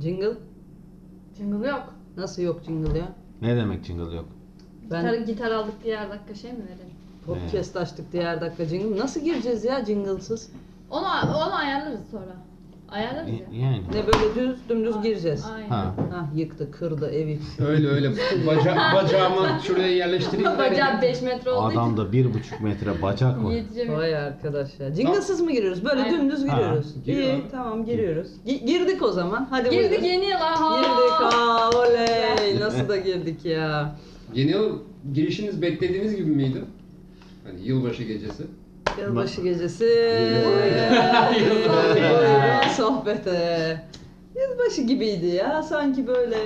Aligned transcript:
Jingle? 0.00 0.34
Jingle 1.36 1.68
yok. 1.68 1.94
Nasıl 2.16 2.42
yok 2.42 2.60
jingle 2.66 2.98
ya? 2.98 3.08
Ne 3.42 3.56
demek 3.56 3.84
jingle 3.84 4.16
yok? 4.16 4.24
Ben 4.90 5.02
Gitar, 5.02 5.14
gitar 5.14 5.50
aldık 5.50 5.84
diye 5.84 5.96
her 5.96 6.10
dakika 6.10 6.34
şey 6.34 6.52
mi 6.52 6.58
verelim? 6.58 6.96
podcast 7.26 7.76
açtık 7.76 8.12
diye 8.12 8.24
her 8.26 8.40
dakika 8.40 8.64
jingle. 8.64 9.00
Nasıl 9.00 9.20
gireceğiz 9.20 9.64
ya 9.64 9.84
jingle'sız? 9.84 10.50
Onu, 10.90 11.06
onu 11.36 11.54
ayarlarız 11.54 12.00
sonra. 12.10 12.36
Ayarlarız 12.88 13.28
ya. 13.28 13.36
Yani. 13.60 13.82
Ne 13.94 14.06
böyle 14.06 14.34
düz 14.34 14.56
dümdüz 14.68 15.02
gireceğiz. 15.02 15.44
Aynen. 15.54 15.68
Ha. 15.68 15.94
Hah 16.12 16.36
yıktı, 16.36 16.70
kırdı 16.70 17.10
evi. 17.10 17.38
Öyle 17.66 17.88
öyle. 17.88 18.10
Baca 18.46 18.76
bacağımı 18.94 19.60
şuraya 19.66 19.88
yerleştireyim. 19.96 20.50
Bacağım 20.58 21.02
5 21.02 21.22
metre 21.22 21.50
olduğu 21.50 21.70
için 21.70 21.78
Adamda 21.80 22.12
bir 22.12 22.34
buçuk 22.34 22.60
metre 22.60 23.02
bacak 23.02 23.44
var. 23.44 23.52
yetişemiyorum. 23.52 23.98
Vay 24.02 24.16
arkadaş 24.16 24.80
ya. 24.80 24.94
Jingle'sız 24.94 25.40
mı 25.40 25.52
giriyoruz? 25.52 25.84
Böyle 25.84 26.02
Aynen. 26.02 26.20
dümdüz 26.20 26.48
Ha, 26.48 26.56
giriyoruz. 26.56 26.86
gir 27.04 27.16
İyi 27.16 27.42
tamam 27.50 27.84
giriyoruz. 27.84 28.28
Gi- 28.46 28.64
girdik 28.66 29.02
o 29.02 29.12
zaman. 29.12 29.46
Hadi 29.50 29.70
Girdik 29.70 29.90
buyurun. 29.90 30.04
yeni 30.04 30.24
yıla. 30.24 30.60
Ha. 30.60 30.76
Girdik 30.80 31.12
ha 31.34 31.70
oley. 31.70 32.60
Nasıl 32.60 32.88
da 32.88 32.96
girdik 32.96 33.44
ya. 33.44 33.96
Yeni 34.34 34.50
yıl 34.50 34.78
girişiniz 35.14 35.62
beklediğiniz 35.62 36.16
gibi 36.16 36.30
miydi? 36.30 36.64
Hani 37.46 37.60
yılbaşı 37.68 38.02
gecesi. 38.02 38.42
Yılbaşı 39.00 39.42
gecesi. 39.42 39.84
Buyurun 41.34 42.68
sohbete. 42.76 43.80
Yılbaşı 44.34 44.82
gibiydi 44.82 45.26
ya. 45.26 45.62
Sanki 45.62 46.06
böyle 46.06 46.36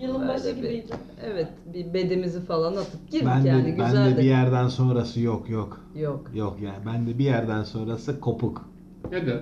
Yılın 0.00 0.28
başı 0.28 0.50
gibiydi. 0.50 0.86
Evet 1.26 1.48
bir 1.74 1.94
bedimizi 1.94 2.44
falan 2.44 2.72
atıp 2.76 3.10
girdik 3.10 3.26
Ben 3.26 3.44
de, 3.44 3.48
yani 3.48 3.76
ben 3.78 3.86
güzeldi. 3.86 4.16
de 4.16 4.18
bir 4.20 4.24
yerden 4.26 4.68
sonrası 4.68 5.20
yok 5.20 5.50
yok. 5.50 5.80
Yok. 5.94 6.30
Yok 6.34 6.56
yani 6.62 6.78
ben 6.86 7.06
de 7.06 7.18
bir 7.18 7.24
yerden 7.24 7.62
sonrası 7.62 8.20
kopuk. 8.20 8.68
Neden? 9.12 9.40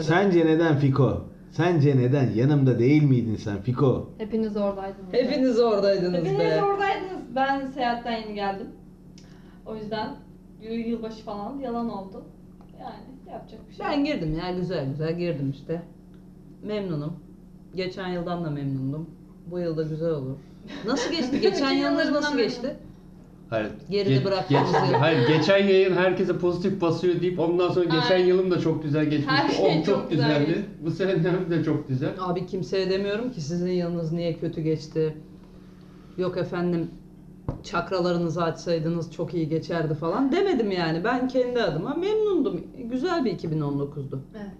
Sence 0.00 0.46
neden 0.46 0.76
Fiko? 0.76 1.24
Sence 1.50 1.96
neden? 1.96 2.30
Yanımda 2.30 2.78
değil 2.78 3.02
miydin 3.02 3.36
sen 3.36 3.62
Fiko? 3.62 4.10
Hepiniz 4.18 4.56
oradaydınız. 4.56 5.12
Hepiniz 5.12 5.60
oradaydınız 5.60 6.14
Hepiniz 6.14 6.38
be. 6.38 6.62
oradaydınız. 6.64 7.20
Ben 7.36 7.66
seyahatten 7.66 8.12
yeni 8.20 8.34
geldim. 8.34 8.66
O 9.66 9.76
yüzden 9.76 10.16
yılbaşı 10.70 11.24
falan 11.24 11.58
yalan 11.58 11.88
oldu. 11.90 12.24
Yani 12.80 13.32
yapacak 13.32 13.60
bir 13.68 13.74
şey 13.74 13.86
Ben 13.86 14.04
girdim 14.04 14.38
ya 14.38 14.50
güzel 14.50 14.88
güzel 14.88 15.18
girdim 15.18 15.50
işte. 15.50 15.82
Memnunum. 16.62 17.12
Geçen 17.74 18.08
yıldan 18.08 18.44
da 18.44 18.50
memnundum. 18.50 19.10
Bu 19.50 19.58
yıl 19.58 19.76
da 19.76 19.82
güzel 19.82 20.10
olur. 20.10 20.36
Nasıl 20.86 21.12
geçti? 21.12 21.40
Geçen 21.42 21.72
yıllarından 21.72 22.22
nasıl 22.22 22.36
geçti? 22.36 22.76
Hayır. 23.50 23.70
Geride 23.90 24.24
bıraktığımız 24.24 24.72
yıl. 24.72 24.94
Hayır 24.94 25.28
geçen 25.28 25.58
yayın 25.58 25.96
herkese 25.96 26.38
pozitif 26.38 26.80
basıyor 26.80 27.20
deyip 27.20 27.40
ondan 27.40 27.70
sonra 27.70 27.84
geçen 27.84 28.14
Aynen. 28.14 28.26
yılım 28.26 28.50
da 28.50 28.60
çok 28.60 28.82
güzel 28.82 29.04
geçmişti. 29.04 29.30
Her 29.30 29.48
şey 29.48 29.66
o 29.66 29.74
çok, 29.74 29.84
çok 29.84 30.10
güzel 30.10 30.46
güzeldi. 30.46 30.64
Bu 30.84 30.90
senem 30.90 31.50
de 31.50 31.64
çok 31.64 31.88
güzel. 31.88 32.10
Abi 32.20 32.46
kimseye 32.46 32.90
demiyorum 32.90 33.32
ki 33.32 33.40
sizin 33.40 33.70
yılınız 33.70 34.12
niye 34.12 34.38
kötü 34.38 34.60
geçti. 34.60 35.16
Yok 36.18 36.36
efendim 36.36 36.90
çakralarınızı 37.62 38.42
açsaydınız 38.42 39.12
çok 39.12 39.34
iyi 39.34 39.48
geçerdi 39.48 39.94
falan 39.94 40.32
demedim 40.32 40.70
yani. 40.70 41.04
Ben 41.04 41.28
kendi 41.28 41.62
adıma 41.62 41.94
memnundum. 41.94 42.60
Güzel 42.90 43.24
bir 43.24 43.38
2019'du. 43.38 44.20
Evet. 44.34 44.50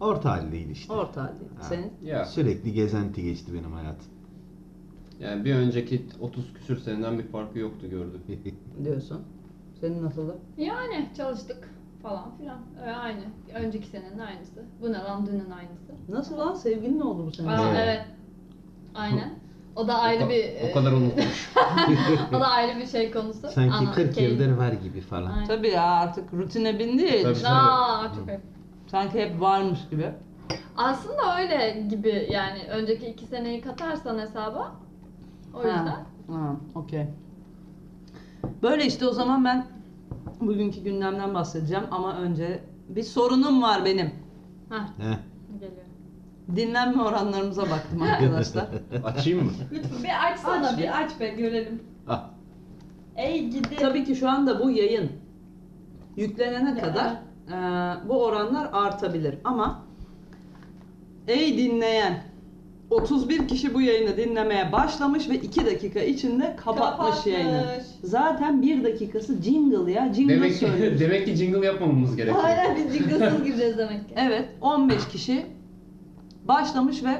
Orta 0.00 0.30
haldeydi 0.30 0.72
işte. 0.72 0.92
Orta 0.92 1.22
halde. 1.22 1.32
Ha. 1.56 1.62
Senin 1.62 1.92
Ya 2.02 2.24
Sürekli 2.24 2.72
gezenti 2.72 3.22
geçti 3.22 3.54
benim 3.54 3.72
hayatım. 3.72 4.08
yani 5.20 5.44
bir 5.44 5.54
önceki 5.54 6.06
30 6.20 6.52
küsür 6.54 6.78
seneden 6.78 7.18
bir 7.18 7.24
farkı 7.26 7.58
yoktu 7.58 7.86
gördüm. 7.90 8.20
diyorsun. 8.84 9.20
Senin 9.80 10.02
nasıldı? 10.02 10.36
Yani 10.58 11.08
çalıştık 11.16 11.68
falan 12.02 12.36
filan. 12.38 12.58
Öyle 12.80 12.96
aynı. 12.96 13.20
Önceki 13.54 13.86
senenin 13.86 14.18
aynısı. 14.18 14.62
Bu 14.82 14.92
ne 14.92 14.98
lan 14.98 15.26
dünün 15.26 15.50
aynısı. 15.50 15.92
Nasıl 16.08 16.38
lan 16.38 16.54
sevgilin 16.54 16.98
ne 16.98 17.04
oldu 17.04 17.26
bu 17.26 17.30
sene? 17.32 17.50
Aa, 17.50 17.68
Evet. 17.70 17.78
evet. 17.84 18.06
Aynen. 18.94 19.34
O 19.76 19.88
da 19.88 19.98
ayrı 19.98 20.24
o, 20.24 20.26
ka- 20.26 20.30
bir 20.30 20.70
o 20.70 20.74
kadar 20.74 20.92
unutmuş. 20.92 21.50
o 22.36 22.40
da 22.40 22.48
ayrı 22.48 22.78
bir 22.80 22.86
şey 22.86 23.10
konusu. 23.12 23.48
Sanki 23.50 23.74
Ama 23.74 23.92
40 23.92 24.14
keyif- 24.16 24.30
yıldır 24.30 24.56
var 24.56 24.72
gibi 24.72 25.00
falan. 25.00 25.30
Aynen. 25.32 25.46
Tabii 25.46 25.68
ya 25.68 25.82
artık 25.82 26.32
rutine 26.34 26.78
bindi 26.78 27.02
ya. 27.02 27.22
Tabii. 27.22 27.46
Aa, 27.48 28.14
çok. 28.14 28.28
Sanki 28.90 29.20
hep 29.20 29.40
varmış 29.40 29.78
gibi. 29.90 30.10
Aslında 30.76 31.38
öyle 31.40 31.86
gibi 31.88 32.28
yani 32.30 32.58
önceki 32.70 33.06
iki 33.06 33.26
seneyi 33.26 33.60
katarsan 33.60 34.18
hesaba 34.18 34.72
o 35.54 35.58
Ha. 35.58 35.62
yüzden. 35.68 36.04
Ha, 36.36 36.56
okey. 36.74 37.06
Böyle 38.62 38.86
işte 38.86 39.06
o 39.06 39.12
zaman 39.12 39.44
ben 39.44 39.64
bugünkü 40.40 40.80
gündemden 40.80 41.34
bahsedeceğim 41.34 41.84
ama 41.90 42.16
önce 42.16 42.60
bir 42.88 43.02
sorunum 43.02 43.62
var 43.62 43.84
benim. 43.84 44.10
Hah 44.68 44.86
Heh. 44.98 45.18
Dinlenme 46.56 47.02
oranlarımıza 47.02 47.62
baktım 47.62 48.02
arkadaşlar. 48.12 48.66
Açayım 49.04 49.44
mı? 49.44 49.50
Lütfen 49.72 50.02
bir 50.04 50.32
açsana 50.32 50.68
Aç 50.68 50.78
bir. 50.78 51.00
aç 51.02 51.20
be 51.20 51.28
görelim. 51.28 51.82
Ah. 52.08 52.30
Ey 53.16 53.48
gidi. 53.48 53.76
Tabii 53.80 54.04
ki 54.04 54.16
şu 54.16 54.28
anda 54.30 54.60
bu 54.64 54.70
yayın 54.70 55.10
yüklenene 56.16 56.68
Ya. 56.68 56.76
kadar 56.84 57.10
e, 57.48 58.08
bu 58.08 58.24
oranlar 58.24 58.68
artabilir 58.72 59.34
ama 59.44 59.82
ey 61.28 61.58
dinleyen 61.58 62.22
31 62.90 63.48
kişi 63.48 63.74
bu 63.74 63.80
yayını 63.80 64.16
dinlemeye 64.16 64.72
başlamış 64.72 65.28
ve 65.30 65.34
2 65.34 65.66
dakika 65.66 66.00
içinde 66.00 66.56
kapatmış, 66.56 67.06
Kapatmış. 67.08 67.26
yayını. 67.34 67.64
Zaten 68.02 68.62
1 68.62 68.84
dakikası 68.84 69.42
jingle 69.42 69.92
ya. 69.92 70.12
Jingle 70.14 70.34
Demek 70.34 70.52
ki, 70.52 70.58
söylüyoruz. 70.66 71.00
demek 71.00 71.26
ki 71.26 71.34
jingle 71.36 71.66
yapmamamız 71.66 72.16
gerekiyor. 72.16 72.44
Aynen 72.44 72.76
biz 72.76 72.92
jingle'sız 72.98 73.44
gireceğiz 73.44 73.78
demek 73.78 74.08
ki. 74.08 74.14
Evet 74.16 74.48
15 74.60 75.08
kişi 75.08 75.46
başlamış 76.48 77.04
ve 77.04 77.14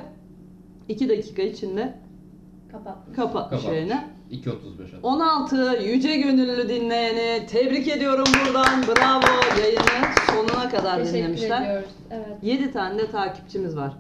2 0.89 1.09
dakika 1.09 1.43
içinde 1.43 1.95
Kapat. 2.73 2.95
kapatmış 2.95 3.17
Kapatmış. 3.17 3.65
yayını. 3.65 4.05
2.35 4.33 4.51
at. 4.97 5.01
16 5.03 5.57
yüce 5.85 6.17
gönüllü 6.17 6.69
dinleyeni 6.69 7.47
tebrik 7.47 7.89
ediyorum 7.89 8.25
buradan. 8.47 8.83
Bravo 8.83 9.61
yayını 9.61 10.09
sonuna 10.31 10.69
kadar 10.71 10.99
Teşekkür 10.99 11.19
dinlemişler. 11.19 11.63
ediyoruz. 11.63 11.89
Evet. 12.11 12.27
7 12.43 12.73
tane 12.73 12.99
de 12.99 13.11
takipçimiz 13.11 13.77
var. 13.77 13.93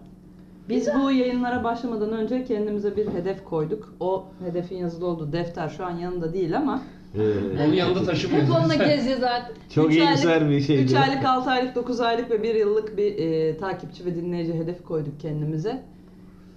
Biz 0.69 0.89
bu 0.95 1.11
yayınlara 1.11 1.65
başlamadan 1.65 2.13
önce 2.13 2.45
kendimize 2.45 2.97
bir 2.97 3.09
hedef 3.09 3.45
koyduk. 3.45 3.95
O 4.01 4.25
hedefin 4.45 4.77
yazılı 4.77 5.07
olduğu 5.07 5.33
defter 5.33 5.69
şu 5.69 5.87
an 5.87 5.91
yanında 5.91 6.33
değil 6.33 6.57
ama 6.57 6.83
Ee, 7.15 7.21
Onun 7.65 7.73
yanında 7.73 8.01
Hep 8.01 8.07
taşımıyoruz. 8.07 8.51
onunla 8.51 8.73
biz. 8.75 8.79
gezeceğiz 8.79 9.23
artık. 9.23 9.57
Çok 9.75 9.91
üç 9.91 9.97
iyimser 9.97 10.51
bir 10.51 10.61
şeydi. 10.61 10.83
3 10.83 10.95
aylık, 10.95 11.25
6 11.25 11.51
aylık, 11.51 11.75
9 11.75 12.01
aylık 12.01 12.31
ve 12.31 12.43
1 12.43 12.55
yıllık 12.55 12.97
bir 12.97 13.19
e, 13.19 13.57
takipçi 13.57 14.05
ve 14.07 14.15
dinleyici 14.15 14.55
hedef 14.55 14.85
koyduk 14.85 15.21
kendimize. 15.21 15.83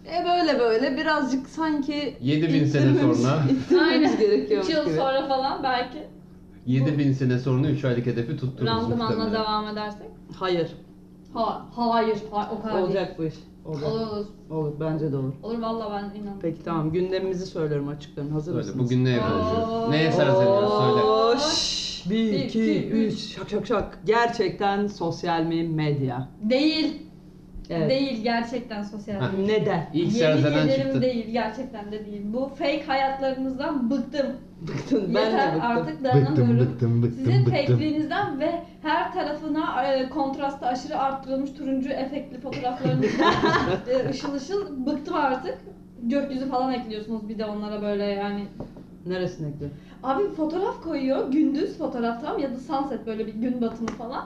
E 0.06 0.26
böyle 0.26 0.60
böyle 0.60 0.98
birazcık 0.98 1.50
sanki 1.50 2.18
7000 2.22 2.66
sene 2.66 2.84
ittirmemiz- 2.92 3.16
sonra. 3.16 3.40
ittirmemiz 3.52 4.12
Aynen. 4.12 4.20
gerekiyormuş 4.20 4.70
3 4.70 4.76
yıl 4.76 4.90
sonra 4.90 5.28
falan 5.28 5.64
belki 5.64 5.98
7000 6.66 7.12
sene 7.14 7.40
sonra 7.40 7.70
3 7.70 7.86
aylık 7.86 8.06
hedefi 8.06 8.38
tuttururuz. 8.38 8.68
randımanla 8.68 9.04
muhtemelen. 9.06 9.34
devam 9.34 9.68
edersek. 9.68 10.08
Hayır. 10.40 10.68
Ha, 11.34 11.66
hayır, 11.76 12.18
hayır 12.32 12.50
o 12.60 12.62
kadar 12.62 12.82
Olacak 12.82 13.16
bu 13.20 13.24
iş. 13.24 13.34
Olur. 13.66 13.82
Olur 13.82 14.08
olur. 14.08 14.26
Olur. 14.50 14.74
Bence 14.80 15.12
de 15.12 15.18
olur. 15.18 15.34
Olur 15.44 15.62
valla 15.62 15.90
ben 15.92 16.04
inanıyorum. 16.18 16.40
Peki 16.42 16.64
tamam. 16.64 16.92
Gündemimizi 16.92 17.46
söylüyorum 17.46 17.88
açıklarım. 17.88 18.32
Hazır 18.32 18.52
Söyle 18.52 18.58
mısınız? 18.68 18.86
bugün 18.86 19.06
ne 19.06 19.10
Oo. 19.10 19.14
yapıyoruz? 19.14 19.90
Neye 19.90 20.12
serzeniyoruz 20.12 20.70
söyle. 20.74 21.04
Oo, 21.04 21.36
şş, 21.38 22.04
Bir, 22.10 22.32
Bir, 22.32 22.40
iki, 22.40 22.76
iki, 22.76 22.88
üç. 22.90 23.20
Şak 23.20 23.50
şak 23.50 23.68
şak. 23.68 24.00
Gerçekten 24.06 24.88
sosyal 24.88 25.44
mi 25.44 25.64
medya? 25.68 26.28
Değil. 26.42 27.02
Evet. 27.70 27.90
Değil 27.90 28.24
gerçekten 28.24 28.84
sosyal 28.84 29.16
Ha. 29.20 29.32
medya. 29.38 29.58
Neden? 29.60 29.90
İlk 29.94 30.16
Yemin 30.16 30.42
ederim 30.46 30.84
çıktı. 30.84 31.02
değil 31.02 31.26
gerçekten 31.32 31.92
de 31.92 32.06
değil. 32.06 32.22
Bu 32.34 32.46
fake 32.60 32.84
hayatlarınızdan 32.88 33.92
bıktım. 33.92 34.28
Bıktın. 34.62 35.16
Ben 35.16 35.26
Yeter 35.26 35.52
de 35.52 35.56
bıktım. 35.56 35.72
artık 35.72 36.04
dayanamıyorum. 36.04 36.60
Bıktım 36.60 36.72
bıktım 36.72 37.04
bıktım 37.04 37.26
Sizin 37.26 37.46
bıktım. 37.46 37.54
fake'liğinizden 37.54 38.40
ve 38.40 38.64
her 38.86 39.14
tarafına 39.14 39.84
e, 39.84 40.10
kontrastı 40.10 40.66
aşırı 40.66 41.00
arttırılmış 41.00 41.52
turuncu 41.54 41.90
efektli 41.90 42.40
fotoğraflarınızdan 42.40 43.34
e, 43.92 44.10
ışıl 44.10 44.34
ışıl 44.34 44.86
bıktım 44.86 45.16
artık. 45.16 45.58
Gökyüzü 46.04 46.50
falan 46.50 46.74
ekliyorsunuz 46.74 47.30
bir 47.30 47.40
de 47.40 47.46
onlara 47.46 47.82
böyle 47.82 48.04
yani. 48.06 48.46
Neresine 49.06 49.48
ekliyor? 49.50 49.72
Abi 50.04 50.24
fotoğraf 50.30 50.84
koyuyor 50.84 51.32
gündüz 51.32 51.78
fotoğraf 51.78 52.22
tamam 52.22 52.40
ya 52.42 52.52
da 52.52 52.58
sunset 52.58 53.06
böyle 53.06 53.28
bir 53.28 53.34
gün 53.34 53.62
batımı 53.62 53.88
falan. 53.90 54.26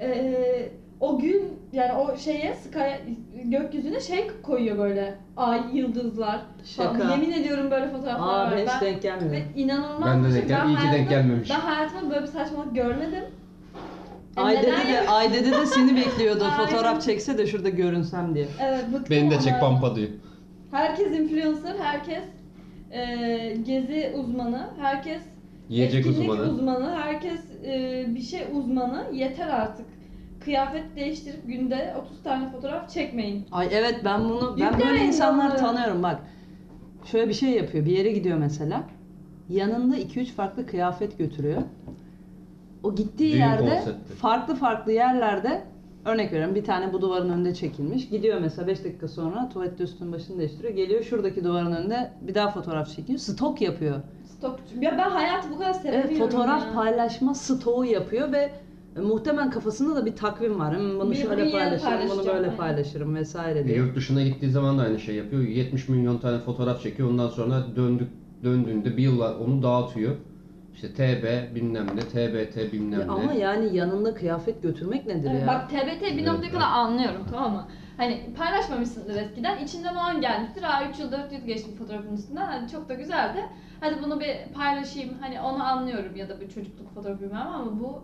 Ee, 0.00 0.68
o 1.00 1.18
gün 1.18 1.42
yani 1.72 1.92
o 1.92 2.16
şeye 2.16 2.54
sky 2.54 3.12
gökyüzüne 3.44 4.00
şey 4.00 4.30
koyuyor 4.42 4.78
böyle 4.78 5.14
ay 5.36 5.60
yıldızlar 5.76 6.40
falan. 6.76 6.98
Şaka. 6.98 7.10
Yemin 7.10 7.32
ediyorum 7.32 7.70
böyle 7.70 7.88
fotoğraflar 7.88 8.28
Aa 8.28 8.44
var. 8.46 8.54
ben 8.56 8.66
hiç 8.74 8.80
denk 8.80 9.02
gelmiyor. 9.02 9.32
ve 9.32 9.42
inanılmaz 9.56 10.08
Ben 10.10 10.24
de 10.24 10.28
bir 10.28 10.34
denk 10.34 10.46
şey. 10.48 10.56
gel- 10.56 10.66
iyi 10.68 10.76
ki 10.76 10.82
denk 10.82 10.92
hayatımda- 10.92 11.08
gelmemiş. 11.10 11.50
Ben 11.50 11.60
hayatımda 11.60 12.10
böyle 12.10 12.22
bir 12.22 12.30
saçmalık 12.32 12.74
görmedim. 12.74 13.24
Aydede 14.36 14.66
de? 14.66 15.08
Aydede 15.08 15.52
de 15.52 15.66
seni 15.66 15.96
bekliyordu. 15.96 16.44
Aynen. 16.44 16.56
Fotoğraf 16.66 17.02
çekse 17.02 17.38
de 17.38 17.46
şurada 17.46 17.68
görünsem 17.68 18.34
diye. 18.34 18.46
Evet, 18.62 18.84
bıktım 18.86 19.06
Beni 19.10 19.30
de 19.30 19.40
çek 19.40 19.52
ama. 19.52 19.60
pampa 19.60 19.96
diyor. 19.96 20.08
Herkes 20.70 21.06
influencer, 21.18 21.74
herkes 21.78 22.22
e, 22.90 23.00
gezi 23.66 24.12
uzmanı, 24.16 24.66
herkes 24.80 25.22
Yiyecek 25.68 26.06
etkinlik 26.06 26.30
uzmanı. 26.30 26.50
uzmanı, 26.52 26.96
herkes 26.96 27.40
e, 27.66 28.04
bir 28.14 28.20
şey 28.22 28.40
uzmanı. 28.52 29.04
Yeter 29.12 29.48
artık. 29.48 29.86
kıyafet 30.44 30.96
değiştirip 30.96 31.46
günde 31.46 31.94
30 32.06 32.22
tane 32.22 32.48
fotoğraf 32.52 32.90
çekmeyin. 32.90 33.46
Ay 33.52 33.68
evet 33.72 34.00
ben 34.04 34.24
bunu 34.24 34.56
ben 34.60 34.72
böyle 34.72 34.76
Yüklemeyin 34.76 35.06
insanları 35.06 35.46
onları. 35.48 35.58
tanıyorum 35.60 36.02
bak. 36.02 36.18
Şöyle 37.04 37.28
bir 37.28 37.34
şey 37.34 37.50
yapıyor. 37.50 37.84
Bir 37.86 37.90
yere 37.98 38.10
gidiyor 38.12 38.38
mesela. 38.38 38.82
Yanında 39.48 39.96
2-3 39.98 40.24
farklı 40.24 40.66
kıyafet 40.66 41.18
götürüyor. 41.18 41.62
O 42.86 42.94
gittiği 42.94 43.32
Düğün 43.32 43.38
yerde 43.38 43.68
konsepti. 43.70 44.14
farklı 44.14 44.54
farklı 44.54 44.92
yerlerde 44.92 45.62
örnek 46.04 46.32
veriyorum 46.32 46.54
bir 46.54 46.64
tane 46.64 46.92
bu 46.92 47.00
duvarın 47.00 47.28
önünde 47.30 47.54
çekilmiş. 47.54 48.08
Gidiyor 48.08 48.38
mesela 48.40 48.66
5 48.68 48.84
dakika 48.84 49.08
sonra 49.08 49.48
tuvalette 49.48 49.84
üstünü 49.84 50.12
başını 50.12 50.38
değiştiriyor. 50.38 50.74
Geliyor 50.74 51.02
şuradaki 51.02 51.44
duvarın 51.44 51.72
önünde 51.72 52.10
bir 52.20 52.34
daha 52.34 52.50
fotoğraf 52.50 52.88
çekiyor. 52.96 53.18
Stok 53.18 53.60
yapıyor. 53.60 53.96
Stokçu. 54.38 54.64
Ya 54.82 54.98
ben 54.98 55.10
hayatı 55.10 55.50
bu 55.50 55.58
kadar 55.58 55.72
sevmiyorum 55.72 56.08
Evet, 56.10 56.18
fotoğraf 56.18 56.66
ya. 56.66 56.72
paylaşma 56.74 57.34
stoğu 57.34 57.84
yapıyor 57.84 58.32
ve 58.32 58.50
e, 58.96 59.00
muhtemelen 59.00 59.50
kafasında 59.50 59.96
da 59.96 60.06
bir 60.06 60.16
takvim 60.16 60.58
var. 60.58 60.78
Hmm, 60.78 61.00
bunu 61.00 61.10
Bir- 61.10 61.16
şöyle 61.16 61.50
paylaşırım, 61.50 61.92
bunu 61.92 61.98
paylaşacağım, 61.98 62.36
böyle 62.36 62.46
aynen. 62.46 62.56
paylaşırım 62.56 63.14
vesaire 63.14 63.58
E, 63.60 63.64
diye. 63.64 63.76
yurt 63.76 63.96
dışına 63.96 64.22
gittiği 64.22 64.50
zaman 64.50 64.78
da 64.78 64.82
aynı 64.82 64.98
şey 64.98 65.14
yapıyor. 65.14 65.42
70 65.42 65.88
milyon 65.88 66.18
tane 66.18 66.38
fotoğraf 66.38 66.82
çekiyor. 66.82 67.10
Ondan 67.10 67.28
sonra 67.28 67.62
döndük 67.76 68.08
döndüğünde 68.44 68.96
bir 68.96 69.02
yılla 69.02 69.38
onu 69.38 69.62
dağıtıyor. 69.62 70.12
İşte 70.76 70.92
TB 70.92 71.54
bilmem 71.54 71.86
ne, 71.94 72.00
TBT 72.00 72.72
bilmem 72.72 73.00
Ya 73.00 73.06
ne. 73.06 73.12
ama 73.12 73.32
yani 73.32 73.76
yanında 73.76 74.14
kıyafet 74.14 74.62
götürmek 74.62 75.06
nedir 75.06 75.30
Evet, 75.30 75.40
ya? 75.40 75.46
Bak 75.46 75.70
TBT 75.70 76.02
bir 76.02 76.06
Evet, 76.06 76.26
noktaya 76.26 76.42
evet. 76.42 76.52
kadar 76.52 76.66
anlıyorum 76.68 77.26
tamam 77.30 77.52
mı? 77.52 77.66
Hani 77.96 78.20
paylaşmamışsındır 78.36 79.16
eskiden. 79.16 79.64
içinden 79.64 79.94
o 79.94 79.98
an 79.98 80.20
gelmiştir. 80.20 80.62
Aa 80.62 80.88
3 80.90 80.98
yıl 80.98 81.12
4 81.12 81.32
yıl 81.32 81.40
geçti 81.40 81.74
fotoğrafın 81.78 82.14
üstünden. 82.16 82.46
Hadi 82.46 82.72
çok 82.72 82.88
da 82.88 82.94
güzeldi. 82.94 83.38
Hadi 83.80 84.02
bunu 84.02 84.20
bir 84.20 84.36
paylaşayım. 84.54 85.14
Hani 85.20 85.40
onu 85.40 85.64
anlıyorum 85.64 86.16
ya 86.16 86.28
da 86.28 86.40
bir 86.40 86.48
çocukluk 86.48 86.94
fotoğrafı 86.94 87.20
bilmem 87.22 87.46
ama 87.46 87.80
bu 87.80 88.02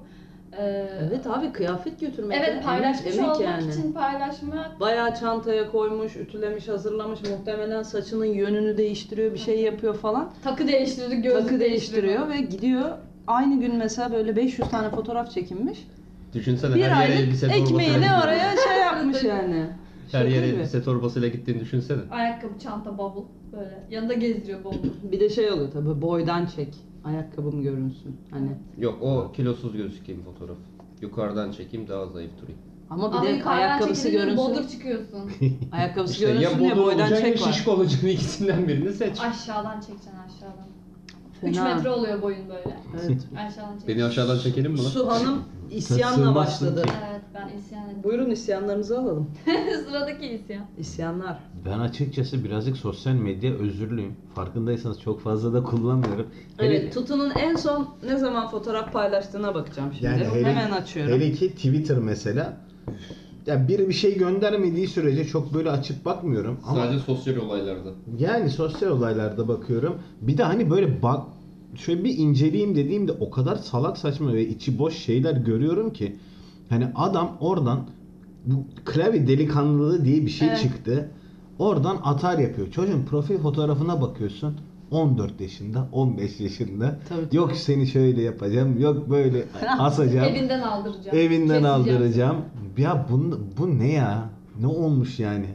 e, 0.58 0.88
Evet 1.08 1.26
abi 1.26 1.52
kıyafet 1.52 2.00
götürmek 2.00 2.38
Evet 2.40 2.64
paylaşmış 2.64 3.18
olmak 3.18 3.40
yani. 3.40 3.70
için 3.70 3.92
paylaşmak. 3.92 4.80
Bayağı 4.80 5.14
çantaya 5.14 5.70
koymuş, 5.70 6.16
ütülemiş, 6.16 6.68
hazırlamış. 6.68 7.20
Muhtemelen 7.30 7.82
saçının 7.82 8.24
yönünü 8.24 8.76
değiştiriyor, 8.76 9.32
bir 9.32 9.38
şey 9.38 9.60
yapıyor 9.60 9.94
falan. 9.94 10.30
Takı 10.44 10.68
değiştirdi, 10.68 11.22
gözlük 11.22 11.42
Takı 11.42 11.60
değiştiriyor 11.60 12.28
ve 12.28 12.40
gidiyor. 12.40 12.90
Aynı 13.26 13.60
gün 13.60 13.76
mesela 13.76 14.12
böyle 14.12 14.36
500 14.36 14.68
tane 14.68 14.90
fotoğraf 14.90 15.30
çekinmiş. 15.30 15.86
Düşünsene 16.34 16.74
Bir 16.74 16.82
her 16.82 17.08
yere 17.08 17.20
elbise 17.20 17.46
ekmeğini 17.46 18.06
oraya 18.24 18.54
şey 18.68 18.78
yapmış 18.80 19.22
yani. 19.24 19.66
Her 20.12 20.24
yere 20.24 20.46
elbise 20.46 20.82
torbasıyla 20.82 21.28
gittiğini 21.28 21.60
düşünsene. 21.60 22.00
Ayakkabı, 22.10 22.58
çanta, 22.58 22.98
bavul 22.98 23.24
böyle. 23.52 23.84
Yanında 23.90 24.14
gezdiriyor 24.14 24.64
bavul. 24.64 24.76
Bir 25.02 25.20
de 25.20 25.28
şey 25.28 25.50
oluyor 25.50 25.70
tabii 25.72 26.02
boydan 26.02 26.46
çek. 26.46 26.74
Ayakkabım 27.04 27.62
görünsün. 27.62 28.16
Hani 28.30 28.48
Yok 28.78 29.02
o 29.02 29.32
kilosuz 29.32 29.76
gözükeyim 29.76 30.22
fotoğraf. 30.22 30.56
Yukarıdan 31.00 31.52
çekeyim 31.52 31.88
daha 31.88 32.06
zayıf 32.06 32.30
durayım. 32.42 32.58
ama 32.90 33.12
bir 33.12 33.16
Ama 33.16 33.26
de 33.26 33.30
yukarıdan 33.30 33.58
ayakkabısı 33.58 34.02
çekilince 34.02 34.24
görünsün. 34.24 34.44
Bodur 34.54 34.68
çıkıyorsun. 34.68 35.30
Ayakkabısı 35.72 36.12
İşte 36.12 36.26
görünsün 36.26 36.48
ya 36.48 36.58
bodu 36.74 36.82
boydan 36.82 36.84
olacaksın 37.00 37.26
ya 37.26 37.34
çek 37.36 37.46
var. 37.46 37.52
şişko 37.52 37.70
olacaksın 37.72 38.06
ikisinden 38.08 38.68
birini 38.68 38.92
seç. 38.92 39.20
aşağıdan 39.20 39.80
çekeceksin 39.80 40.10
aşağıdan. 40.26 40.66
3 41.42 41.56
Fena. 41.56 41.74
metre 41.74 41.90
oluyor 41.90 42.22
boyun 42.22 42.48
böyle. 42.48 42.76
Evet. 42.92 43.18
Aşağıdan 43.36 43.48
çekeceksin. 43.78 43.88
Beni 43.88 44.04
aşağıdan 44.04 44.38
çekelim 44.38 44.72
mi 44.72 44.78
lan? 44.78 44.84
Su 44.84 45.08
Hanım 45.10 45.42
isyanla 45.76 46.34
başladı. 46.34 46.82
Evet 46.86 47.20
ben 47.34 47.58
isyan 47.58 47.84
ettim. 47.88 47.98
Buyurun 48.04 48.30
isyanlarınızı 48.30 48.98
alalım. 48.98 49.30
Sıradaki 49.88 50.26
isyan. 50.26 50.64
İsyanlar. 50.78 51.38
Ben 51.66 51.78
açıkçası 51.78 52.44
birazcık 52.44 52.76
sosyal 52.76 53.12
medya 53.14 53.54
özürlüyüm. 53.54 54.16
Farkındaysanız 54.34 55.00
çok 55.00 55.20
fazla 55.20 55.52
da 55.52 55.62
kullanmıyorum. 55.62 56.26
Hele- 56.56 56.76
Evet, 56.76 56.94
Tutu'nun 56.94 57.30
en 57.30 57.56
son 57.56 57.88
ne 58.06 58.16
zaman 58.16 58.48
fotoğraf 58.50 58.92
paylaştığına 58.92 59.54
bakacağım 59.54 59.90
şimdi. 59.92 60.04
Yani 60.06 60.24
hele- 60.24 60.44
Hemen 60.54 60.70
açıyorum. 60.70 61.12
Hele 61.14 61.32
ki 61.32 61.50
Twitter 61.54 61.98
mesela. 61.98 62.56
Ya 63.46 63.68
biri 63.68 63.88
bir 63.88 63.92
şey 63.94 64.18
göndermediği 64.18 64.86
sürece 64.88 65.24
çok 65.24 65.54
böyle 65.54 65.70
açıp 65.70 66.04
bakmıyorum. 66.04 66.60
Ama 66.66 66.76
Sadece 66.84 66.98
sosyal 66.98 67.36
olaylarda. 67.36 67.90
yani 68.18 68.50
sosyal 68.50 68.90
olaylarda 68.90 69.48
bakıyorum. 69.48 69.98
Bir 70.20 70.38
de 70.38 70.42
hani 70.42 70.70
böyle 70.70 71.02
bak 71.02 71.26
şöyle 71.76 72.04
bir 72.04 72.18
inceleyeyim 72.18 72.76
dediğimde 72.76 73.12
o 73.12 73.30
kadar 73.30 73.56
salak 73.56 73.98
saçma 73.98 74.32
ve 74.32 74.48
içi 74.48 74.78
boş 74.78 74.96
şeyler 74.96 75.32
görüyorum 75.36 75.92
ki 75.92 76.16
hani 76.68 76.86
adam 76.94 77.36
oradan 77.40 77.80
bu 78.46 78.64
klavye 78.84 79.26
delikanlılığı 79.26 80.04
diye 80.04 80.26
bir 80.26 80.30
şey 80.30 80.48
Evet. 80.48 80.60
çıktı. 80.62 81.10
Oradan 81.58 81.96
atar 82.04 82.38
yapıyor. 82.38 82.70
Çocuğun 82.70 83.02
profil 83.02 83.38
fotoğrafına 83.38 84.00
bakıyorsun. 84.02 84.56
14 84.90 85.40
yaşında, 85.40 85.88
15 85.92 86.40
yaşında. 86.40 86.98
Tabii, 87.08 87.20
tabii. 87.24 87.36
Yok 87.36 87.52
seni 87.56 87.86
şöyle 87.86 88.22
yapacağım, 88.22 88.80
yok 88.80 89.10
böyle 89.10 89.44
asacağım. 89.78 90.34
Evinden 90.34 90.60
aldıracağım. 90.62 91.18
Evinden 91.18 91.62
aldıracağım. 91.62 92.36
Ya 92.78 93.06
bu, 93.10 93.38
bu 93.58 93.78
ne 93.78 93.92
ya? 93.92 94.30
Ne 94.60 94.66
olmuş 94.66 95.18
yani? 95.18 95.46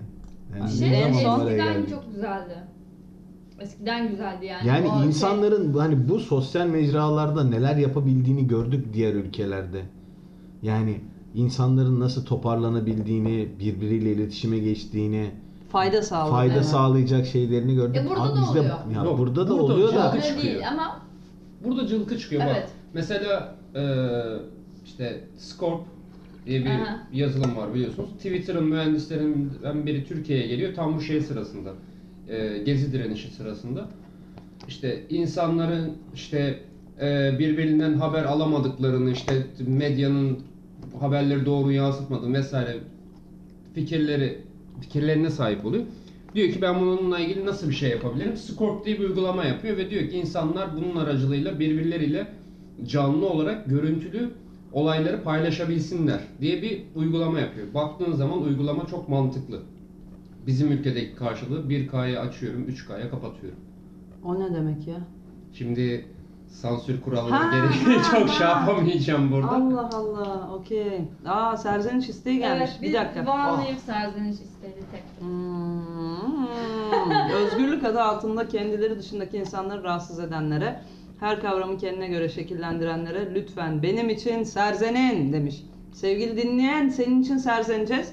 Yani 0.59 0.71
Şey, 0.71 0.91
ne 0.91 0.95
En 0.95 1.13
son- 1.13 1.39
çok 1.89 2.05
güzeldi. 2.15 2.53
Eskiden 3.59 4.09
güzeldi 4.09 4.45
yani. 4.45 4.67
Yani 4.67 4.87
O 4.87 4.97
şey- 4.99 5.07
insanların 5.07 5.73
hani 5.73 6.09
bu 6.09 6.19
sosyal 6.19 6.67
mecralarda 6.67 7.43
neler 7.43 7.75
yapabildiğini 7.75 8.47
gördük 8.47 8.85
diğer 8.93 9.13
ülkelerde. 9.13 9.81
Yani 10.63 11.01
insanların 11.35 11.99
nasıl 11.99 12.25
toparlanabildiğini, 12.25 13.47
birbiriyle 13.59 14.11
iletişime 14.11 14.59
geçtiğini, 14.59 15.31
Fayda 15.69 16.01
sağladı. 16.01 16.31
fayda 16.31 16.53
evet. 16.53 16.65
sağlayacak 16.65 17.25
şeylerini 17.25 17.75
gördük. 17.75 17.97
E, 17.97 18.09
burada 18.09 18.35
da 18.35 18.41
bizde 18.41 18.59
oluyor. 18.59 18.77
ya 18.95 19.03
Yok, 19.03 19.19
burada 19.19 19.47
da 19.47 19.49
burada 19.49 19.63
oluyor 19.73 19.87
oluyor. 19.89 20.03
da 20.03 20.21
çıkıyor. 20.21 20.43
değil 20.53 20.67
ama 20.69 21.01
Burada 21.63 21.87
cılkı 21.87 22.17
çıkıyor 22.17 22.41
Evet. 22.45 22.55
bak. 22.55 22.69
Mesela 22.93 23.55
eee, 23.75 24.23
işte 24.85 25.23
Scorp 25.37 25.81
diye 26.45 26.65
bir 26.65 26.69
Aha. 26.69 26.99
yazılım 27.13 27.55
var 27.57 27.73
biliyorsunuz. 27.73 28.09
Twitter'ın 28.09 28.63
mühendislerinden 28.63 29.85
biri 29.85 30.05
Türkiye'ye 30.05 30.47
geliyor 30.47 30.73
tam 30.75 30.95
bu 30.97 31.01
şey 31.01 31.21
sırasında. 31.21 31.69
Eee, 32.29 32.63
gezi 32.63 32.93
direnişi 32.93 33.27
sırasında. 33.27 33.87
İşte 34.67 35.03
insanların 35.09 35.93
işte 36.15 36.59
eee, 37.01 37.35
birbirinden 37.39 37.93
haber 37.93 38.23
alamadıklarını 38.23 39.11
işte 39.11 39.45
medyanın 39.67 40.39
haberleri 40.99 41.45
doğru 41.45 41.71
yansıtmadı 41.71 42.33
vesaire 42.33 42.75
fikirleri 43.75 44.37
fikirlerine 44.81 45.29
sahip 45.29 45.65
oluyor. 45.65 45.83
Diyor 46.35 46.49
ki 46.51 46.61
ben 46.61 46.79
bununla 46.81 47.19
ilgili 47.19 47.45
nasıl 47.45 47.69
bir 47.69 47.73
şey 47.75 47.89
yapabilirim? 47.89 48.37
Scorp 48.37 48.85
diye 48.85 48.99
bir 48.99 49.03
uygulama 49.09 49.45
yapıyor 49.45 49.77
ve 49.77 49.89
diyor 49.89 50.09
ki 50.09 50.17
insanlar 50.17 50.69
bunun 50.77 50.95
aracılığıyla 50.95 51.59
birbirleriyle 51.59 52.27
canlı 52.87 53.29
olarak 53.29 53.69
görüntülü 53.69 54.29
olayları 54.73 55.23
paylaşabilsinler 55.23 56.19
diye 56.41 56.61
bir 56.61 56.81
uygulama 56.95 57.39
yapıyor. 57.39 57.67
Baktığın 57.73 58.11
zaman 58.11 58.41
uygulama 58.41 58.85
çok 58.87 59.09
mantıklı. 59.09 59.59
Bizim 60.47 60.71
ülkedeki 60.71 61.15
karşılığı 61.15 61.61
1K'ya 61.69 62.21
açıyorum, 62.21 62.63
3K'ya 62.69 63.09
kapatıyorum. 63.09 63.59
O 64.25 64.39
ne 64.39 64.55
demek 64.55 64.87
ya? 64.87 64.95
Şimdi 65.53 66.05
sansür 66.47 67.01
kuralları 67.01 67.33
Ha, 67.33 67.51
gereği 67.55 67.97
ha, 67.97 68.11
çok 68.19 68.29
ha. 68.29 68.33
şey 68.33 68.47
yapamayacağım 68.47 69.31
burada. 69.31 69.49
Allah 69.51 69.89
Allah. 69.93 70.49
Okey. 70.53 71.01
Aa 71.25 71.57
Serzeniş 71.57 72.09
isteği 72.09 72.39
gelmiş. 72.39 72.69
evet 72.73 72.81
bir 72.81 72.87
biz 72.87 72.93
dakika. 72.93 73.25
bağlayıp 73.27 73.79
serzeniş 73.79 74.35
istedi 74.35 74.79
tek. 74.91 75.03
Hmm. 75.19 76.47
Özgürlük 77.33 77.83
adı 77.83 78.01
altında 78.01 78.47
kendileri 78.47 78.99
dışındaki 78.99 79.37
insanları 79.37 79.83
rahatsız 79.83 80.19
edenlere, 80.19 80.81
her 81.19 81.41
kavramı 81.41 81.77
kendine 81.77 82.07
göre 82.07 82.29
şekillendirenlere 82.29 83.33
lütfen 83.35 83.83
benim 83.83 84.09
için 84.09 84.43
serzenin 84.43 85.33
demiş. 85.33 85.63
Sevgili 85.93 86.37
dinleyen 86.37 86.89
senin 86.89 87.21
için 87.21 87.37
serzeneceğiz. 87.37 88.11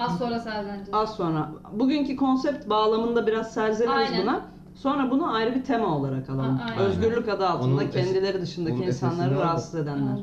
Az 0.00 0.18
sonra 0.18 0.40
serzeneceğiz. 0.40 0.88
Az 0.92 1.14
sonra. 1.16 1.50
Bugünkü 1.72 2.16
konsept 2.16 2.68
bağlamında 2.70 3.26
biraz 3.26 3.52
serzeniriz 3.54 4.10
Aynen. 4.10 4.22
buna. 4.22 4.40
Sonra 4.74 5.10
bunu 5.10 5.34
ayrı 5.34 5.54
bir 5.54 5.64
tema 5.64 5.96
olarak 5.96 6.30
alalım. 6.30 6.60
Aynen. 6.68 6.78
Özgürlük 6.78 7.28
adı 7.28 7.46
altında 7.48 7.74
Onun 7.74 7.82
es- 7.82 7.90
kendileri 7.90 8.42
dışındaki 8.42 8.76
onun 8.76 8.82
insanları 8.82 9.20
esesini 9.28 9.40
rahatsız 9.44 9.74
edenler. 9.74 10.12
Al. 10.12 10.18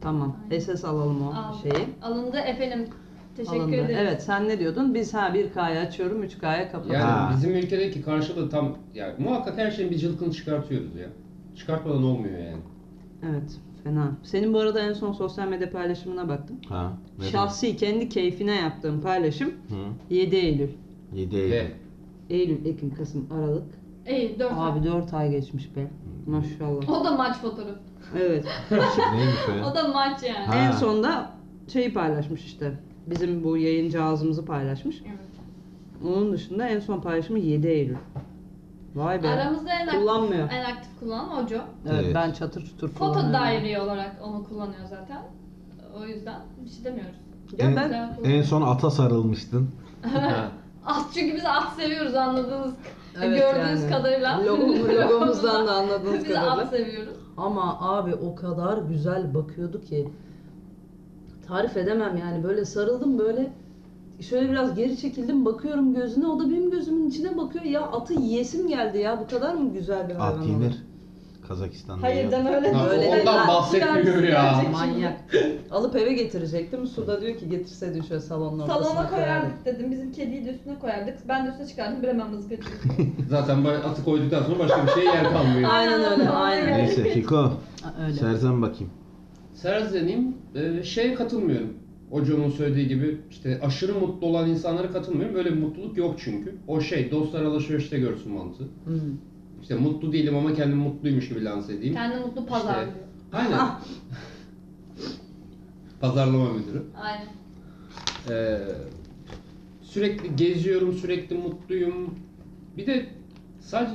Tamam. 0.00 0.36
Aynen. 0.50 0.58
SS 0.60 0.84
alalım 0.84 1.28
o 1.28 1.30
Al. 1.30 1.54
şeyi. 1.62 1.88
Alındı 2.02 2.36
efendim. 2.36 2.88
Teşekkür 3.36 3.56
Alındı. 3.60 3.76
ederiz. 3.76 3.96
Evet 4.00 4.22
sen 4.22 4.48
ne 4.48 4.58
diyordun? 4.58 4.94
Biz 4.94 5.14
ha 5.14 5.28
1K'ya 5.34 5.80
açıyorum 5.82 6.22
3K'ya 6.22 6.72
kapatıyorum. 6.72 7.00
Yani 7.00 7.10
Ha. 7.20 7.30
bizim 7.36 7.54
ülkedeki 7.56 8.02
karşılığı 8.02 8.50
tam 8.50 8.74
yani 8.94 9.12
muhakkak 9.18 9.58
her 9.58 9.70
şeyin 9.70 9.90
bir 9.90 9.98
cılkını 9.98 10.32
çıkartıyoruz 10.32 10.96
ya. 10.96 11.06
Çıkartmadan 11.56 12.02
olmuyor 12.04 12.38
yani. 12.38 12.56
Evet, 13.30 13.56
fena. 13.86 14.12
Senin 14.22 14.54
bu 14.54 14.58
arada 14.58 14.80
en 14.80 14.92
son 14.92 15.12
sosyal 15.12 15.48
medya 15.48 15.70
paylaşımına 15.70 16.28
baktım. 16.28 16.56
ha. 16.68 16.92
ne 17.18 17.24
Şahsi 17.24 17.76
kendi 17.76 18.08
keyfine 18.08 18.54
yaptığım 18.54 19.00
paylaşım 19.00 19.52
demek? 19.70 19.92
7 20.10 20.36
Eylül. 20.36 20.68
Hı. 20.68 21.16
7 21.16 21.36
Ve 21.36 21.40
Eylül. 21.40 21.70
Eylül, 22.30 22.66
Ekim, 22.66 22.94
Kasım, 22.94 23.26
Aralık. 23.30 23.66
İyi 24.10 24.38
4 24.38 24.52
Abi 24.56 24.84
4 24.84 25.14
ay 25.14 25.30
geçmiş 25.30 25.76
be. 25.76 25.86
Maşallah. 26.26 27.00
O 27.00 27.04
da 27.04 27.10
maç 27.10 27.36
fotoğrafı. 27.36 27.78
Evet. 28.18 28.44
Neymiş 28.70 29.48
o 29.48 29.56
ya? 29.56 29.70
O 29.70 29.74
da 29.74 29.88
maç 29.88 30.22
yani. 30.22 30.46
Ha. 30.46 30.54
en 30.58 30.70
sonda 30.70 31.30
şeyi 31.72 31.92
paylaşmış 31.94 32.44
işte. 32.44 32.72
Bizim 33.06 33.44
bu 33.44 33.56
yayıncı 33.56 34.02
ağzımızı 34.02 34.44
paylaşmış. 34.44 35.02
Evet. 35.06 35.18
Onun 36.04 36.32
dışında 36.32 36.68
en 36.68 36.80
son 36.80 37.00
paylaşımı 37.00 37.38
7 37.38 37.66
Eylül. 37.66 37.96
Vay 38.96 39.22
be. 39.22 39.28
Aramızda 39.28 39.70
en 39.72 39.86
aktif, 39.86 40.00
Kullanmıyor. 40.00 40.50
en 40.50 40.64
aktif 40.64 41.00
kullanan 41.00 41.44
Oco. 41.44 41.54
Evet, 41.54 42.00
Evet. 42.04 42.14
ben 42.14 42.32
çatır 42.32 42.64
çutur 42.66 42.88
Foto 42.88 43.20
diary 43.32 43.78
olarak 43.80 44.16
onu 44.22 44.44
kullanıyor 44.44 44.84
zaten. 44.90 45.22
O 46.00 46.04
yüzden 46.06 46.40
bir 46.64 46.70
şey 46.70 46.84
demiyoruz. 46.84 47.16
Ya 47.58 47.66
en, 47.66 47.76
ben 47.76 48.16
en 48.24 48.42
son 48.42 48.62
ata 48.62 48.90
sarılmıştın. 48.90 49.70
Ha. 50.02 50.48
At 50.86 51.04
çünkü 51.14 51.36
biz 51.36 51.44
at 51.44 51.72
seviyoruz 51.76 52.14
anladığınız, 52.14 52.74
Evet 53.22 53.38
gördüğünüz 53.38 53.82
yani. 53.82 53.92
kadarıyla. 53.92 54.40
Logo- 54.46 55.02
logomuzdan 55.10 55.66
da 55.66 55.72
anladığınız 55.74 56.14
biz 56.24 56.34
kadarıyla. 56.34 56.52
at 56.62 56.70
seviyoruz. 56.70 57.14
Ama 57.36 57.78
abi 57.80 58.14
o 58.14 58.34
kadar 58.34 58.78
güzel 58.78 59.34
bakıyordu 59.34 59.80
ki 59.80 60.08
tarif 61.46 61.76
edemem 61.76 62.16
yani 62.16 62.44
böyle 62.44 62.64
sarıldım 62.64 63.18
böyle 63.18 63.52
şöyle 64.20 64.50
biraz 64.50 64.74
geri 64.74 64.96
çekildim 64.96 65.44
bakıyorum 65.44 65.94
gözüne 65.94 66.26
o 66.26 66.38
da 66.40 66.50
benim 66.50 66.70
gözümün 66.70 67.08
içine 67.10 67.36
bakıyor 67.36 67.64
ya 67.64 67.80
atı 67.82 68.14
yiyesim 68.14 68.68
geldi 68.68 68.98
ya 68.98 69.20
bu 69.20 69.26
kadar 69.34 69.54
mı 69.54 69.72
güzel 69.72 70.08
bir 70.08 70.14
hayvan 70.14 70.38
At 70.38 70.44
olur? 70.44 70.50
yenir. 70.52 70.82
Kazakistan'da 71.48 72.02
Hayır 72.02 72.24
yiyor. 72.26 72.54
öyle 72.54 72.72
Ha, 72.72 72.90
değil. 72.90 73.12
ondan 73.20 73.48
bahsetmiyor 73.48 74.22
ya. 74.22 74.54
şimdi. 74.60 74.72
Manyak. 74.72 75.16
Alıp 75.70 75.96
eve 75.96 76.12
getirecektim. 76.12 76.86
Suda 76.86 77.20
diyor 77.20 77.36
ki 77.38 77.48
getirseydin 77.48 78.02
şöyle 78.02 78.20
salonun 78.20 78.58
ortasına 78.58 78.84
Salona 78.84 79.10
koyardık. 79.10 79.64
dedim. 79.64 79.90
Bizim 79.92 80.12
kediyi 80.12 80.44
de 80.44 80.50
üstüne 80.50 80.78
koyardık. 80.78 81.28
Ben 81.28 81.46
de 81.46 81.50
üstüne 81.50 81.66
çıkardım. 81.66 82.02
Bremen 82.02 82.30
mızıkacı. 82.30 82.62
Zaten 83.30 83.58
ba- 83.58 83.82
atı 83.82 84.04
koyduktan 84.04 84.42
sonra 84.42 84.58
başka 84.58 84.86
bir 84.86 84.90
şeye 84.92 85.04
yer 85.06 85.32
kalmıyor. 85.32 85.70
Aynen 85.72 86.04
öyle, 86.12 86.28
aynen. 86.30 86.78
Neyse 86.78 87.04
Fiko. 87.04 87.52
Öyle. 88.04 88.12
Serzen 88.16 88.62
bakayım. 88.62 88.90
Serzeneyim, 89.54 90.36
e, 90.54 90.82
şeye 90.82 91.14
katılmıyorum. 91.14 91.72
Hocamın 92.10 92.50
söylediği 92.50 92.88
gibi 92.88 93.18
işte 93.30 93.60
aşırı 93.62 93.94
mutlu 93.94 94.26
olan 94.26 94.50
insanlara 94.50 94.92
katılmıyorum. 94.92 95.34
Böyle 95.34 95.52
bir 95.52 95.58
mutluluk 95.60 95.96
yok 95.96 96.14
çünkü. 96.18 96.54
O 96.68 96.80
şey 96.80 97.10
dostlar 97.10 97.42
alışverişte 97.42 97.98
görsün 97.98 98.32
mantığı. 98.32 98.64
Hmm. 98.84 98.94
İşte 99.62 99.74
mutlu 99.74 100.12
değilim 100.12 100.36
ama 100.36 100.54
kendim 100.54 100.78
mutluymuş 100.78 101.28
gibi 101.28 101.44
lanse 101.44 101.74
edeyim. 101.74 101.94
Kendi 101.94 102.16
mutlu 102.26 102.46
pazar 102.46 102.82
İşte-. 102.82 102.94
Aynen. 103.32 103.52
Ah. 103.52 103.80
Pazarlama 106.00 106.52
müdürü. 106.52 106.82
Aynen. 107.02 107.26
Ee, 108.30 108.58
sürekli 109.82 110.36
geziyorum, 110.36 110.92
sürekli 110.92 111.36
mutluyum. 111.38 112.14
Bir 112.76 112.86
de 112.86 113.06
sadece 113.60 113.94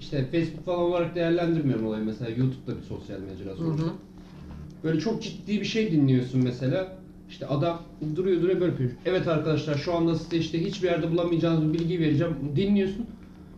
işte 0.00 0.24
Facebook 0.24 0.64
falan 0.64 0.80
olarak 0.80 1.14
değerlendirmiyorum 1.14 1.86
olayı. 1.86 2.04
Mesela 2.04 2.30
YouTube'da 2.30 2.76
bir 2.78 2.82
sosyal 2.82 3.18
mecra 3.20 3.50
Hı 3.50 3.56
sonuçta. 3.56 3.86
hı. 3.86 3.90
Böyle 4.84 5.00
çok 5.00 5.22
ciddi 5.22 5.60
bir 5.60 5.66
şey 5.66 5.92
dinliyorsun 5.92 6.44
mesela. 6.44 6.95
İşte 7.28 7.46
adam 7.46 7.82
duruyor 8.16 8.42
duruyor 8.42 8.60
böyle 8.60 8.70
yapıyor. 8.72 8.90
Evet 9.06 9.28
arkadaşlar 9.28 9.74
şu 9.74 9.94
anda 9.94 10.14
size 10.14 10.36
işte 10.36 10.64
hiçbir 10.64 10.88
yerde 10.88 11.10
bulamayacağınız 11.12 11.72
bir 11.72 11.78
bilgi 11.78 12.00
vereceğim. 12.00 12.34
Dinliyorsun. 12.56 13.06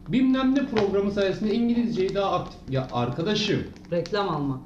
Bilmem 0.09 0.55
ne 0.55 0.67
programı 0.67 1.11
sayesinde 1.13 1.55
İngilizceyi 1.55 2.15
daha 2.15 2.33
aktif. 2.33 2.59
Ya 2.71 2.89
arkadaşım 2.93 3.61
Reklam 3.93 4.29
alma. 4.29 4.61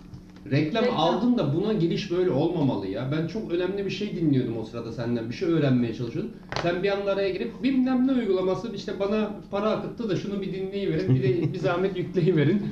reklam, 0.50 0.85
Reklam. 0.85 1.00
aldın 1.00 1.38
da 1.38 1.54
buna 1.54 1.73
giriş 1.73 2.11
böyle 2.11 2.30
olmamalı 2.30 2.87
ya. 2.87 3.09
Ben 3.12 3.26
çok 3.26 3.52
önemli 3.52 3.85
bir 3.85 3.90
şey 3.90 4.16
dinliyordum 4.16 4.59
o 4.59 4.64
sırada 4.64 4.92
senden. 4.92 5.28
Bir 5.30 5.35
şey 5.35 5.49
öğrenmeye 5.49 5.94
çalışıyordum. 5.94 6.32
Sen 6.62 6.82
bir 6.82 6.90
anda 6.90 7.12
araya 7.12 7.30
girip 7.30 7.62
bilmem 7.62 8.06
ne 8.06 8.12
uygulaması 8.12 8.75
işte 8.75 9.00
bana 9.00 9.30
para 9.50 9.71
akıttı 9.71 10.11
da 10.11 10.16
şunu 10.16 10.40
bir 10.40 10.52
dinleyiverin. 10.52 11.14
Bir 11.14 11.23
de 11.23 11.52
bir 11.52 11.59
zahmet 11.59 11.97
yükleyiverin. 11.97 12.62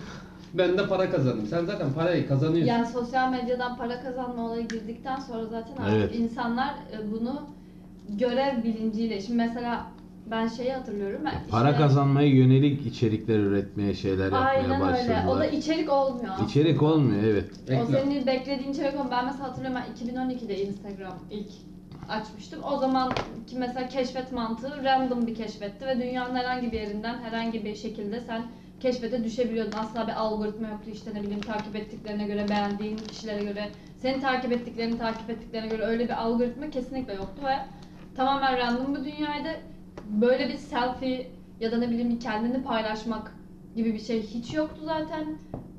Ben 0.54 0.78
de 0.78 0.86
para 0.88 1.10
kazandım. 1.10 1.46
Sen 1.46 1.64
zaten 1.64 1.92
parayı 1.92 2.28
kazanıyorsun. 2.28 2.66
Yani 2.66 2.86
sosyal 2.86 3.30
medyadan 3.30 3.76
para 3.76 4.02
kazanma 4.02 4.46
olayı 4.46 4.68
girdikten 4.68 5.20
sonra 5.20 5.44
zaten 5.44 5.76
artık 5.82 5.94
Evet. 5.96 6.14
insanlar 6.14 6.68
e, 6.92 7.12
bunu 7.12 7.42
görev 8.08 8.62
bilinciyle. 8.64 9.20
Şimdi 9.20 9.36
mesela 9.36 9.86
ben 10.30 10.48
şeyi 10.48 10.72
hatırlıyorum. 10.72 11.20
Ben 11.24 11.34
Para 11.50 11.68
işte- 11.70 11.82
kazanmaya 11.82 12.28
yönelik 12.28 12.86
içerikler 12.86 13.38
üretmeye 13.38 13.94
şeyler 13.94 14.24
yapmaya 14.24 14.44
Aynen 14.44 14.70
öyle. 14.70 14.80
başladılar. 14.80 15.26
O 15.28 15.38
da 15.38 15.46
içerik 15.46 15.92
olmuyor. 15.92 16.34
İçerik 16.48 16.82
olmuyor 16.82 17.22
evet. 17.24 17.44
O 17.68 17.72
Reklam. 17.72 17.86
senin 17.92 18.26
beklediğin 18.26 18.72
içerik 18.72 18.92
olmuyor. 18.94 19.10
Ben 19.10 19.24
mesela 19.24 19.44
hatırlıyorum 19.48 19.78
ben 19.80 20.06
2012'de 20.06 20.64
Instagram 20.64 21.18
ilk 21.30 21.50
açmıştım. 22.08 22.60
O 22.72 22.76
zaman 22.78 23.10
ki 23.46 23.56
mesela 23.58 23.88
keşfet 23.88 24.32
mantığı 24.32 24.84
random 24.84 25.26
bir 25.26 25.34
keşfetti 25.34 25.86
ve 25.86 25.98
dünyanın 26.00 26.34
herhangi 26.34 26.72
bir 26.72 26.80
yerinden 26.80 27.18
herhangi 27.18 27.64
bir 27.64 27.74
şekilde 27.74 28.20
sen 28.20 28.42
keşfete 28.80 29.24
düşebiliyordun. 29.24 29.78
Asla 29.78 30.06
bir 30.06 30.12
algoritma 30.12 30.68
yoktu 30.68 30.90
işte 30.92 31.14
ne 31.14 31.22
bileyim 31.22 31.40
takip 31.40 31.76
ettiklerine 31.76 32.26
göre, 32.26 32.48
beğendiğin 32.48 32.96
kişilere 32.96 33.44
göre, 33.44 33.68
seni 33.96 34.20
takip 34.20 34.52
ettiklerini 34.52 34.98
takip 34.98 35.30
ettiklerine 35.30 35.68
göre 35.68 35.82
öyle 35.82 36.04
bir 36.04 36.22
algoritma 36.22 36.70
kesinlikle 36.70 37.14
yoktu 37.14 37.42
ve 37.46 37.56
tamamen 38.16 38.56
random 38.58 38.94
bir 38.94 39.00
dünyaydı. 39.00 39.48
Böyle 40.08 40.48
bir 40.48 40.56
selfie 40.56 41.30
ya 41.60 41.72
da 41.72 41.78
ne 41.78 41.90
bileyim 41.90 42.18
kendini 42.18 42.62
paylaşmak 42.62 43.34
gibi 43.76 43.94
bir 43.94 43.98
şey 43.98 44.22
hiç 44.22 44.54
yoktu 44.54 44.82
zaten. 44.84 45.24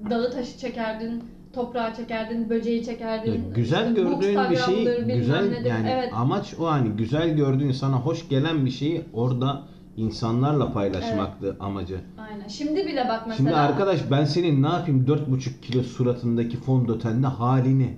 Dağı 0.10 0.32
taşı 0.32 0.58
çekerdin, 0.58 1.24
toprağı 1.54 1.96
çekerdin, 1.96 2.50
böceği 2.50 2.86
çekerdin. 2.86 3.54
Güzel 3.54 3.96
gördüğün 3.96 4.52
bir 4.52 4.58
şeyi 4.58 4.86
güzel 5.06 5.66
yani 5.66 5.90
evet. 5.90 6.10
amaç 6.16 6.54
o 6.60 6.68
hani 6.68 6.90
güzel 6.90 7.30
gördüğün 7.36 7.72
sana 7.72 7.96
hoş 7.96 8.30
gelen 8.30 8.66
bir 8.66 8.72
şeyi 8.72 9.02
orada 9.14 9.64
insanlarla 10.02 10.74
paylaşmaktı 10.74 11.58
amacı. 11.60 12.02
Aynen. 12.18 12.48
Şimdi 12.48 12.86
bile 12.88 13.06
bak 13.10 13.24
mesela. 13.28 13.38
Şimdi 13.38 13.56
arkadaş 13.56 14.12
ben 14.12 14.26
senin 14.26 14.64
ne 14.64 14.68
yapayım 14.68 15.06
4,5 15.06 15.60
kilo 15.62 15.84
suratındaki 15.84 16.58
fondötenli 16.58 17.28
halini. 17.28 17.98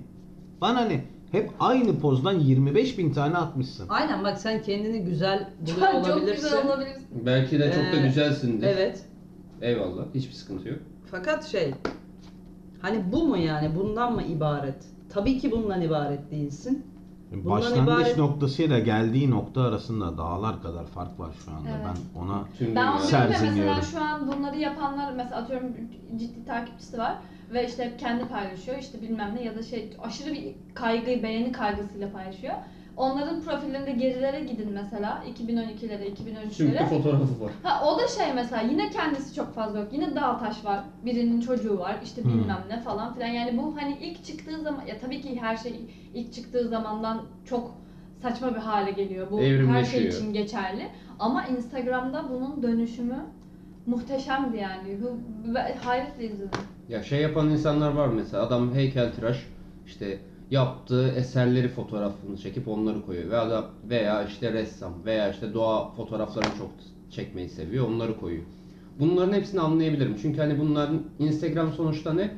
Bana 0.60 0.80
ne? 0.80 1.04
Hep 1.32 1.50
aynı 1.60 1.98
pozdan 1.98 2.32
25 2.38 2.98
bin 2.98 3.12
tane 3.12 3.36
atmışsın. 3.36 3.86
Aynen 3.88 4.24
bak 4.24 4.38
sen 4.38 4.62
kendini 4.62 5.04
güzel 5.04 5.48
buluyor 5.60 5.92
çok 6.04 6.16
olabilirsin. 6.16 6.42
güzel 6.42 6.66
olabilirsin. 6.66 7.06
Belki 7.26 7.58
de 7.58 7.72
çok 7.72 7.92
da 7.92 7.96
Ee, 8.04 8.06
güzelsindir. 8.06 8.66
Evet. 8.66 9.04
Eyvallah. 9.60 10.02
Hiçbir 10.14 10.32
sıkıntı 10.34 10.68
yok. 10.68 10.78
Fakat 11.10 11.44
şey 11.46 11.74
hani 12.82 13.12
bu 13.12 13.28
mu 13.28 13.36
yani 13.36 13.70
bundan 13.76 14.14
mı 14.14 14.22
ibaret? 14.22 14.84
Tabii 15.08 15.38
ki 15.38 15.52
bundan 15.52 15.80
ibaret 15.82 16.30
değilsin. 16.30 16.84
Bundan 17.44 17.50
Başlangıç 17.58 18.06
ibaret- 18.06 18.18
noktasıyla 18.18 18.78
geldiği 18.78 19.30
nokta 19.30 19.62
arasında 19.62 20.18
dağlar 20.18 20.62
kadar 20.62 20.86
fark 20.86 21.20
var 21.20 21.30
şu 21.44 21.50
anda. 21.50 21.68
Evet. 21.70 21.80
Ben 22.14 22.20
ona 22.20 22.44
Ben 22.76 22.86
onu 22.92 23.00
Serzeniyorum. 23.00 23.74
mesela 23.76 23.82
şu 24.00 24.00
an 24.14 24.32
bunları 24.32 24.58
yapanlar 24.58 25.12
mesela 25.12 25.36
atıyorum 25.36 25.66
ciddi 26.18 26.44
takipçisi 26.44 26.98
var 26.98 27.14
ve 27.52 27.66
işte 27.68 27.84
hep 27.84 27.98
kendi 27.98 28.28
paylaşıyor 28.28 28.78
işte 28.78 29.02
bilmem 29.02 29.34
ne 29.34 29.42
ya 29.44 29.56
da 29.56 29.62
şey 29.62 29.96
aşırı 30.02 30.32
bir 30.34 30.54
kaygı, 30.74 31.22
beğeni 31.22 31.52
kaygısıyla 31.52 32.12
paylaşıyor. 32.12 32.54
Onların 32.96 33.40
profillerinde 33.42 33.92
gerilere 33.92 34.40
gidin 34.40 34.72
mesela 34.72 35.22
2012'lere, 35.38 36.16
Sünkü 36.16 36.72
2013'lere. 36.72 36.86
fotoğrafı 36.86 37.40
var. 37.44 37.52
Ha 37.62 37.82
o 37.88 37.98
da 37.98 38.08
şey 38.08 38.32
mesela 38.34 38.62
yine 38.62 38.90
kendisi 38.90 39.34
çok 39.34 39.54
fazla 39.54 39.78
yok. 39.78 39.88
Yine 39.92 40.14
dağ 40.16 40.38
taş 40.38 40.64
var. 40.64 40.80
Birinin 41.04 41.40
çocuğu 41.40 41.78
var. 41.78 41.96
işte 42.04 42.22
Hmm. 42.22 42.30
bilmem 42.32 42.62
ne 42.68 42.80
falan 42.80 43.14
filan. 43.14 43.26
Yani 43.28 43.58
bu 43.58 43.76
hani 43.80 43.98
ilk 44.00 44.24
çıktığı 44.24 44.62
zaman 44.62 44.86
ya 44.86 44.98
tabii 44.98 45.20
ki 45.20 45.40
her 45.40 45.56
şey 45.56 45.80
ilk 46.14 46.32
çıktığı 46.32 46.68
zamandan 46.68 47.22
çok 47.44 47.70
saçma 48.22 48.54
bir 48.54 48.60
hale 48.60 48.90
geliyor. 48.90 49.26
Bu 49.30 49.40
her 49.72 49.84
şey 49.84 50.06
için 50.08 50.32
geçerli. 50.32 50.88
Ama 51.18 51.46
Instagram'da 51.46 52.24
bunun 52.30 52.62
dönüşümü 52.62 53.18
muhteşemdi 53.86 54.56
yani. 54.56 54.98
Bu 55.02 55.10
hayretle 55.84 56.24
izledim. 56.24 56.60
Ya 56.88 57.02
şey 57.02 57.20
yapan 57.20 57.50
insanlar 57.50 57.92
var 57.92 58.08
mesela 58.08 58.42
adam 58.42 58.74
heykeltıraş 58.74 59.46
işte 59.86 60.18
yaptığı 60.50 61.08
eserleri 61.08 61.68
fotoğrafını 61.68 62.36
çekip 62.36 62.68
onları 62.68 63.06
koyuyor 63.06 63.30
veya 63.30 63.50
da 63.50 63.64
veya 63.88 64.24
işte 64.24 64.52
ressam 64.52 64.92
veya 65.04 65.30
işte 65.30 65.54
doğa 65.54 65.90
fotoğraflarını 65.90 66.58
çok 66.58 66.70
çekmeyi 67.10 67.48
seviyor 67.48 67.88
onları 67.88 68.20
koyuyor. 68.20 68.44
Bunların 69.00 69.32
hepsini 69.32 69.60
anlayabilirim 69.60 70.16
çünkü 70.22 70.40
hani 70.40 70.58
bunların 70.58 71.02
Instagram 71.18 71.72
sonuçta 71.72 72.14
ne 72.14 72.30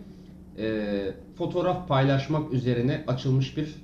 Ee, 0.58 1.12
fotoğraf 1.34 1.88
paylaşmak 1.88 2.52
üzerine 2.52 3.04
açılmış 3.06 3.56
bir 3.56 3.74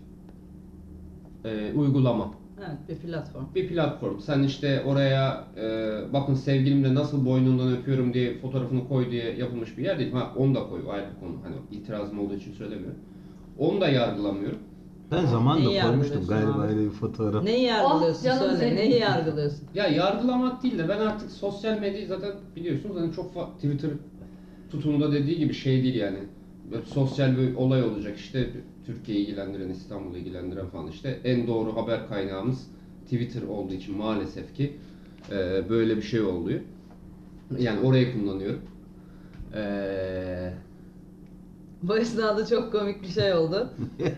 e, 1.45 1.73
uygulama. 1.73 2.35
Evet 2.59 2.79
bir 2.88 3.09
platform. 3.09 3.45
bir 3.55 3.69
platform. 3.69 4.21
Sen 4.21 4.43
işte 4.43 4.83
oraya 4.87 5.45
e, 5.57 5.62
bakın 6.12 6.35
sevgilimle 6.35 6.95
nasıl 6.95 7.26
boynundan 7.26 7.73
öpüyorum 7.73 8.14
diye 8.14 8.38
fotoğrafını 8.38 8.88
koy 8.88 9.11
diye 9.11 9.37
yapılmış 9.37 9.79
bir 9.79 9.85
yer 9.85 9.99
değil. 9.99 10.12
Ha 10.12 10.33
onu 10.37 10.55
da 10.55 10.69
koy 10.69 10.81
ayrı 10.91 11.07
bir 11.14 11.21
konu. 11.21 11.37
Hani 11.43 11.81
itirazım 11.81 12.19
olduğu 12.21 12.35
için 12.35 12.52
söylemiyorum. 12.52 12.99
Onu 13.59 13.80
da 13.80 13.88
yargılamıyorum. 13.88 14.59
ben 15.11 15.26
zamanında 15.26 15.68
Neyi 15.68 15.82
koymuştum 15.82 16.16
yargılıyorsun 16.23 16.28
galiba 16.52 16.64
abi? 16.66 16.73
öyle 16.73 16.85
bir 16.87 16.90
fotoğraf. 16.90 17.44
Neyi 17.44 17.62
yargılıyorsun 17.64 18.21
Oh, 18.21 18.25
canım 18.25 18.38
söyle. 18.56 18.56
senin. 18.56 18.76
Neyi 18.76 19.00
yargılıyorsun? 19.00 19.61
Ya 19.75 19.87
yargılamak 19.88 20.62
değil 20.62 20.78
de 20.78 20.88
ben 20.88 20.99
artık 20.99 21.30
sosyal 21.30 21.78
medyayı 21.78 22.06
zaten 22.06 22.32
biliyorsunuz 22.56 22.97
hani 23.00 23.12
çok 23.12 23.35
fa- 23.35 23.54
Twitter 23.56 23.90
tutumunda 24.71 25.12
dediği 25.12 25.38
gibi 25.38 25.54
şey 25.54 25.82
değil 25.82 25.94
yani. 25.94 26.18
Böyle 26.71 26.82
sosyal 26.87 27.37
bir 27.37 27.54
olay 27.54 27.82
olacak 27.82 28.16
işte 28.18 28.50
Türkiye'yi 28.87 29.26
ilgilendiren, 29.26 29.68
İstanbul'u 29.68 30.16
ilgilendiren 30.16 30.66
falan 30.66 30.87
işte 30.88 31.18
en 31.25 31.47
doğru 31.47 31.76
haber 31.76 32.09
kaynağımız 32.09 32.66
Twitter 33.04 33.42
olduğu 33.42 33.73
için 33.75 33.97
maalesef 33.97 34.54
ki 34.54 34.76
e, 35.30 35.68
böyle 35.68 35.97
bir 35.97 36.02
şey 36.02 36.21
oluyor. 36.21 36.61
Yani 37.59 37.80
orayı 37.87 38.12
kullanıyorum. 38.12 38.61
Eee 39.54 40.52
Bu 41.89 41.97
esnada 41.97 42.47
çok 42.47 42.73
komik 42.73 43.03
bir 43.03 43.09
şey 43.09 43.33
oldu. 43.35 43.71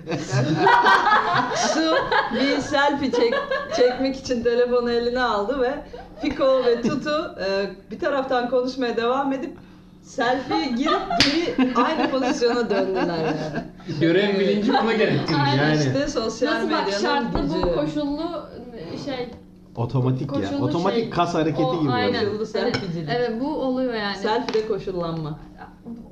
Su 1.57 1.95
bir 2.35 2.59
selfie 2.61 3.13
çek, 3.13 3.35
çekmek 3.77 4.17
için 4.17 4.43
telefonu 4.43 4.91
eline 4.91 5.23
aldı 5.23 5.61
ve 5.61 5.75
Fiko 6.21 6.65
ve 6.65 6.83
Tutu 6.83 7.37
e, 7.47 7.71
bir 7.91 7.99
taraftan 7.99 8.51
konuşmaya 8.51 8.97
devam 8.97 9.33
edip 9.33 9.57
Selfie'ye 10.03 10.67
girip 10.67 11.01
geri 11.25 11.75
aynı 11.75 12.11
pozisyona 12.11 12.71
döndüler 12.71 13.05
yani. 13.19 13.65
Görev 14.01 14.39
bilinci 14.41 14.73
bunu 14.83 14.97
gerektiriyor. 14.97 15.41
Aynen. 15.47 15.69
Yani. 15.69 15.79
İşte 15.79 16.09
sosyal 16.09 16.53
Nasıl 16.55 16.71
bak 16.71 16.87
medyanın 16.87 17.03
şartlı 17.03 17.41
gücü. 17.41 17.63
bu 17.63 17.75
koşullu 17.75 18.49
şey 19.05 19.29
Otomatik 19.77 20.33
ya. 20.33 20.41
koşullu 20.41 20.65
Otomatik 20.65 21.01
şey. 21.01 21.11
kas 21.11 21.35
hareketi 21.35 21.63
O, 21.63 21.81
gibi. 21.81 21.93
Aynen. 21.93 22.09
oluyor. 22.19 22.31
Koşullu 22.31 22.47
selfiecilik. 22.47 23.09
evet 23.17 23.41
bu 23.41 23.57
oluyor 23.57 23.95
yani. 23.95 24.17
Selfie'de 24.17 24.69
koşullanma. 24.69 25.39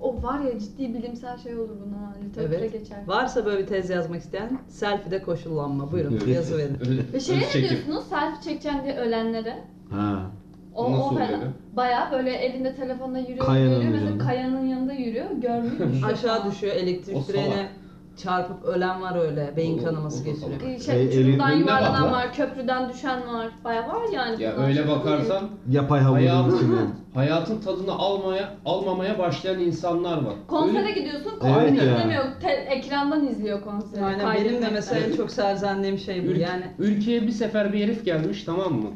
O 0.02 0.22
var 0.22 0.40
ya 0.40 0.58
ciddi 0.58 0.94
bilimsel 0.94 1.38
şey 1.38 1.56
olur 1.56 1.76
buna. 1.86 2.14
Literatüre 2.24 2.56
Evet. 2.56 2.72
geçer. 2.72 2.98
Varsa 3.06 3.44
böyle 3.44 3.62
bir 3.62 3.66
tez 3.66 3.90
yazmak 3.90 4.20
isteyen 4.20 4.58
selfie'de 4.68 5.22
koşullanma. 5.22 5.92
Buyurun 5.92 6.12
Evet. 6.24 6.28
yazı 6.28 6.58
verin. 6.58 6.78
Ve 7.12 7.20
şeye 7.20 7.40
ne 7.40 7.68
diyorsunuz? 7.70 8.04
Selfie 8.08 8.42
çekeceğim 8.44 8.78
diye 8.84 8.96
ölenlere. 8.96 9.58
Ha. 9.90 10.30
O, 10.74 10.92
Nasıl 10.92 11.02
o 11.02 11.06
oluyor? 11.06 11.28
Baya 11.76 12.08
böyle 12.12 12.30
elinde 12.36 12.74
telefonla 12.74 13.18
yürüyor. 13.18 13.46
Kayanın 13.46 13.80
görüyor. 13.82 13.92
Mesela 13.92 14.18
kayanın 14.18 14.66
yanında 14.66 14.92
yürüyor. 14.92 15.30
Görmüyor. 15.30 16.02
Aşağı 16.12 16.50
düşüyor 16.50 16.74
elektrik 16.76 17.16
O 17.16 17.28
direğine 17.28 17.54
salak. 17.54 17.68
Çarpıp 18.16 18.64
ölen 18.64 19.02
var 19.02 19.20
öyle. 19.20 19.52
Beyin 19.56 19.78
O- 19.78 19.84
kanaması 19.84 20.22
o- 20.22 20.24
geçiriyor. 20.24 20.60
Ee, 20.76 20.78
Şey, 20.80 21.34
E, 21.34 21.38
bak 21.38 21.56
yuvarlanan 21.58 22.02
lan. 22.02 22.12
var, 22.12 22.32
köprüden 22.34 22.88
düşen 22.92 23.20
var. 23.34 23.48
Baya 23.64 23.88
var 23.88 24.02
yani. 24.14 24.42
Ya 24.42 24.52
bunlar. 24.56 24.68
öyle 24.68 24.88
bakarsan 24.88 25.48
Yapay 25.70 26.00
hayatın, 26.00 26.56
içine. 26.56 26.74
hayatın 27.14 27.60
tadını 27.60 27.92
almaya 27.92 28.54
almamaya 28.64 29.18
başlayan 29.18 29.60
insanlar 29.60 30.16
var. 30.22 30.34
Konsere 30.48 30.78
Öyle- 30.78 30.90
gidiyorsun, 30.92 31.30
Evet 31.30 31.40
konseri 31.40 31.76
ya. 31.86 31.94
izlemiyor. 31.94 32.24
Te- 32.40 32.48
ekrandan 32.70 33.26
izliyor 33.28 33.62
konseri. 33.62 34.04
Aynen 34.04 34.18
benim 34.18 34.28
de 34.30 34.34
kaydetmekten. 34.38 34.72
mesela 34.72 35.00
en 35.06 35.16
çok 35.16 35.30
serzendiğim 35.30 35.98
şey 35.98 36.26
bu. 36.26 36.30
Ül- 36.30 36.38
Yani 36.40 36.64
ülkeye 36.78 37.22
bir 37.22 37.32
sefer 37.32 37.72
bir 37.72 37.80
herif 37.84 38.04
gelmiş 38.04 38.44
tamam 38.44 38.72
mı? 38.74 38.88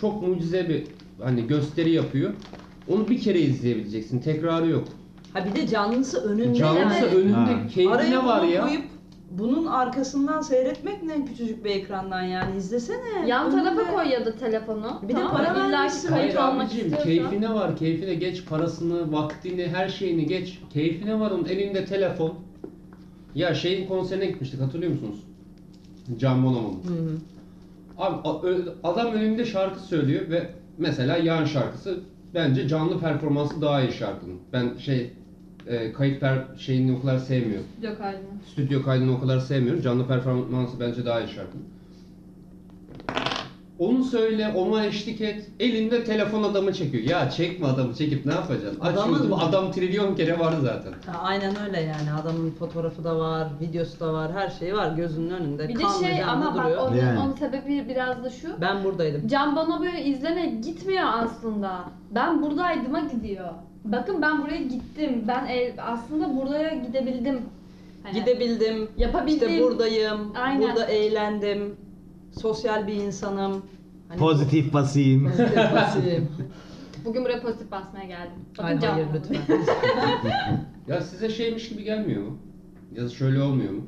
Çok 0.00 0.22
mucize 0.28 0.68
bir 0.68 0.84
hani 1.22 1.46
gösteri 1.46 1.90
yapıyor. 1.90 2.32
Onu 2.88 3.08
bir 3.08 3.20
kere 3.20 3.38
izleyebileceksin. 3.38 4.18
Tekrarı 4.20 4.68
yok. 4.68 4.84
Ha 5.40 5.46
bir 5.46 5.54
de 5.62 5.66
canlısı 5.66 6.20
önünde. 6.28 6.54
Canlısı 6.54 6.98
Evet. 7.02 7.14
önünde 7.14 7.34
Ha. 7.34 7.66
keyfine 7.74 7.94
Araya 7.94 8.26
var 8.26 8.42
bunu 8.42 8.50
ya. 8.50 8.66
koyup 8.66 8.82
bunun 9.30 9.66
arkasından 9.66 10.40
seyretmek 10.40 11.02
ne 11.02 11.24
küçücük 11.24 11.64
bir 11.64 11.70
ekrandan 11.70 12.22
yani 12.22 12.56
izlesene. 12.56 13.26
Yan 13.26 13.46
Önünde. 13.52 13.62
tarafa 13.64 13.92
koy 13.94 14.08
ya 14.12 14.26
da 14.26 14.36
telefonu. 14.36 15.00
Bir 15.02 15.16
de 15.16 15.20
para? 15.32 15.42
İlla 15.52 15.66
ki 15.66 15.72
vermişsin. 15.72 16.08
kayıt 16.08 16.24
Hayır 16.24 16.36
almak 16.48 16.66
abicim 16.66 16.78
istiyorsan. 16.86 17.04
keyfine 17.10 17.54
var 17.54 17.76
keyfine 17.76 18.14
geç 18.14 18.44
parasını 18.46 19.12
vaktini 19.12 19.68
her 19.68 19.88
şeyini 19.88 20.26
geç 20.26 20.58
keyfine 20.72 21.20
var 21.20 21.30
onun 21.30 21.44
elinde 21.44 21.84
telefon 21.84 22.34
ya 23.34 23.54
şeyin 23.54 23.88
konserine 23.88 24.26
gitmiştik 24.26 24.60
hatırlıyor 24.60 24.92
musunuz? 24.92 25.18
Can 26.18 26.44
Bonomo'nun. 26.44 26.82
Hı 26.86 26.92
hı. 27.02 27.16
Abi 27.98 28.28
a- 28.28 28.42
ö- 28.42 28.72
adam 28.84 29.12
önünde 29.12 29.44
şarkı 29.44 29.80
söylüyor 29.80 30.30
ve 30.30 30.50
mesela 30.78 31.16
yan 31.16 31.44
şarkısı 31.44 32.00
bence 32.34 32.68
canlı 32.68 33.00
performansı 33.00 33.60
daha 33.62 33.82
iyi 33.82 33.92
şarkının. 33.92 34.36
Ben 34.52 34.76
şey 34.78 35.12
e, 35.68 35.92
kayıt 35.92 36.20
per 36.20 36.38
şeyini 36.58 36.96
o 36.98 37.00
kadar 37.02 37.18
sevmiyorum. 37.18 37.66
Yok 37.82 38.00
haline. 38.00 38.22
Stüdyo 38.52 38.82
kaydını 38.82 39.16
o 39.16 39.20
kadar 39.20 39.38
sevmiyorum. 39.38 39.82
Canlı 39.82 40.06
performansı 40.06 40.80
bence 40.80 41.06
daha 41.06 41.20
iyi 41.20 41.28
şarkının. 41.28 41.64
Onu 43.78 44.04
söyle, 44.04 44.52
ona 44.56 44.84
eşlik 44.84 45.20
et. 45.20 45.50
Elinde 45.60 46.04
telefon 46.04 46.42
adamı 46.42 46.72
çekiyor. 46.72 47.04
Ya 47.04 47.30
çekme 47.30 47.66
adamı 47.66 47.94
çekip 47.94 48.26
ne 48.26 48.32
yapacaksın? 48.32 48.80
Aç 48.80 48.94
Adamın- 48.94 49.12
YouTube, 49.14 49.34
adam 49.34 49.72
trilyon 49.72 50.14
kere 50.14 50.38
var 50.38 50.54
zaten. 50.62 50.92
Ha, 51.06 51.18
aynen 51.22 51.54
öyle 51.66 51.80
yani 51.80 52.12
adamın 52.22 52.50
fotoğrafı 52.50 53.04
da 53.04 53.18
var, 53.18 53.48
videosu 53.60 54.00
da 54.00 54.12
var, 54.12 54.32
her 54.32 54.48
şeyi 54.48 54.74
var 54.74 54.92
gözünün 54.96 55.30
önünde. 55.30 55.68
Bir 55.68 55.74
de 55.78 55.82
kanlı 55.82 56.04
şey 56.04 56.16
canlı 56.16 56.32
ama 56.46 56.56
bak 56.56 56.64
duruyor. 56.64 56.78
onun, 56.88 56.96
Yani. 56.96 57.18
onun 57.18 57.32
sebebi 57.32 57.88
biraz 57.88 58.24
da 58.24 58.30
şu. 58.30 58.48
Ben 58.60 58.84
buradaydım. 58.84 59.28
Can 59.28 59.56
Bonomo'yu 59.56 59.96
izleme 59.98 60.46
gitmiyor 60.46 61.04
aslında. 61.12 61.84
Ben 62.14 62.42
buradaydıma 62.42 63.00
gidiyor. 63.00 63.48
Bakın 63.84 64.22
ben 64.22 64.42
buraya 64.42 64.62
gittim. 64.62 65.24
Ben 65.28 65.46
ev, 65.46 65.72
aslında 65.78 66.36
buraya 66.36 66.74
gidebildim. 66.74 67.40
Hani 68.02 68.20
Gidebildim, 68.20 68.88
yapabildim. 68.96 69.48
işte 69.48 69.62
buradayım, 69.64 70.32
Aynen. 70.36 70.62
burada 70.62 70.84
eğlendim, 70.84 71.76
sosyal 72.40 72.86
bir 72.86 72.92
insanım. 72.94 73.62
Hani 74.08 74.18
Pozitif 74.18 74.72
basayım. 74.72 75.24
Pozitif 75.24 75.56
basayım. 75.74 76.28
Bugün 77.04 77.24
buraya 77.24 77.42
pozitif 77.42 77.70
basmaya 77.70 78.04
geldim. 78.06 78.32
Bakın 78.58 78.76
hayır 78.76 79.06
Bonomo. 79.06 79.14
lütfen. 79.14 79.58
Ya 80.88 81.00
size 81.00 81.28
şeymiş 81.28 81.68
gibi 81.68 81.84
gelmiyor 81.84 82.22
mu? 82.22 82.38
Ya 82.96 83.04
da 83.04 83.08
şöyle 83.08 83.42
olmuyor 83.42 83.72
mu? 83.72 83.80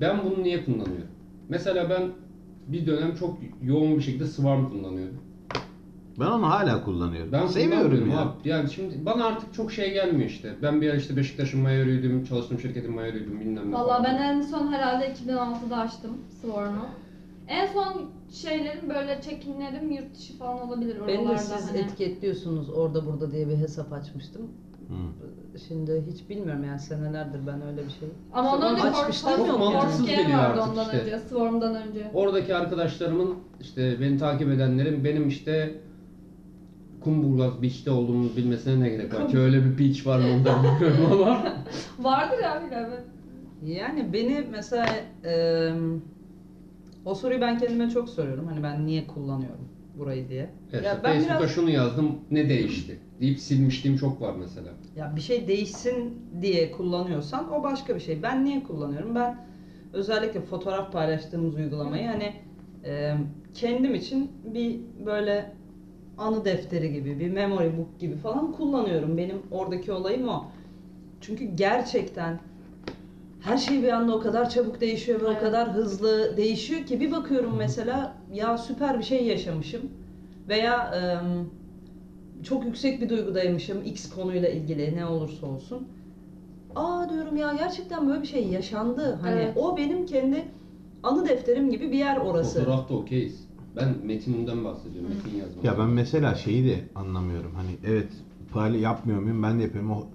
Ben 0.00 0.20
bunu 0.24 0.42
niye 0.42 0.64
kullanıyorum? 0.64 1.06
Mesela 1.48 1.90
ben 1.90 2.02
bir 2.68 2.86
dönem 2.86 3.14
çok 3.14 3.38
yoğun 3.62 3.96
bir 3.96 4.02
şekilde 4.02 4.26
Swarm 4.26 4.68
kullanıyordum. 4.70 5.20
Ben 6.20 6.26
onu 6.26 6.50
hala 6.50 6.84
kullanıyorum. 6.84 7.32
Ben 7.32 7.46
Seviyorum 7.46 7.78
kullanmıyorum 7.90 8.10
ya. 8.10 8.20
abi. 8.20 8.48
Yani 8.48 8.70
şimdi 8.70 9.06
bana 9.06 9.24
artık 9.24 9.54
çok 9.54 9.72
şey 9.72 9.92
gelmiyor 9.92 10.30
işte. 10.30 10.54
Ben 10.62 10.80
bir 10.80 10.90
ara 10.90 10.96
işte 10.96 11.16
Beşiktaş'ın 11.16 11.60
mayörüydüm, 11.60 12.24
çalıştığım 12.24 12.58
şirketin 12.60 12.94
mayörüydüm 12.94 13.40
bilmem 13.40 13.70
ne 13.70 13.74
Valla 13.74 13.88
falan. 13.88 14.04
ben 14.04 14.14
en 14.22 14.40
son 14.42 14.72
herhalde 14.72 15.12
2006'da 15.12 15.76
açtım 15.76 16.10
Swarm'u. 16.40 16.86
En 17.48 17.66
son 17.66 18.10
şeylerim 18.32 18.88
böyle 18.88 19.20
çekinlerim 19.20 19.90
yurt 19.90 20.14
dışı 20.18 20.38
falan 20.38 20.68
olabilir 20.68 20.96
oralarda. 21.00 21.18
Beni 21.20 21.28
de 21.28 21.38
siz 21.38 21.70
hani. 21.70 21.78
etiketliyorsunuz 21.78 22.70
orada 22.70 23.06
burada 23.06 23.32
diye 23.32 23.48
bir 23.48 23.56
hesap 23.56 23.92
açmıştım. 23.92 24.42
Hı. 24.88 24.94
Şimdi 25.68 26.04
hiç 26.10 26.28
bilmiyorum 26.28 26.64
yani 26.64 26.78
senelerdir 26.80 27.40
ben 27.46 27.62
öyle 27.66 27.84
bir 27.84 27.90
şey. 27.90 28.08
Ama 28.32 28.54
ondan 28.54 28.72
önce 28.72 28.82
Fort- 28.82 29.06
yok 29.06 29.38
Fort- 29.38 29.46
yani. 29.48 29.58
Mantıksız 29.58 29.98
Fortune 30.00 30.16
geliyor 30.22 30.38
vardı 30.38 30.60
artık 30.60 30.72
ondan 30.72 30.84
işte. 30.84 30.98
önce, 31.02 31.18
Swarm'dan 31.18 31.74
önce. 31.74 32.10
Oradaki 32.14 32.54
arkadaşlarımın 32.54 33.34
işte 33.60 34.00
beni 34.00 34.18
takip 34.18 34.48
edenlerin 34.48 35.04
benim 35.04 35.28
işte 35.28 35.74
Kumburgaz 37.04 37.62
Beach'te 37.62 37.90
olduğumu 37.90 38.36
bilmesine 38.36 38.80
ne 38.80 38.88
gerek 38.88 39.14
var 39.14 39.28
ki 39.28 39.38
öyle 39.38 39.64
bir 39.64 39.78
beach 39.78 40.06
var 40.06 40.18
mı 40.18 40.24
onu 40.36 40.44
da 40.44 40.56
bilmiyorum 40.62 41.08
ama 41.12 41.42
Vardır 41.98 42.38
ya 42.42 42.62
bir 42.66 42.76
evet. 42.76 43.02
Yani 43.62 44.12
beni 44.12 44.46
mesela 44.50 44.86
eee, 45.24 45.72
o 47.04 47.14
soruyu 47.14 47.40
ben 47.40 47.58
kendime 47.58 47.90
çok 47.90 48.08
soruyorum. 48.08 48.46
Hani 48.46 48.62
ben 48.62 48.86
niye 48.86 49.06
kullanıyorum 49.06 49.68
burayı 49.94 50.28
diye. 50.28 50.50
Evet, 50.72 50.84
ya 50.84 51.00
ben 51.04 51.12
Facebook'a 51.12 51.38
biraz 51.38 51.50
şunu 51.50 51.70
yazdım 51.70 52.18
ne 52.30 52.48
değişti 52.48 52.98
deyip 53.20 53.38
silmişliğim 53.38 53.96
çok 53.98 54.20
var 54.20 54.34
mesela. 54.38 54.68
ya 54.96 55.12
bir 55.16 55.20
şey 55.20 55.48
değişsin 55.48 56.18
diye 56.42 56.70
kullanıyorsan 56.70 57.52
o 57.52 57.62
başka 57.62 57.94
bir 57.94 58.00
şey. 58.00 58.22
Ben 58.22 58.44
niye 58.44 58.62
kullanıyorum? 58.62 59.14
Ben 59.14 59.44
özellikle 59.92 60.40
fotoğraf 60.40 60.92
paylaştığımız 60.92 61.54
uygulamayı 61.54 62.06
hani 62.06 62.32
eee, 62.84 63.16
kendim 63.54 63.94
için 63.94 64.30
bir 64.44 64.80
böyle 65.06 65.50
anı 66.22 66.44
defteri 66.44 66.92
gibi, 66.92 67.20
bir 67.20 67.30
memory 67.30 67.78
book 67.78 67.98
gibi 68.00 68.16
falan 68.16 68.52
kullanıyorum. 68.52 69.16
Benim 69.16 69.36
oradaki 69.50 69.92
olayım 69.92 70.28
o. 70.28 70.44
Çünkü 71.20 71.44
gerçekten 71.44 72.40
her 73.40 73.56
şey 73.56 73.82
bir 73.82 73.88
anda 73.88 74.16
o 74.16 74.20
kadar 74.20 74.50
çabuk 74.50 74.80
değişiyor 74.80 75.20
ve 75.20 75.26
Evet. 75.26 75.36
o 75.38 75.40
kadar 75.40 75.72
hızlı 75.72 76.36
değişiyor 76.36 76.86
ki 76.86 77.00
bir 77.00 77.12
bakıyorum 77.12 77.54
mesela 77.58 78.14
ya 78.32 78.58
süper 78.58 78.98
bir 78.98 79.04
şey 79.04 79.24
yaşamışım 79.26 79.80
veya 80.48 80.94
çok 82.42 82.64
yüksek 82.64 83.00
bir 83.00 83.08
duygudaymışım 83.08 83.82
X 83.84 84.10
konuyla 84.10 84.48
ilgili 84.48 84.96
ne 84.96 85.06
olursa 85.06 85.46
olsun. 85.46 85.88
Aa 86.76 87.10
diyorum 87.10 87.36
ya 87.36 87.52
gerçekten 87.58 88.08
böyle 88.08 88.22
bir 88.22 88.26
şey 88.26 88.46
yaşandı. 88.48 89.18
Hani 89.22 89.40
Evet. 89.40 89.56
o 89.56 89.76
benim 89.76 90.06
kendi 90.06 90.44
anı 91.02 91.28
defterim 91.28 91.70
gibi 91.70 91.92
bir 91.92 91.98
yer 91.98 92.16
orası. 92.16 92.58
Fotoğrafta 92.58 92.94
okeyiz. 92.94 93.48
Ben 93.76 93.94
metinden 94.06 94.64
bahsediyorum, 94.64 95.10
metin 95.10 95.38
yazmak. 95.38 95.64
Ya 95.64 95.78
ben 95.78 95.88
mesela 95.88 96.34
şeyi 96.34 96.64
de 96.64 96.84
anlamıyorum. 96.94 97.50
Hani 97.54 97.70
evet 97.86 98.08
payla 98.52 98.78
yapmıyor 98.78 99.20
muyum? 99.20 99.42
Ben 99.42 99.58
de 99.58 99.62
yapıyorum. 99.62 99.90
O 99.90 100.06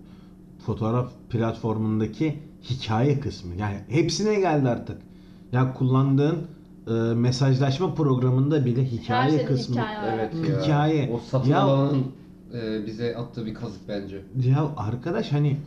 fotoğraf 0.66 1.12
platformundaki 1.30 2.40
hikaye 2.64 3.20
kısmı. 3.20 3.56
Yani 3.56 3.78
hepsine 3.90 4.40
geldi 4.40 4.70
artık. 4.70 4.98
Ya 5.52 5.74
kullandığın 5.74 6.38
e, 6.88 6.92
mesajlaşma 7.16 7.94
programında 7.94 8.66
bile 8.66 8.86
hikaye 8.86 9.24
Her 9.24 9.30
şeyde 9.30 9.46
kısmı. 9.46 9.76
hikaye 9.76 9.98
var. 9.98 10.14
Evet 10.14 10.34
ya. 10.50 10.64
Hikaye. 10.64 11.10
O 11.14 11.18
satın 11.20 11.50
Ya- 11.50 11.62
alanın 11.62 12.04
e, 12.54 12.86
bize 12.86 13.16
attığı 13.18 13.46
bir 13.46 13.54
kazık 13.54 13.82
bence. 13.88 14.22
Ya 14.46 14.72
arkadaş 14.78 15.32
hani 15.32 15.58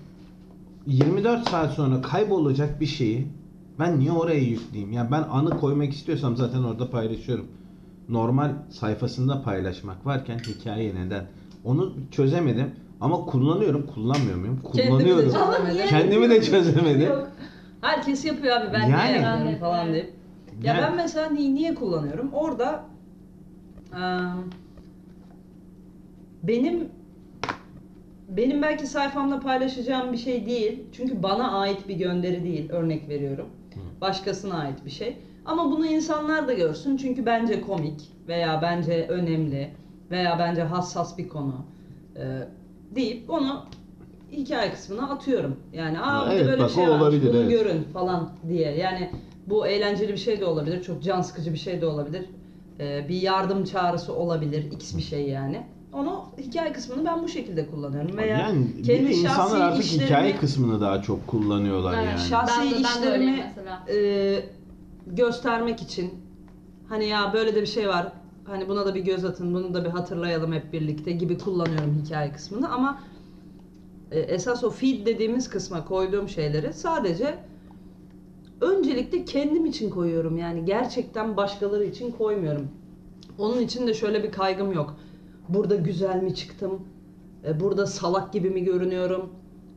24 0.86 1.48
saat 1.48 1.72
sonra 1.72 2.02
kaybolacak 2.02 2.80
bir 2.80 2.86
şeyi 2.86 3.26
ben 3.78 4.00
niye 4.00 4.12
oraya 4.12 4.40
yükleyeyim? 4.40 4.92
Ya 4.92 5.08
ben 5.12 5.22
anı 5.22 5.60
koymak 5.60 5.92
istiyorsam 5.92 6.36
zaten 6.36 6.62
orada 6.62 6.90
paylaşıyorum. 6.90 7.46
Normal 8.10 8.50
sayfasında 8.70 9.42
paylaşmak 9.42 10.06
varken 10.06 10.38
hikaye 10.38 10.94
neden? 10.94 11.26
Onu 11.64 11.92
çözemedim 12.10 12.70
ama 13.00 13.24
kullanıyorum. 13.24 13.86
Kullanmıyor 13.86 14.36
muyum? 14.36 14.60
Kendimi 14.74 15.08
de 15.08 15.28
Kullanıyorum. 15.28 15.88
Kendimi 15.88 16.30
de 16.30 16.42
çözemedim. 16.42 17.08
Yok. 17.08 17.28
Herkes 17.80 18.24
yapıyor 18.24 18.56
abi 18.56 18.72
ben 18.72 18.88
Yani. 18.88 19.10
niye 19.12 19.20
yapmıyorum 19.20 19.48
Evet, 19.48 19.60
falan 19.60 19.92
deyip. 19.92 20.12
Ya 20.62 20.74
Yani- 20.74 20.82
ben 20.82 20.96
mesela 20.96 21.30
niye, 21.30 21.54
niye 21.54 21.74
kullanıyorum? 21.74 22.30
Orada 22.32 22.84
eee, 23.92 23.98
benim 26.42 26.88
benim 28.28 28.62
belki 28.62 28.86
sayfamda 28.86 29.40
paylaşacağım 29.40 30.12
bir 30.12 30.16
şey 30.18 30.46
değil. 30.46 30.82
Çünkü 30.92 31.22
bana 31.22 31.50
ait 31.58 31.88
bir 31.88 31.94
gönderi 31.94 32.44
değil. 32.44 32.70
Örnek 32.70 33.08
veriyorum. 33.08 33.46
Başkasına 34.00 34.54
ait 34.58 34.84
bir 34.84 34.90
şey. 34.90 35.16
Ama 35.44 35.70
bunu 35.70 35.86
insanlar 35.86 36.48
da 36.48 36.52
görsün. 36.52 36.96
Çünkü 36.96 37.26
bence 37.26 37.60
komik 37.60 38.10
veya 38.28 38.62
bence 38.62 39.06
önemli 39.08 39.70
veya 40.10 40.38
bence 40.38 40.62
hassas 40.62 41.18
bir 41.18 41.28
konu 41.28 41.54
eee, 42.16 42.22
deyip 42.94 43.30
onu 43.30 43.64
hikaye 44.32 44.72
kısmına 44.72 45.10
atıyorum. 45.10 45.56
Yani 45.72 46.00
aa 46.00 46.26
bir 46.30 46.34
Evet, 46.34 46.44
de 46.46 46.50
böyle 46.50 46.62
bak, 46.62 46.68
bir 46.68 46.74
şey 46.74 46.84
varmış 46.88 47.02
olabilir, 47.02 47.28
bunu 47.32 47.38
evet. 47.40 47.50
görün 47.50 47.82
falan 47.92 48.30
diye. 48.48 48.76
Yani 48.76 49.10
bu 49.46 49.66
eğlenceli 49.66 50.12
bir 50.12 50.16
şey 50.18 50.40
de 50.40 50.44
olabilir. 50.46 50.82
Çok 50.82 51.02
can 51.02 51.22
sıkıcı 51.22 51.52
bir 51.52 51.58
şey 51.58 51.80
de 51.80 51.86
olabilir. 51.86 52.24
Ee, 52.80 53.06
bir 53.08 53.20
yardım 53.22 53.64
çağrısı 53.64 54.14
olabilir. 54.14 54.72
X 54.72 54.96
bir 54.96 55.02
şey 55.02 55.28
yani. 55.28 55.62
Onu 55.92 56.24
hikaye 56.38 56.72
kısmını 56.72 57.04
ben 57.04 57.22
bu 57.22 57.28
şekilde 57.28 57.66
kullanıyorum. 57.66 58.16
Veya 58.16 58.38
yani 58.38 58.66
bir 58.78 58.82
kendi 58.84 59.06
de 59.08 59.12
insanlar 59.14 59.36
şahsi 59.36 59.56
artık 59.56 59.84
işlerimi- 59.84 60.04
hikaye 60.06 60.36
kısmını 60.36 60.80
daha 60.80 61.02
çok 61.02 61.26
kullanıyorlar 61.26 61.94
Evet, 61.94 62.06
yani. 62.08 62.20
şahsi 62.28 62.60
Ben 62.60 62.70
de- 62.70 62.74
ben 62.74 62.82
de 62.82 62.88
işlerimi 62.88 63.52
e, 63.88 63.96
göstermek 65.06 65.82
için 65.82 66.10
hani 66.88 67.06
ya 67.08 67.30
böyle 67.32 67.54
de 67.54 67.60
bir 67.62 67.66
şey 67.66 67.88
var. 67.88 68.12
Hani 68.44 68.68
buna 68.68 68.86
da 68.86 68.94
bir 68.94 69.00
göz 69.00 69.24
atın, 69.24 69.54
bunu 69.54 69.74
da 69.74 69.84
bir 69.84 69.90
hatırlayalım 69.90 70.52
hep 70.52 70.72
birlikte 70.72 71.12
gibi 71.12 71.38
kullanıyorum 71.38 72.02
hikaye 72.04 72.32
kısmını 72.32 72.72
ama 72.72 73.00
e, 74.10 74.20
esas 74.20 74.64
o 74.64 74.70
feed 74.70 75.06
dediğimiz 75.06 75.48
kısma 75.50 75.84
koyduğum 75.84 76.28
şeyleri 76.28 76.72
sadece 76.72 77.38
öncelikle 78.60 79.24
kendim 79.24 79.66
için 79.66 79.90
koyuyorum. 79.90 80.36
Yani 80.36 80.64
gerçekten 80.64 81.36
başkaları 81.36 81.84
için 81.84 82.12
koymuyorum. 82.12 82.68
Onun 83.38 83.60
için 83.60 83.86
de 83.86 83.94
şöyle 83.94 84.22
bir 84.22 84.32
kaygım 84.32 84.72
yok. 84.72 84.96
Burada 85.48 85.76
güzel 85.76 86.22
mi 86.22 86.34
çıktım? 86.34 86.80
E, 87.46 87.60
Burada 87.60 87.86
salak 87.86 88.32
gibi 88.32 88.50
mi 88.50 88.64
görünüyorum? 88.64 89.30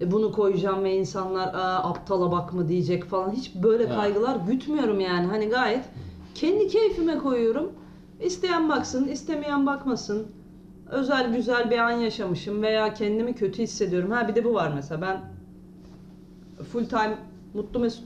E, 0.04 0.12
Bunu 0.12 0.32
koyacağım 0.32 0.84
ve 0.84 0.96
insanlar 0.96 1.54
Aa, 1.54 1.84
aptala 1.90 2.32
bak 2.32 2.54
mı 2.54 2.68
diyecek 2.68 3.04
falan. 3.06 3.32
Hiç 3.32 3.56
böyle 3.56 3.84
Ya. 3.84 3.96
kaygılar 3.96 4.36
gütmüyorum 4.48 5.00
yani. 5.00 5.28
Hani 5.28 5.50
gayet 5.50 5.84
kendi 6.36 6.68
keyfime 6.68 7.18
koyuyorum. 7.18 7.72
İsteyen 8.22 8.70
baksın, 8.70 9.08
istemeyen 9.08 9.66
bakmasın. 9.66 10.28
Özel 10.90 11.34
güzel 11.36 11.72
bir 11.72 11.78
an 11.78 11.92
yaşamışım 11.92 12.62
veya 12.62 12.94
kendimi 12.94 13.36
kötü 13.36 13.64
hissediyorum. 13.64 14.12
Ha 14.12 14.28
bir 14.28 14.36
de 14.36 14.46
bu 14.46 14.54
var 14.54 14.72
mesela. 14.76 15.02
Ben 15.02 15.22
full 16.64 16.86
time 16.86 17.18
mutlu 17.54 17.80
mesut 17.80 18.04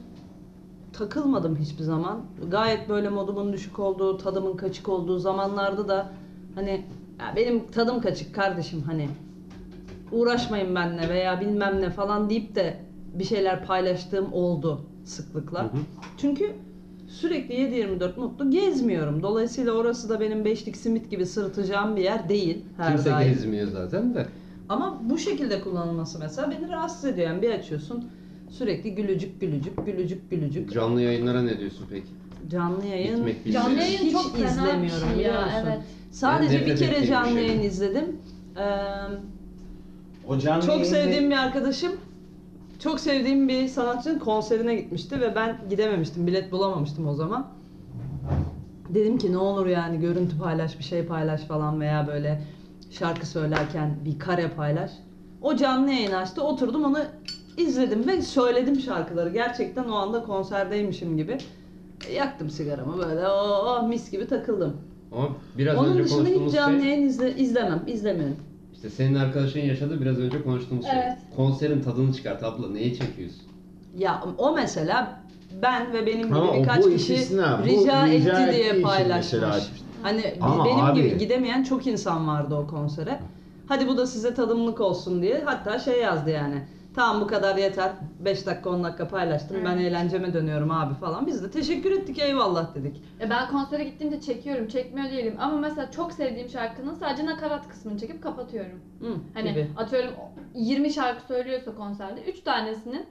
takılmadım 0.93 1.55
hiçbir 1.55 1.83
zaman. 1.83 2.21
Gayet 2.51 2.89
böyle 2.89 3.09
modumun 3.09 3.53
düşük 3.53 3.79
olduğu, 3.79 4.17
tadımın 4.17 4.57
kaçık 4.57 4.89
olduğu 4.89 5.19
zamanlarda 5.19 5.87
da 5.87 6.09
hani 6.55 6.85
ya 7.19 7.33
benim 7.35 7.67
tadım 7.67 8.01
kaçık 8.01 8.35
kardeşim 8.35 8.81
hani 8.81 9.09
uğraşmayın 10.11 10.75
benimle 10.75 11.09
veya 11.09 11.41
bilmem 11.41 11.81
ne 11.81 11.89
falan 11.89 12.29
deyip 12.29 12.55
de 12.55 12.77
bir 13.13 13.23
şeyler 13.23 13.65
paylaştığım 13.65 14.33
oldu 14.33 14.81
sıklıkla. 15.05 15.59
Hı 15.63 15.65
hı. 15.65 15.77
Çünkü 16.17 16.51
sürekli 17.07 17.53
7-24 17.55 18.19
mutlu 18.19 18.51
gezmiyorum. 18.51 19.23
Dolayısıyla 19.23 19.71
orası 19.71 20.09
da 20.09 20.19
benim 20.19 20.45
beşlik 20.45 20.77
simit 20.77 21.11
gibi 21.11 21.25
sırıtacağım 21.25 21.95
bir 21.95 22.01
yer 22.01 22.29
değil 22.29 22.65
her 22.77 22.87
Kimse 22.95 23.11
daim. 23.11 23.29
gezmiyor 23.33 23.67
zaten 23.67 24.13
de. 24.15 24.25
Ama 24.69 24.99
bu 25.09 25.17
şekilde 25.17 25.61
kullanılması 25.61 26.19
mesela 26.19 26.51
beni 26.51 26.69
rahatsız 26.71 27.05
ediyor. 27.05 27.27
Yani 27.27 27.41
bir 27.41 27.51
açıyorsun 27.51 28.05
sürekli 28.49 28.95
gülücük 28.95 29.41
gülücük 29.41 29.85
gülücük 29.85 30.29
gülücük. 30.31 30.73
Canlı 30.73 31.01
yayınlara 31.01 31.41
ne 31.41 31.59
diyorsun 31.59 31.85
peki? 31.89 32.07
Canlı 32.51 32.85
yayın 32.85 33.15
Gitmek. 33.25 33.53
Canlı 33.53 33.79
yayın 33.79 33.97
hiç 33.97 34.11
çok 34.11 34.25
izlemiyorum 34.39 35.07
şey 35.07 35.15
biliyor 35.19 35.33
ya, 35.33 35.41
musun? 35.45 35.57
evet. 35.65 35.79
Sadece 36.11 36.59
Ben 36.61 36.65
bir 36.67 36.77
kere 36.77 37.05
canlı 37.05 37.33
şey. 37.33 37.47
yayın 37.47 37.61
izledim. 37.61 38.15
Ee, 38.57 38.61
O 40.27 40.37
canlı 40.37 40.61
çok 40.65 40.69
yayında- 40.69 40.89
sevdiğim 40.89 41.31
bir 41.31 41.37
arkadaşım 41.37 41.91
çok 42.79 42.99
sevdiğim 42.99 43.47
bir 43.47 43.67
sanatçının 43.67 44.19
konserine 44.19 44.75
gitmişti 44.75 45.21
ve 45.21 45.35
ben 45.35 45.57
gidememiştim. 45.69 46.27
Bilet 46.27 46.51
bulamamıştım 46.51 47.07
o 47.07 47.13
zaman. 47.13 47.47
Dedim 48.89 49.17
ki 49.17 49.31
ne 49.31 49.37
olur 49.37 49.65
yani 49.67 49.99
görüntü 49.99 50.37
paylaş, 50.37 50.79
bir 50.79 50.83
şey 50.83 51.05
paylaş 51.05 51.41
falan 51.41 51.81
veya 51.81 52.07
böyle 52.07 52.41
şarkı 52.91 53.27
söylerken 53.27 53.95
bir 54.05 54.19
kare 54.19 54.47
paylaş. 54.47 54.91
O 55.41 55.55
canlı 55.55 55.91
yayın 55.91 56.11
açtı. 56.11 56.43
Oturdum 56.43 56.83
onu 56.83 56.99
izledim 57.57 58.07
ve 58.07 58.21
söyledim 58.21 58.79
şarkıları. 58.79 59.29
Gerçekten 59.29 59.83
o 59.83 59.95
anda 59.95 60.23
konserdeymişim 60.23 61.17
gibi. 61.17 61.37
E, 62.09 62.13
Yaktım 62.13 62.49
sigaramı 62.49 62.97
böyle 62.97 63.27
oh, 63.27 63.87
mis 63.87 64.11
gibi 64.11 64.27
takıldım. 64.27 64.77
Ama 65.11 65.29
biraz 65.57 65.77
Onun 65.77 65.91
önce 65.91 66.03
dışında 66.03 66.19
hiç 66.19 66.25
konuştuğumuz 66.27 66.53
canlı 66.53 66.79
şey, 66.81 66.89
yayın 66.89 67.07
izle, 67.07 67.35
izlemem, 67.35 67.83
izlemiyorum. 67.87 68.37
İşte 68.77 68.89
senin 68.89 69.15
arkadaşın 69.15 69.59
yaşadı 69.59 70.01
biraz 70.01 70.17
önce 70.17 70.43
konuştuğumuz 70.43 70.85
Evet. 70.93 71.03
şey. 71.03 71.35
Konserin 71.35 71.81
tadını 71.81 72.13
çıkart 72.13 72.43
abla, 72.43 72.69
neyi 72.69 72.97
çekiyorsun? 72.99 73.41
Ya 73.97 74.23
o 74.37 74.55
mesela 74.55 75.19
ben 75.61 75.93
ve 75.93 76.05
benim 76.05 76.27
gibi 76.27 76.37
o 76.37 76.53
birkaç 76.61 76.85
bu 76.85 76.89
kişi 76.89 77.13
istisna. 77.13 77.59
Bu 77.63 77.67
rica, 77.67 78.05
rica 78.05 78.07
etti 78.07 78.29
ettiği 78.43 78.55
diye 78.55 78.71
için 78.73 78.83
paylaşmış. 78.83 79.33
mesela. 79.33 79.59
Hani 80.03 80.33
Ama 80.41 80.65
benim 80.65 80.85
abi- 80.85 81.03
gibi 81.03 81.17
gidemeyen 81.17 81.63
çok 81.63 81.87
insan 81.87 82.27
vardı 82.27 82.55
o 82.55 82.67
konsere. 82.67 83.19
Hadi 83.67 83.87
bu 83.87 83.97
da 83.97 84.07
size 84.07 84.33
tadımlık 84.33 84.81
olsun 84.81 85.21
diye. 85.21 85.41
Hatta 85.45 85.79
şey 85.79 86.01
yazdı 86.01 86.29
yani. 86.29 86.63
Tamam 86.97 87.21
bu 87.21 87.27
kadar 87.27 87.55
yeter. 87.55 87.91
5 88.19 88.45
dakika 88.45 88.69
10 88.69 88.83
dakika 88.83 89.07
paylaştım. 89.07 89.57
Ben 89.65 89.77
eğlenceme 89.77 90.33
dönüyorum 90.33 90.71
abi 90.71 90.93
falan. 90.93 91.27
Biz 91.27 91.43
de 91.43 91.51
teşekkür 91.51 91.91
ettik 91.91 92.19
eyvallah 92.19 92.75
dedik. 92.75 93.01
Ya 93.19 93.29
ben 93.29 93.47
konsere 93.47 93.83
gittiğimde 93.83 94.21
çekiyorum, 94.21 94.67
çekmiyor 94.67 95.09
değilim. 95.11 95.35
Ama 95.39 95.57
mesela 95.57 95.91
çok 95.91 96.13
sevdiğim 96.13 96.49
şarkının 96.49 96.93
sadece 96.93 97.25
nakarat 97.25 97.67
kısmını 97.67 97.97
çekip 97.99 98.23
kapatıyorum. 98.23 98.79
Hı, 99.01 99.15
Hani 99.33 99.49
gibi. 99.51 99.67
atıyorum 99.77 100.11
20 100.55 100.91
şarkı 100.91 101.25
söylüyorsa 101.25 101.75
konserde 101.75 102.21
3 102.21 102.39
tanesinin 102.39 103.05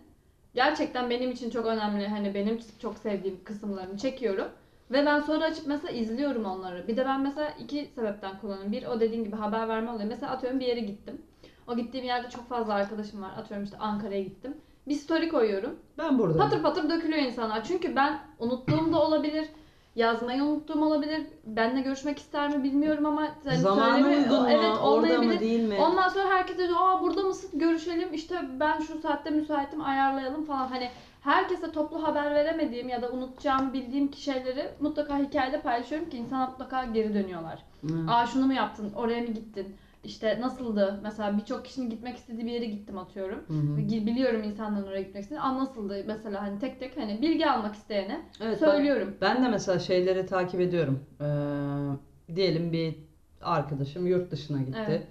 gerçekten 0.55 1.11
benim 1.11 1.31
için 1.31 1.51
çok 1.51 1.67
önemli 1.67 2.09
hani 2.09 2.35
benim 2.35 2.59
çok 2.79 2.99
sevdiğim 2.99 3.45
kısımlarını 3.45 3.99
çekiyorum. 3.99 4.47
Ve 4.91 5.07
ben 5.07 5.21
sonra 5.21 5.45
açıp 5.45 5.67
mesela 5.67 5.91
izliyorum 5.99 6.45
onları. 6.45 6.89
Bir 6.89 6.97
de 6.97 7.05
ben 7.07 7.21
mesela 7.21 7.51
iki 7.51 7.91
sebepten 7.95 8.39
kullanıyorum. 8.41 8.73
Bir 8.73 8.87
o 8.87 9.01
dediğin 9.01 9.25
gibi 9.25 9.37
haber 9.37 9.69
verme 9.69 9.91
oluyor. 9.91 10.09
Mesela 10.09 10.33
atıyorum 10.33 10.61
bir 10.61 10.67
yere 10.67 10.81
gittim. 10.81 11.23
O 11.69 11.77
gittiğim 11.77 12.07
yerde 12.07 12.31
çok 12.31 12.49
fazla 12.49 12.75
arkadaşım 12.75 13.23
var. 13.23 13.31
Atıyorum 13.39 13.65
işte 13.65 13.79
Ankara'ya 13.79 14.23
gittim. 14.23 14.55
Bir 14.89 14.95
story 14.95 15.29
koyuyorum. 15.29 15.77
Ben 15.99 16.19
buradayım. 16.19 16.39
Patır 16.51 16.63
patır 16.63 16.91
dökülüyor 16.91 17.23
insanlar. 17.23 17.65
Çünkü 17.65 17.97
ben 17.97 18.19
unuttuğum 18.39 18.93
da 18.93 19.03
olabilir. 19.03 19.49
Yazmayı 19.97 20.43
unuttuğum 20.45 20.85
olabilir. 20.85 21.23
Benle 21.45 21.81
görüşmek 21.81 22.19
ister 22.19 22.57
mi 22.57 22.65
bilmiyorum 22.65 23.07
ama 23.07 23.29
hani 23.45 23.59
Zamanı 23.59 24.03
söyleme- 24.03 24.17
uygun 24.23 24.43
mu? 24.43 24.49
Evet 24.51 24.65
Orada 24.65 24.81
olmayabilir. 24.87 25.35
mı 25.35 25.41
değil 25.41 25.69
mi? 25.69 25.77
Ondan 25.81 26.09
sonra 26.09 26.29
herkes 26.29 26.59
diyor 26.59 26.69
aa 26.79 27.03
burada 27.03 27.23
mısın 27.23 27.51
görüşelim 27.59 28.15
işte 28.15 28.41
ben 28.61 28.81
şu 28.81 28.99
saatte 29.01 29.31
müsaitim 29.31 29.85
ayarlayalım 29.85 30.45
falan 30.45 30.67
hani 30.69 30.91
herkese 31.21 31.73
toplu 31.73 32.03
haber 32.03 32.35
veremediğim 32.35 32.89
ya 32.89 33.03
da 33.03 33.11
unutacağım 33.11 33.73
bildiğim 33.73 34.09
ki 34.11 34.21
şeyleri 34.23 34.69
mutlaka 34.81 35.19
hikayede 35.19 35.61
paylaşıyorum 35.61 36.11
ki 36.11 36.17
insana 36.17 36.47
mutlaka 36.47 36.85
geri 36.85 37.15
dönüyorlar. 37.15 37.59
Hı. 37.81 38.11
Aa 38.11 38.27
şunu 38.27 38.47
mu 38.47 38.53
yaptın 38.53 38.93
oraya 38.97 39.21
mı 39.21 39.27
gittin 39.27 39.77
işte 40.07 40.41
nasıldı 40.41 41.01
mesela 41.03 41.39
birçok 41.39 41.65
kişinin 41.65 41.91
gitmek 41.91 42.17
istediği 42.17 42.47
bir 42.47 42.53
yere 42.53 42.65
gittim 42.65 42.99
atıyorum. 42.99 43.39
Hı 43.49 43.53
hı. 43.53 43.77
Biliyorum 44.07 44.43
insanların 44.43 44.87
oraya 44.87 45.03
gitmek 45.03 45.23
istediğini. 45.23 45.43
Aa 45.43 45.59
nasıldı 45.59 46.05
mesela 46.07 46.43
hani 46.43 46.59
tek 46.59 46.81
tek 46.81 46.97
hani 46.97 47.23
bilgi 47.23 47.51
almak 47.51 47.75
isteyene 47.75 48.21
Evet, 48.41 48.59
söylüyorum. 48.59 49.15
Ben 49.21 49.45
de 49.45 49.49
mesela 49.49 49.79
şeyleri 49.79 50.27
takip 50.27 50.61
ediyorum. 50.61 51.01
Ee, 51.21 52.35
diyelim 52.37 52.73
bir 52.73 52.95
arkadaşım 53.43 54.07
yurt 54.07 54.31
dışına 54.31 54.63
gitti. 54.63 54.79
Evet. 54.89 55.07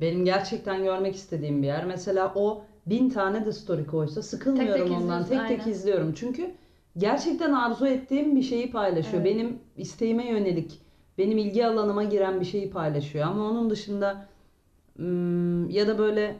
Benim 0.00 0.24
gerçekten 0.24 0.84
görmek 0.84 1.14
istediğim 1.14 1.62
bir 1.62 1.66
yer. 1.66 1.84
Mesela 1.84 2.32
o 2.34 2.62
bin 2.86 3.10
tane 3.10 3.46
de 3.46 3.52
story 3.52 3.86
koysa 3.86 4.22
sıkılmıyorum 4.22 4.88
Tek 4.88 4.88
tek 4.88 4.96
ondan. 4.98 5.24
Tek 5.24 5.48
tek 5.48 5.60
aynen. 5.60 5.72
izliyorum. 5.72 6.12
Çünkü 6.12 6.50
gerçekten 6.96 7.52
arzu 7.52 7.86
ettiğim 7.86 8.36
bir 8.36 8.42
şeyi 8.42 8.70
paylaşıyor. 8.70 9.22
Evet. 9.22 9.34
Benim 9.34 9.58
isteğime 9.76 10.28
yönelik, 10.28 10.80
benim 11.18 11.38
ilgi 11.38 11.66
alanıma 11.66 12.04
giren 12.04 12.40
bir 12.40 12.44
şeyi 12.44 12.70
paylaşıyor. 12.70 13.26
Ama 13.26 13.50
onun 13.50 13.70
dışında 13.70 14.26
hmm, 14.96 15.70
ya 15.70 15.88
da 15.88 15.98
böyle 15.98 16.36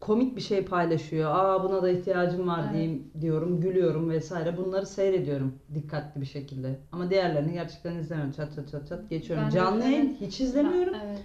komik 0.00 0.36
bir 0.36 0.40
şey 0.40 0.64
paylaşıyor. 0.64 1.30
Aa 1.34 1.64
buna 1.64 1.82
da 1.82 1.90
ihtiyacım 1.90 2.48
var 2.48 2.60
Evet. 2.62 2.72
diyeyim 2.72 3.10
diyorum, 3.20 3.60
gülüyorum 3.60 4.10
vesaire. 4.10 4.56
Bunları 4.56 4.86
seyrediyorum 4.86 5.54
dikkatli 5.74 6.20
bir 6.20 6.26
şekilde. 6.26 6.78
Ama 6.92 7.10
diğerlerini 7.10 7.52
gerçekten 7.52 7.96
izlemiyorum. 7.96 8.32
Çat 8.32 8.54
çat 8.54 8.70
çat 8.70 8.88
çat 8.88 9.10
geçiyorum. 9.10 9.44
Ben 9.44 9.50
Canlı 9.50 9.84
yayın 9.84 10.08
evet. 10.08 10.20
hiç 10.20 10.40
izlemiyorum. 10.40 10.94
Evet. 11.04 11.24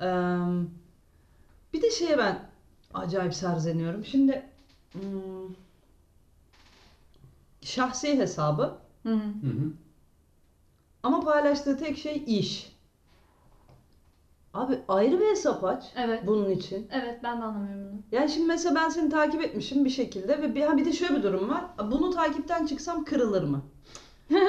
Eee, 0.00 0.66
bir 1.72 1.82
de 1.82 1.90
şeye 1.90 2.18
ben 2.18 2.38
acayip 2.94 3.34
serzeniyorum. 3.34 4.04
Şimdi 4.04 4.42
hmm, 4.92 5.54
şahsi 7.62 8.18
hesabı 8.18 8.78
Hı 9.02 9.14
hı. 9.14 9.16
Hı 9.16 9.46
hı. 9.46 9.72
Ama 11.02 11.20
paylaştığı 11.20 11.78
tek 11.78 11.98
şey 11.98 12.22
iş. 12.26 12.72
Abi 14.54 14.78
ayrı 14.88 15.20
bir 15.20 15.26
hesap 15.26 15.64
aç 15.64 15.84
Evet. 15.96 16.22
bunun 16.26 16.50
için. 16.50 16.88
Evet 16.90 17.20
ben 17.22 17.40
de 17.40 17.44
anlamıyorum 17.44 17.88
bunu. 17.92 18.00
Yani 18.12 18.30
şimdi 18.30 18.46
mesela 18.46 18.74
ben 18.74 18.88
seni 18.88 19.10
takip 19.10 19.42
etmişim 19.42 19.84
bir 19.84 19.90
şekilde 19.90 20.42
ve 20.42 20.54
bir, 20.54 20.62
ha 20.62 20.76
bir 20.76 20.84
de 20.84 20.92
şöyle 20.92 21.16
bir 21.16 21.22
durum 21.22 21.48
var. 21.48 21.64
Bunu 21.90 22.10
takipten 22.10 22.66
çıksam 22.66 23.04
kırılır 23.04 23.42
mı? 23.42 23.62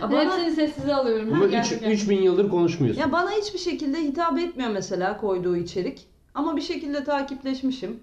Ya 0.00 0.10
bana, 0.12 0.20
Hepsini 0.24 0.50
sessize 0.52 0.94
alıyorum. 0.94 1.30
Ben 1.40 1.46
3 1.46 1.50
gerçekten. 1.50 1.90
3000 1.90 2.22
yıldır 2.22 2.50
konuşmuyorsun. 2.50 3.00
ya 3.02 3.12
bana 3.12 3.30
hiçbir 3.30 3.58
şekilde 3.58 3.98
hitap 4.02 4.38
etmiyor 4.38 4.70
mesela 4.70 5.20
koyduğu 5.20 5.56
içerik. 5.56 6.06
Ama 6.34 6.56
bir 6.56 6.60
şekilde 6.60 7.04
takipleşmişim. 7.04 8.00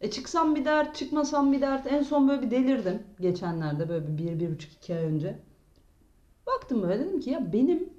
E 0.00 0.10
çıksam 0.10 0.54
bir 0.54 0.64
dert, 0.64 0.96
çıkmasam 0.96 1.52
bir 1.52 1.60
dert. 1.60 1.92
En 1.92 2.02
son 2.02 2.28
böyle 2.28 2.42
bir 2.42 2.50
delirdim 2.50 3.02
geçenlerde 3.20 3.88
böyle 3.88 4.06
bir, 4.08 4.18
bir, 4.18 4.40
bir 4.40 4.54
buçuk 4.54 4.72
iki 4.72 4.94
ay 4.94 5.04
önce. 5.04 5.38
Baktım 6.46 6.82
böyle 6.82 7.04
dedim 7.04 7.20
ki 7.20 7.30
ya 7.30 7.52
benim 7.52 7.90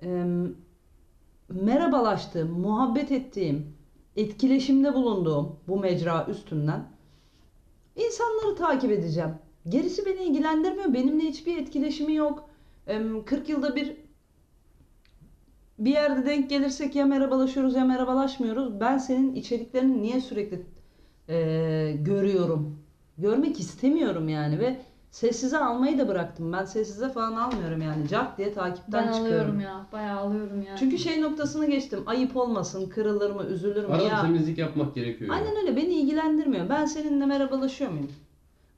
em, 0.00 0.56
merhabalaştığım, 1.48 2.50
muhabbet 2.50 3.12
ettiğim, 3.12 3.76
etkileşimde 4.16 4.94
bulunduğum 4.94 5.60
bu 5.68 5.78
mecra 5.80 6.26
üstünden 6.30 6.88
insanları 7.96 8.54
takip 8.56 8.90
edeceğim. 8.92 9.34
Gerisi 9.68 10.06
beni 10.06 10.22
ilgilendirmiyor. 10.22 10.94
Benimle 10.94 11.24
hiçbir 11.24 11.58
etkileşimi 11.58 12.14
yok. 12.14 12.50
Em, 12.86 13.24
40 13.24 13.48
yılda 13.48 13.76
bir 13.76 13.96
bir 15.78 15.90
yerde 15.90 16.26
denk 16.26 16.50
gelirsek 16.50 16.96
ya 16.96 17.06
merhabalaşıyoruz 17.06 17.74
ya 17.74 17.84
merhabalaşmıyoruz. 17.84 18.80
Ben 18.80 18.98
senin 18.98 19.34
içeriklerini 19.34 20.02
niye 20.02 20.20
sürekli 20.20 20.66
e, 21.28 21.96
görüyorum? 22.00 22.82
Görmek 23.18 23.60
istemiyorum 23.60 24.28
yani 24.28 24.58
ve 24.58 24.80
sessize 25.10 25.58
almayı 25.58 25.98
da 25.98 26.08
bıraktım. 26.08 26.52
Ben 26.52 26.64
sessize 26.64 27.08
falan 27.08 27.36
almıyorum 27.36 27.82
yani. 27.82 28.08
Cart 28.08 28.38
diye 28.38 28.52
takipten 28.52 29.06
Ben 29.06 29.12
çıkıyorum. 29.12 29.36
alıyorum 29.36 29.60
ya. 29.60 29.86
Bayağı 29.92 30.20
alıyorum 30.20 30.62
yani. 30.68 30.78
Çünkü 30.78 30.98
şey 30.98 31.22
noktasını 31.22 31.70
geçtim. 31.70 32.02
Ayıp 32.06 32.36
olmasın, 32.36 32.88
kırılır 32.88 33.30
mı, 33.30 33.44
üzülür 33.44 33.84
mü? 33.86 33.92
Arada 33.94 34.02
Ya 34.04 34.22
temizlik 34.22 34.58
yapmak 34.58 34.94
gerekiyor. 34.94 35.34
Aynen 35.34 35.56
öyle. 35.56 35.76
Beni 35.76 35.92
ilgilendirmiyor. 35.94 36.68
Ben 36.68 36.84
seninle 36.84 37.26
merhabalaşıyor 37.26 37.90
muyum? 37.90 38.10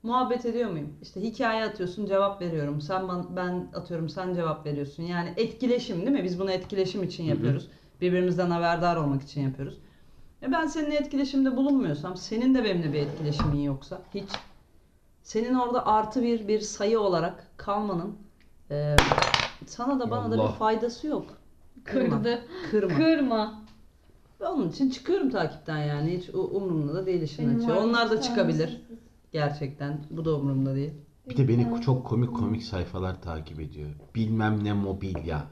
Muhabbet 0.03 0.45
ediyor 0.45 0.71
muyum? 0.71 0.93
İşte 1.01 1.21
hikaye 1.21 1.63
atıyorsun, 1.63 2.05
cevap 2.05 2.41
veriyorum. 2.41 2.81
Sen 2.81 3.01
ban- 3.01 3.35
ben 3.35 3.67
atıyorum, 3.73 4.09
sen 4.09 4.33
cevap 4.33 4.65
veriyorsun. 4.65 5.03
Yani 5.03 5.33
etkileşim 5.37 5.97
değil 5.97 6.11
mi? 6.11 6.23
Biz 6.23 6.39
bunu 6.39 6.51
etkileşim 6.51 7.03
için 7.03 7.23
Hı 7.23 7.27
hı. 7.27 7.31
yapıyoruz. 7.35 7.67
Birbirimizden 8.01 8.49
haberdar 8.49 8.95
olmak 8.97 9.21
için 9.21 9.41
yapıyoruz. 9.41 9.77
E 10.41 10.51
ben 10.51 10.67
seninle 10.67 10.95
etkileşimde 10.95 11.57
bulunmuyorsam, 11.57 12.17
senin 12.17 12.55
de 12.55 12.63
benimle 12.63 12.93
bir 12.93 12.99
etkileşimin 12.99 13.59
yoksa 13.61 14.01
hiç 14.13 14.29
senin 15.23 15.53
orada 15.53 15.85
artı 15.85 16.23
bir 16.23 16.47
bir 16.47 16.59
sayı 16.59 16.99
olarak 16.99 17.47
kalmanın 17.57 18.15
e, 18.71 18.95
sana 19.65 19.99
da 19.99 20.11
bana 20.11 20.31
da 20.31 20.35
Allah. 20.41 20.51
bir 20.51 20.55
faydası 20.57 21.07
yok. 21.07 21.25
Kırma. 21.83 22.17
Kırdı. 22.17 22.45
Kırma. 22.71 22.95
Kırma. 22.95 23.63
Ve 24.41 24.47
Onun 24.47 24.69
için 24.69 24.89
çıkıyorum 24.89 25.29
takipten 25.29 25.77
yani. 25.77 26.17
Hiç 26.17 26.29
u- 26.29 26.49
umurumda 26.57 26.93
da 26.93 27.05
değil 27.05 27.21
işin 27.21 27.49
Benim 27.49 27.69
açığı. 27.69 27.79
Onlar 27.79 28.11
da 28.11 28.17
bir 28.17 28.21
çıkabilir. 28.21 28.81
Gerçekten. 29.31 30.05
Bu 30.09 30.25
da 30.25 30.35
umurumda 30.35 30.75
değil. 30.75 30.91
Bir 31.29 31.37
de 31.37 31.47
beni 31.47 31.81
çok 31.81 32.05
komik 32.07 32.35
komik 32.35 32.63
sayfalar 32.63 33.21
takip 33.21 33.59
ediyor. 33.59 33.89
Bilmem 34.15 34.63
ne 34.63 34.73
mobilya. 34.73 35.43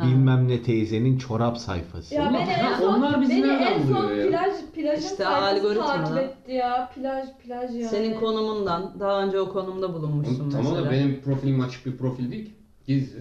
Ha. 0.00 0.06
Bilmem 0.06 0.48
ne 0.48 0.62
teyzenin 0.62 1.18
çorap 1.18 1.58
sayfası. 1.58 2.14
Ya 2.14 2.30
beni 2.34 2.50
en 2.50 2.74
son, 2.78 2.94
onlar 2.94 3.20
bizi 3.20 3.32
beni 3.32 3.42
nereden 3.42 3.72
en 3.72 3.82
son 3.82 4.02
buluyor 4.02 4.16
ya? 4.16 4.28
plaj, 4.28 4.52
plajın 4.74 5.02
İşte 5.02 5.16
sayfası 5.16 5.44
algoritma 5.44 5.86
takip 5.86 6.16
etti 6.18 6.52
ya. 6.52 6.90
Plaj, 6.94 7.28
plaj 7.44 7.70
yani. 7.70 7.84
Senin 7.84 8.20
konumundan 8.20 9.00
daha 9.00 9.22
önce 9.22 9.40
o 9.40 9.52
konumda 9.52 9.94
bulunmuşsun 9.94 10.50
Tamam 10.50 10.66
mesela. 10.66 10.86
da 10.86 10.90
benim 10.90 11.20
profilim 11.20 11.60
açık 11.60 11.86
bir 11.86 11.96
profil 11.96 12.30
değil 12.30 12.44
ki. 12.44 12.52
Gizli. 12.86 13.20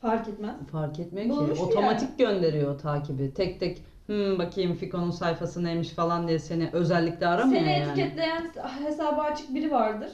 Fark 0.00 0.28
etmez. 0.28 0.56
Fark 0.72 1.00
etmiyor 1.00 1.28
Bulmuş 1.28 1.48
ki. 1.48 1.54
bir 1.54 1.70
Otomatik 1.70 2.18
gönderiyor 2.18 2.74
o 2.74 2.76
takibi. 2.76 3.34
Tek 3.34 3.60
tek 3.60 3.82
hmm, 4.06 4.38
bakayım 4.38 4.74
Fiko'nun 4.74 5.10
sayfası 5.10 5.64
neymiş 5.64 5.88
falan 5.88 6.28
diye 6.28 6.38
seni 6.38 6.70
özellikle 6.72 7.26
aramıyor 7.26 7.60
Seni 7.60 7.72
yani. 7.72 7.82
etiketleyen 7.82 8.52
hesabı 8.84 9.20
açık 9.20 9.54
biri 9.54 9.70
vardır. 9.70 10.10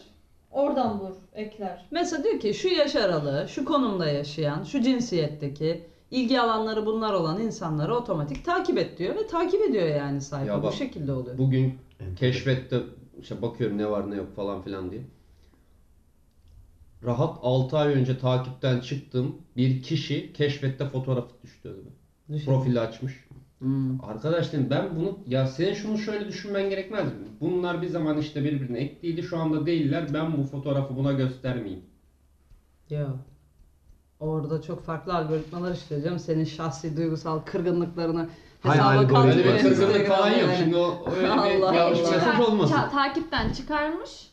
Oradan 0.51 1.01
vur, 1.01 1.15
ekler. 1.35 1.87
Mesela 1.91 2.25
diyor 2.25 2.41
ki 2.41 2.55
şu 2.55 2.69
yaş 2.69 2.97
aralığı, 2.97 3.47
şu 3.49 3.65
konumda 3.65 4.07
yaşayan, 4.07 4.65
şu 4.65 4.83
cinsiyetteki, 4.83 5.85
ilgi 6.11 6.41
alanları 6.41 6.87
bunlar 6.87 7.13
olan 7.13 7.41
insanları 7.41 7.95
otomatik 7.95 8.45
takip 8.45 8.79
et 8.79 8.99
diyor 8.99 9.15
ve 9.15 9.27
takip 9.27 9.61
ediyor 9.63 9.89
yani 9.89 10.21
sayfa. 10.21 10.53
Ya 10.53 10.59
Bu 10.59 10.63
bak, 10.63 10.75
şekilde 10.75 11.13
oluyor. 11.13 11.39
Bugün 11.39 11.79
keşfette 12.17 12.81
işte 13.21 13.43
bakıyorum 13.43 13.79
ne 13.79 13.91
var 13.91 14.11
ne 14.11 14.17
yok 14.17 14.37
falan 14.37 14.63
filan 14.63 14.91
diye. 14.91 15.03
Rahat 17.05 17.39
6 17.43 17.79
ay 17.79 17.95
önce 17.95 18.19
takipten 18.19 18.81
çıktığım 18.81 19.37
bir 19.57 19.83
kişi 19.83 20.33
keşfette 20.33 20.89
fotoğraf 20.89 21.43
düştü 21.43 21.69
önüme. 21.69 22.45
Profili 22.45 22.81
açmış. 22.81 23.27
Hmm. 23.59 24.05
Arkadaş 24.05 24.53
dedim 24.53 24.67
ben 24.71 24.97
bunu 24.97 25.19
ya 25.27 25.47
senin 25.47 25.75
şunu 25.75 25.99
şöyle 25.99 26.29
düşünmen 26.29 26.71
gerekmez 26.71 27.05
mi? 27.05 27.27
Bunlar 27.41 27.83
bir 27.83 27.89
zaman 27.89 28.19
işte 28.19 28.45
birbirine 28.45 28.79
ekliydi 28.79 29.23
şu 29.23 29.39
anda 29.39 29.67
değiller. 29.67 30.15
Ben 30.15 30.37
bu 30.37 30.43
fotoğrafı 30.43 30.97
buna 30.97 31.13
göstermeyeyim. 31.13 31.85
Yok. 32.91 33.19
Orada 34.21 34.63
çok 34.63 34.85
farklı 34.85 35.15
algoritmalar 35.15 35.73
işleyeceğim. 35.73 36.19
Senin 36.19 36.45
şahsi 36.45 36.97
duygusal 36.97 37.39
kırgınlıklarını 37.39 38.29
Hay 38.63 38.73
hesaba 38.77 38.89
algoritma. 38.91 39.25
Öyle 39.25 39.45
bir 39.45 39.59
kırgınlık 39.63 40.07
falan 40.07 40.31
yok. 40.31 40.37
Instagram'da 40.37 40.57
Şimdi 40.57 40.77
o 40.77 41.05
öyle 41.17 41.25
bir 41.25 41.31
Allah 41.31 41.75
yanlış 41.75 42.01
Allah. 42.01 42.11
mesaj 42.11 42.41
olmasın. 42.41 42.75
Ta- 42.75 42.89
takipten 42.91 43.53
çıkarmış. 43.53 44.31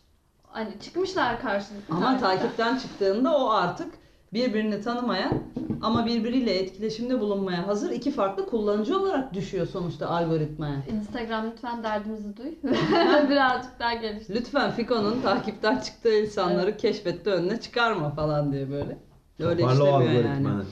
Hani 0.48 0.80
çıkmışlar 0.80 1.41
karşılıklı. 1.41 1.96
Ama 1.96 2.17
takipten 2.19 2.78
çıktığında 2.78 3.38
o 3.38 3.50
artık 3.50 3.93
birbirini 4.34 4.82
tanımayan 4.82 5.32
ama 5.82 6.06
birbiriyle 6.06 6.54
etkileşimde 6.60 7.19
bulunmaya 7.19 7.67
hazır 7.67 7.89
iki 7.91 8.12
farklı 8.12 8.46
kullanıcı 8.50 9.00
olarak 9.00 9.34
düşüyor 9.34 9.67
sonuçta 9.67 10.10
algoritmaya. 10.10 10.76
Instagram 10.91 11.52
lütfen 11.52 11.84
derdimizi 11.84 12.38
duy. 12.38 12.52
Birazcık 13.30 13.80
daha 13.80 13.93
geliştir. 13.93 14.36
Lütfen 14.36 14.72
Fiko'nun 14.72 15.22
takipten 15.22 15.78
çıktığı 15.78 16.13
insanları 16.19 16.78
keşfette 16.78 17.30
önüne 17.30 17.60
çıkarma 17.62 18.10
falan 18.10 18.52
diye 18.52 18.72
böyle. 18.72 18.98
Öyle 19.39 19.62
Toparla 19.62 19.84
o 19.84 20.02
işlemiyor 20.02 20.24
yani. 20.26 20.30
algoritmanı. 20.30 20.65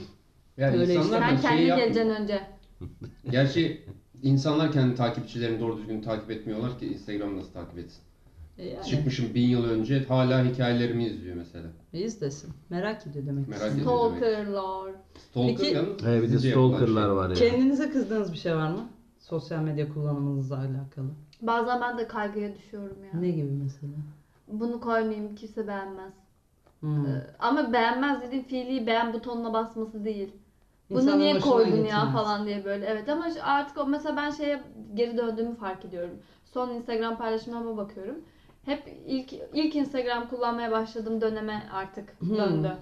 Yani 0.56 0.78
Öyle 0.78 0.94
insanlar 0.94 1.20
Sen 1.28 1.36
da 1.36 1.40
kendi 1.40 1.56
şey 1.58 1.66
yapmıyor. 1.66 1.76
geleceksin 1.76 2.22
önce. 2.22 2.40
Gerçi 3.30 3.82
insanlar 4.22 4.72
kendi 4.72 4.94
takipçilerini 4.94 5.60
doğru 5.60 5.78
düzgün 5.78 6.02
takip 6.02 6.30
etmiyorlar 6.30 6.78
ki 6.78 6.86
Instagram 6.86 7.36
nasıl 7.36 7.52
takip 7.52 7.78
etsin. 7.78 8.00
E 8.58 8.66
yani, 8.68 8.84
Çıkmışım 8.86 9.34
bin 9.34 9.48
yıl 9.48 9.64
önce 9.64 10.04
hala 10.04 10.44
hikayelerimi 10.44 11.04
izliyor 11.06 11.36
mesela. 11.36 11.66
e 11.92 12.00
izlesin. 12.00 12.50
Merak 12.70 13.06
ediyor 13.06 13.26
demek. 13.26 13.48
Merak 13.48 13.62
ki. 13.74 13.80
ediyor. 13.80 13.86
Stalkerlar. 14.16 14.92
Stalker 15.30 15.56
Peki- 15.56 15.74
yalnız 15.74 16.02
He 16.02 16.16
bir 16.22 16.28
de 16.28 16.28
sizce 16.32 16.48
yapılan 16.48 16.68
stalkerlar 16.76 17.02
şey. 17.06 17.16
var 17.16 17.28
ya. 17.28 17.34
Kendinize 17.34 17.90
kızdığınız 17.90 18.32
bir 18.32 18.38
şey 18.38 18.56
var 18.56 18.70
mı? 18.70 18.88
Sosyal 19.18 19.62
medya 19.62 19.88
kullanımınızla 19.94 20.56
alakalı. 20.56 21.10
Bazen 21.42 21.80
ben 21.80 21.98
de 21.98 22.08
kaygıya 22.08 22.54
düşüyorum 22.56 22.96
ya. 23.14 23.20
Ne 23.20 23.30
gibi 23.30 23.50
mesela? 23.50 23.92
Bunu 24.48 24.80
koymayayım 24.80 25.34
kimse 25.34 25.66
beğenmez. 25.66 26.12
Hmm. 26.82 27.06
Ee, 27.06 27.26
ama 27.38 27.72
beğenmez 27.72 28.22
dediğim 28.22 28.44
fiili 28.44 28.86
beğen 28.86 29.12
butonuna 29.12 29.52
basması 29.52 30.04
değil. 30.04 30.32
Bunu 30.90 31.00
İnsanın 31.00 31.18
niye 31.18 31.40
koydun 31.40 31.84
ya 31.84 32.10
falan 32.10 32.46
diye 32.46 32.64
böyle. 32.64 32.86
Evet 32.86 33.08
ama 33.08 33.26
artık 33.42 33.78
o 33.78 33.86
mesela 33.86 34.16
ben 34.16 34.30
şeye 34.30 34.62
geri 34.94 35.16
döndüğümü 35.16 35.54
fark 35.56 35.84
ediyorum. 35.84 36.18
Son 36.44 36.70
Instagram 36.70 37.16
paylaşımlarıma 37.18 37.76
bakıyorum. 37.76 38.24
Hep 38.64 38.82
ilk 39.06 39.32
ilk 39.52 39.76
Instagram 39.76 40.28
kullanmaya 40.28 40.70
başladığım 40.70 41.20
döneme 41.20 41.62
artık 41.72 42.20
Hmm. 42.20 42.36
döndü. 42.36 42.72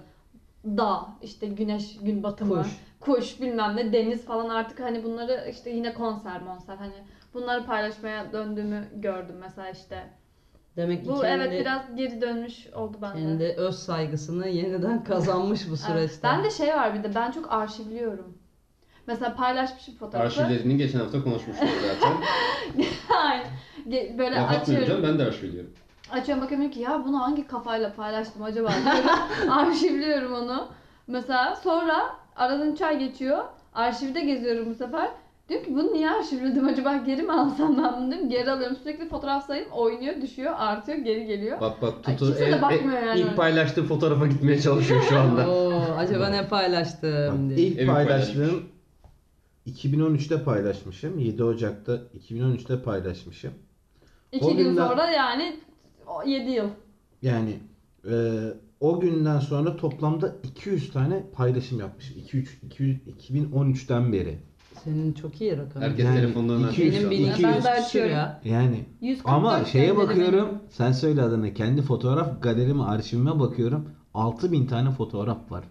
Dağ, 0.65 1.07
işte 1.21 1.47
güneş, 1.47 1.97
gün 2.01 2.23
batımı, 2.23 2.63
Kuş. 2.63 2.67
kuş. 2.99 3.41
bilmem 3.41 3.75
ne, 3.75 3.93
deniz 3.93 4.25
falan 4.25 4.49
artık 4.49 4.79
hani 4.79 5.03
bunları 5.03 5.47
işte 5.49 5.69
yine 5.69 5.93
konser 5.93 6.41
monser 6.41 6.75
hani 6.75 6.93
bunları 7.33 7.65
paylaşmaya 7.65 8.33
döndüğümü 8.33 8.87
gördüm 8.95 9.35
mesela 9.39 9.69
işte. 9.69 10.09
Demek 10.77 11.03
ki 11.03 11.09
Bu 11.09 11.21
kendi, 11.21 11.43
evet 11.43 11.59
biraz 11.61 11.95
geri 11.95 12.21
dönmüş 12.21 12.67
oldu 12.67 12.97
bende. 13.01 13.13
kendi 13.19 13.43
öz 13.43 13.75
saygısını 13.79 14.47
yeniden 14.47 15.03
kazanmış 15.07 15.65
bu 15.65 15.69
Evet. 15.69 15.79
süreçte. 15.79 16.23
Ben 16.23 16.43
de 16.43 16.49
şey 16.51 16.67
var 16.67 16.93
bir 16.93 17.03
de 17.03 17.15
ben 17.15 17.31
çok 17.31 17.51
arşivliyorum. 17.53 18.37
Mesela 19.07 19.35
paylaşmışım 19.35 19.95
fotoğrafı. 19.95 20.41
Arşivlerini 20.43 20.77
geçen 20.77 20.99
hafta 20.99 21.23
konuşmuştuk 21.23 21.67
zaten. 21.87 22.17
Aynen. 23.25 23.45
Ge- 23.89 24.17
Böyle 24.17 24.35
Laf 24.35 24.61
açıyorum. 24.61 25.03
ben 25.03 25.19
de 25.19 25.23
arşivliyorum. 25.25 25.71
Açıyorum 26.11 26.43
bakıyorum 26.43 26.69
ki 26.69 26.79
ya 26.79 27.03
bunu 27.05 27.21
hangi 27.21 27.47
kafayla 27.47 27.93
paylaştım 27.93 28.43
acaba 28.43 28.69
diyorum. 28.69 29.09
Arşivliyorum 29.51 30.33
onu. 30.33 30.67
Mesela 31.07 31.55
sonra 31.55 32.15
aradan 32.35 32.71
3 32.71 32.81
ay 32.81 32.99
geçiyor. 32.99 33.43
Arşivde 33.73 34.21
geziyorum 34.21 34.69
bu 34.69 34.75
sefer. 34.75 35.09
Diyorum 35.51 35.65
ki 35.67 35.75
bunu 35.75 35.93
niye 35.93 36.09
arşivledim 36.11 36.67
acaba 36.67 36.97
geri 36.97 37.21
mi 37.23 37.31
alsam 37.31 37.77
ben 37.77 37.93
bunu 38.01 38.11
diyorum. 38.11 38.29
Geri 38.29 38.51
alıyorum 38.51 38.77
sürekli 38.83 39.09
fotoğraf 39.09 39.47
sayım 39.47 39.71
oynuyor 39.71 40.21
düşüyor 40.21 40.53
artıyor 40.57 40.97
geri 40.97 41.25
geliyor. 41.25 41.61
Bak 41.61 41.81
bak 41.81 41.93
Ay, 42.05 42.17
Tutu 42.17 42.25
kimse 42.25 42.45
de 42.51 42.55
en- 42.55 42.61
bakmıyor 42.61 43.03
yani. 43.03 43.19
ilk 43.19 43.35
paylaştığı 43.37 43.83
fotoğrafa 43.83 44.27
gitmeye 44.27 44.61
çalışıyor 44.61 45.01
şu 45.09 45.19
anda. 45.19 45.49
Oo, 45.51 45.81
acaba 45.97 46.27
ne 46.29 46.47
paylaştım 46.47 47.49
Bak, 47.49 47.57
diye. 47.57 47.67
ilk 47.67 47.79
Evi 47.79 47.87
paylaştığım 47.87 48.63
2013'te 49.67 50.43
paylaşmışım. 50.43 51.19
7 51.19 51.43
Ocak'ta 51.43 51.95
2013'te 51.95 52.81
paylaşmışım. 52.81 53.51
İki 54.31 54.45
o 54.45 54.49
gün 54.57 54.57
günden- 54.69 54.87
sonra 54.87 55.11
yani 55.11 55.59
7 56.25 56.49
yıl. 56.51 56.67
Yani 57.21 57.59
e, 58.11 58.13
o 58.79 58.99
günden 58.99 59.39
sonra 59.39 59.75
toplamda 59.77 60.35
200 60.43 60.93
tane 60.93 61.23
paylaşım 61.35 61.79
yapmışım. 61.79 62.17
200, 62.19 62.49
200, 62.63 62.97
2013'ten 63.07 64.13
beri. 64.13 64.37
Senin 64.83 65.13
çok 65.13 65.41
iyi 65.41 65.57
rakam. 65.57 65.81
Herkes 65.81 66.05
Yani 66.05 66.15
telefonlarından 66.21 66.71
iki 66.71 66.81
yüz- 66.81 66.95
Benim 66.95 67.07
açıyor. 67.07 67.25
bin 67.27 67.31
iki 67.31 67.43
ben 67.43 67.55
yüz 67.55 67.65
de 67.65 67.69
küsür 67.69 67.83
açıyorum. 67.85 68.11
ya. 68.11 68.41
Yani 68.43 68.85
144 69.01 69.33
ama 69.35 69.65
şeye 69.65 69.85
gönderimi. 69.87 70.09
bakıyorum. 70.09 70.59
Sen 70.69 70.91
söyle 70.91 71.21
adını. 71.21 71.53
Kendi 71.53 71.81
fotoğraf 71.81 72.41
galerimi, 72.43 72.83
arşivime 72.83 73.39
bakıyorum. 73.39 73.89
6000 74.13 74.65
tane 74.67 74.91
fotoğraf 74.91 75.51
var. 75.51 75.63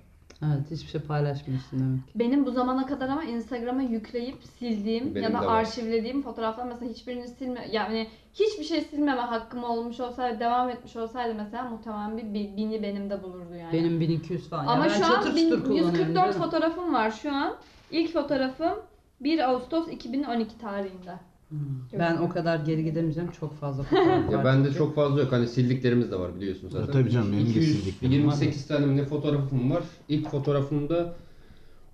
Evet 0.46 0.70
hiçbir 0.70 0.88
şey 0.88 1.01
paylaşmıyorsun 1.01 1.79
demek. 1.81 2.01
Benim 2.14 2.46
bu 2.46 2.51
zamana 2.51 2.87
kadar 2.87 3.09
ama 3.09 3.25
Instagram'a 3.25 3.83
yükleyip 3.83 4.37
sildiğim 4.59 5.14
Benim 5.14 5.23
ya 5.23 5.38
da 5.38 5.42
de 5.42 5.46
var. 5.46 5.55
arşivlediğim 5.61 6.23
fotoğraflar 6.23 6.64
mesela 6.66 6.90
hiçbirini 6.90 7.29
silme 7.29 7.68
yani 7.73 8.07
hiçbir 8.35 8.64
şey 8.64 8.81
silmeme 8.81 9.20
hakkım 9.20 9.64
olmuş 9.64 10.01
olsaydı 10.01 10.40
devam 10.40 10.68
etmiş 10.68 10.96
olsaydı 10.96 11.35
mesela 11.35 11.64
muhtemelen 11.70 12.16
bir 12.18 12.23
bi- 12.35 12.57
bini 12.57 12.83
benim 12.83 13.11
de 13.11 13.23
bulurdu 13.23 13.55
yani. 13.61 13.73
Benim 13.73 14.01
1200 14.01 14.49
falan. 14.49 14.66
ama 14.66 14.85
ben 14.85 14.88
şu 14.88 15.05
an 15.07 15.09
çatır 15.11 15.37
bin- 15.37 15.51
çutur 15.51 15.64
kullanıyorum, 15.64 15.90
144 15.99 16.25
değil 16.27 16.37
mi? 16.37 16.42
fotoğrafım 16.44 16.94
var 16.94 17.11
şu 17.11 17.33
an. 17.35 17.55
İlk 17.90 18.12
fotoğrafım 18.12 18.73
1 19.20 19.38
Ağustos 19.50 19.88
2012 19.88 20.59
tarihinde. 20.59 21.14
Ben 21.98 22.16
o 22.16 22.28
kadar 22.28 22.59
geri 22.59 22.85
gidemeyeceğim. 22.85 23.30
Çok 23.30 23.54
fazla 23.54 23.83
fotoğraf 23.83 24.28
var. 24.28 24.33
Ya 24.33 24.44
bende 24.44 24.66
çünkü. 24.66 24.78
çok 24.78 24.94
fazla 24.94 25.20
yok. 25.20 25.33
Hani 25.33 25.46
sildiklerimiz 25.48 26.11
de 26.12 26.18
var 26.20 26.37
biliyorsun 26.37 26.68
zaten. 26.68 26.87
Ya 26.87 26.92
tabii 26.92 27.11
canım, 27.11 27.33
benim 27.33 27.46
de 27.46 27.50
sildiklerim 27.52 28.26
var 28.26 28.33
da. 28.33 28.35
228 28.35 28.66
tane 28.66 28.87
mi 28.87 28.96
ne 28.96 29.04
fotoğrafım 29.04 29.70
var. 29.70 29.83
İlk 30.09 30.28
fotoğrafımda 30.30 31.14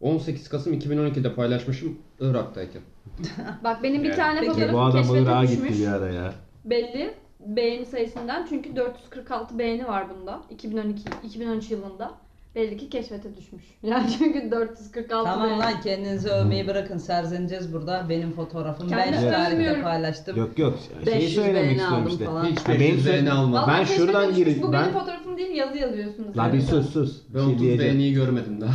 18 0.00 0.48
Kasım 0.48 0.74
2012'de 0.74 1.34
paylaşmışım 1.34 1.98
Irak'tayken. 2.20 2.82
Bak 3.64 3.82
benim 3.82 4.02
bir 4.02 4.08
Yani. 4.08 4.16
tane 4.16 4.40
Peki, 4.40 4.50
fotoğrafım 4.52 4.74
Bu 4.74 4.80
adam 4.80 4.92
keşfete 5.02 5.22
Irak'a 5.22 5.42
düşmüş. 5.42 5.68
gitti 5.68 5.82
bir 5.82 5.86
ara 5.88 6.08
ya. 6.12 6.32
Belli 6.64 7.14
beğeni 7.46 7.86
sayısından 7.86 8.46
çünkü 8.48 8.76
446 8.76 9.58
beğeni 9.58 9.86
var 9.86 10.06
bunda 10.10 10.40
2012 10.50 11.02
2013 11.24 11.70
yılında. 11.70 12.14
Belli 12.56 12.76
ki 12.76 12.88
keşfete 12.88 13.36
düşmüş. 13.36 13.64
Yani 13.82 14.06
çünkü 14.18 14.50
446 14.50 15.08
Tamam 15.30 15.58
lan 15.58 15.80
kendinizi 15.80 16.28
övmeyi 16.28 16.66
bırakın. 16.66 16.98
Serzeneceğiz 16.98 17.72
burada. 17.72 18.06
Benim 18.08 18.32
fotoğrafım. 18.32 18.90
Ben 18.90 19.04
Kendimi 19.04 19.30
tarihte 19.30 19.54
övmüyorum. 19.54 19.82
paylaştım. 19.82 20.36
Yok 20.36 20.58
yok 20.58 20.78
şeyi 21.04 21.16
500 21.16 21.34
söylemek 21.34 21.62
beğeni 21.62 21.72
istiyorum 21.72 21.96
aldım 21.98 22.12
işte. 22.12 22.24
falan. 22.24 22.44
Hiç 22.44 22.58
Ha, 22.58 22.68
benim 22.68 22.80
500 22.80 23.02
söyle- 23.02 23.12
beğeni 23.16 23.32
almadım. 23.32 23.52
Vallahi 23.52 23.70
Ben 23.72 23.78
keşfete 23.78 24.00
şuradan 24.02 24.22
düşmüş. 24.22 24.36
gireyim. 24.38 24.62
Bu 24.62 24.72
Ben- 24.72 24.82
benim 24.82 24.92
fotoğrafım 24.92 25.36
değil 25.36 25.56
yazı 25.56 25.78
yazıyorsunuz. 25.78 26.36
La 26.36 26.52
bir 26.52 26.60
sus 26.60 26.90
sus. 26.92 27.20
Ben 27.34 27.38
Şey 27.38 27.46
30 27.48 27.58
diyeceğim. 27.60 27.80
beğeniyi 27.80 28.14
görmedim 28.14 28.60
daha. 28.60 28.74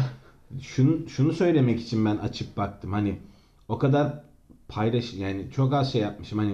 Şunu, 0.62 1.10
şunu 1.10 1.34
söylemek 1.34 1.80
için 1.80 2.06
ben 2.06 2.18
açıp 2.18 2.58
baktım. 2.58 2.94
Hani 2.94 3.16
o 3.70 3.78
kadar 3.78 4.14
paylaş 4.68 5.14
yani 5.14 5.46
çok 5.56 5.74
az 5.74 5.92
şey 5.92 6.02
yapmışım. 6.02 6.40
Hani 6.40 6.54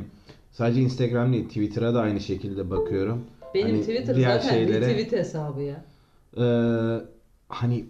sadece 0.52 0.82
Instagram 0.82 1.34
değil 1.34 1.48
Twitter'a 1.48 1.94
da 1.94 2.02
aynı 2.02 2.20
şekilde 2.20 2.70
bakıyorum. 2.70 3.24
Benim 3.56 3.68
Hani 3.68 3.80
Twitter 3.82 4.16
diğer 4.16 4.40
zaten 4.40 4.50
şeylere- 4.50 4.82
bir 4.88 4.94
tweet 5.04 5.12
hesabı 5.12 5.62
ya. 5.62 5.84
Ee, 6.38 6.42
hani 7.50 7.86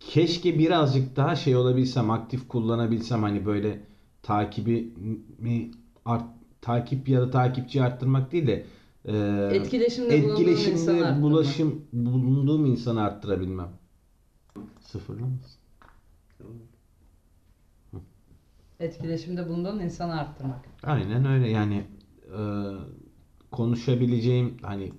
keşke 0.00 0.58
birazcık 0.58 1.16
daha 1.16 1.36
şey 1.36 1.56
olabilsem, 1.56 2.10
aktif 2.10 2.48
kullanabilsem 2.48 3.22
hani 3.22 3.46
böyle 3.46 3.80
takibi 4.22 4.94
mi 5.38 5.70
art, 6.04 6.24
takip 6.60 7.08
ya 7.08 7.20
da 7.20 7.30
takipçi 7.30 7.82
arttırmak 7.82 8.32
değil 8.32 8.46
de 8.46 8.66
e, 9.04 9.16
Etkileşimde 9.52 10.22
bulunduğum 10.22 10.48
insanı 10.48 10.50
etkileşimde 10.50 10.92
arttırmak. 10.92 11.22
bulaşım 11.22 11.82
bulunduğum 11.92 12.66
insanı 12.66 13.02
arttırabilmem. 13.02 13.68
Sıfırlı 14.80 15.26
mısın? 15.26 15.60
Etkileşimde 18.80 19.48
bulunduğun 19.48 19.78
insanı 19.78 20.20
arttırmak. 20.20 20.60
Aynen 20.82 21.24
öyle 21.24 21.48
yani 21.48 21.84
e, 22.24 22.40
konuşabileceğim 23.50 24.56
hani 24.62 24.92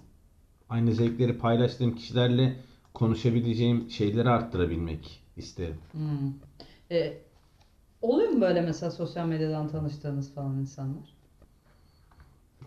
aynı 0.69 0.93
zevkleri 0.93 1.38
paylaştığım 1.38 1.95
kişilerle 1.95 2.56
konuşabileceğim 2.97 3.89
şeyleri 3.89 4.29
arttırabilmek 4.29 5.21
isterim. 5.38 5.75
Hmm. 5.91 6.33
E, 6.91 7.13
oluyor 8.01 8.29
mu 8.29 8.41
böyle 8.41 8.62
mesela 8.62 8.91
sosyal 8.91 9.27
medyadan 9.27 9.69
tanıştığınız 9.69 10.33
falan 10.33 10.60
insanlar? 10.60 11.13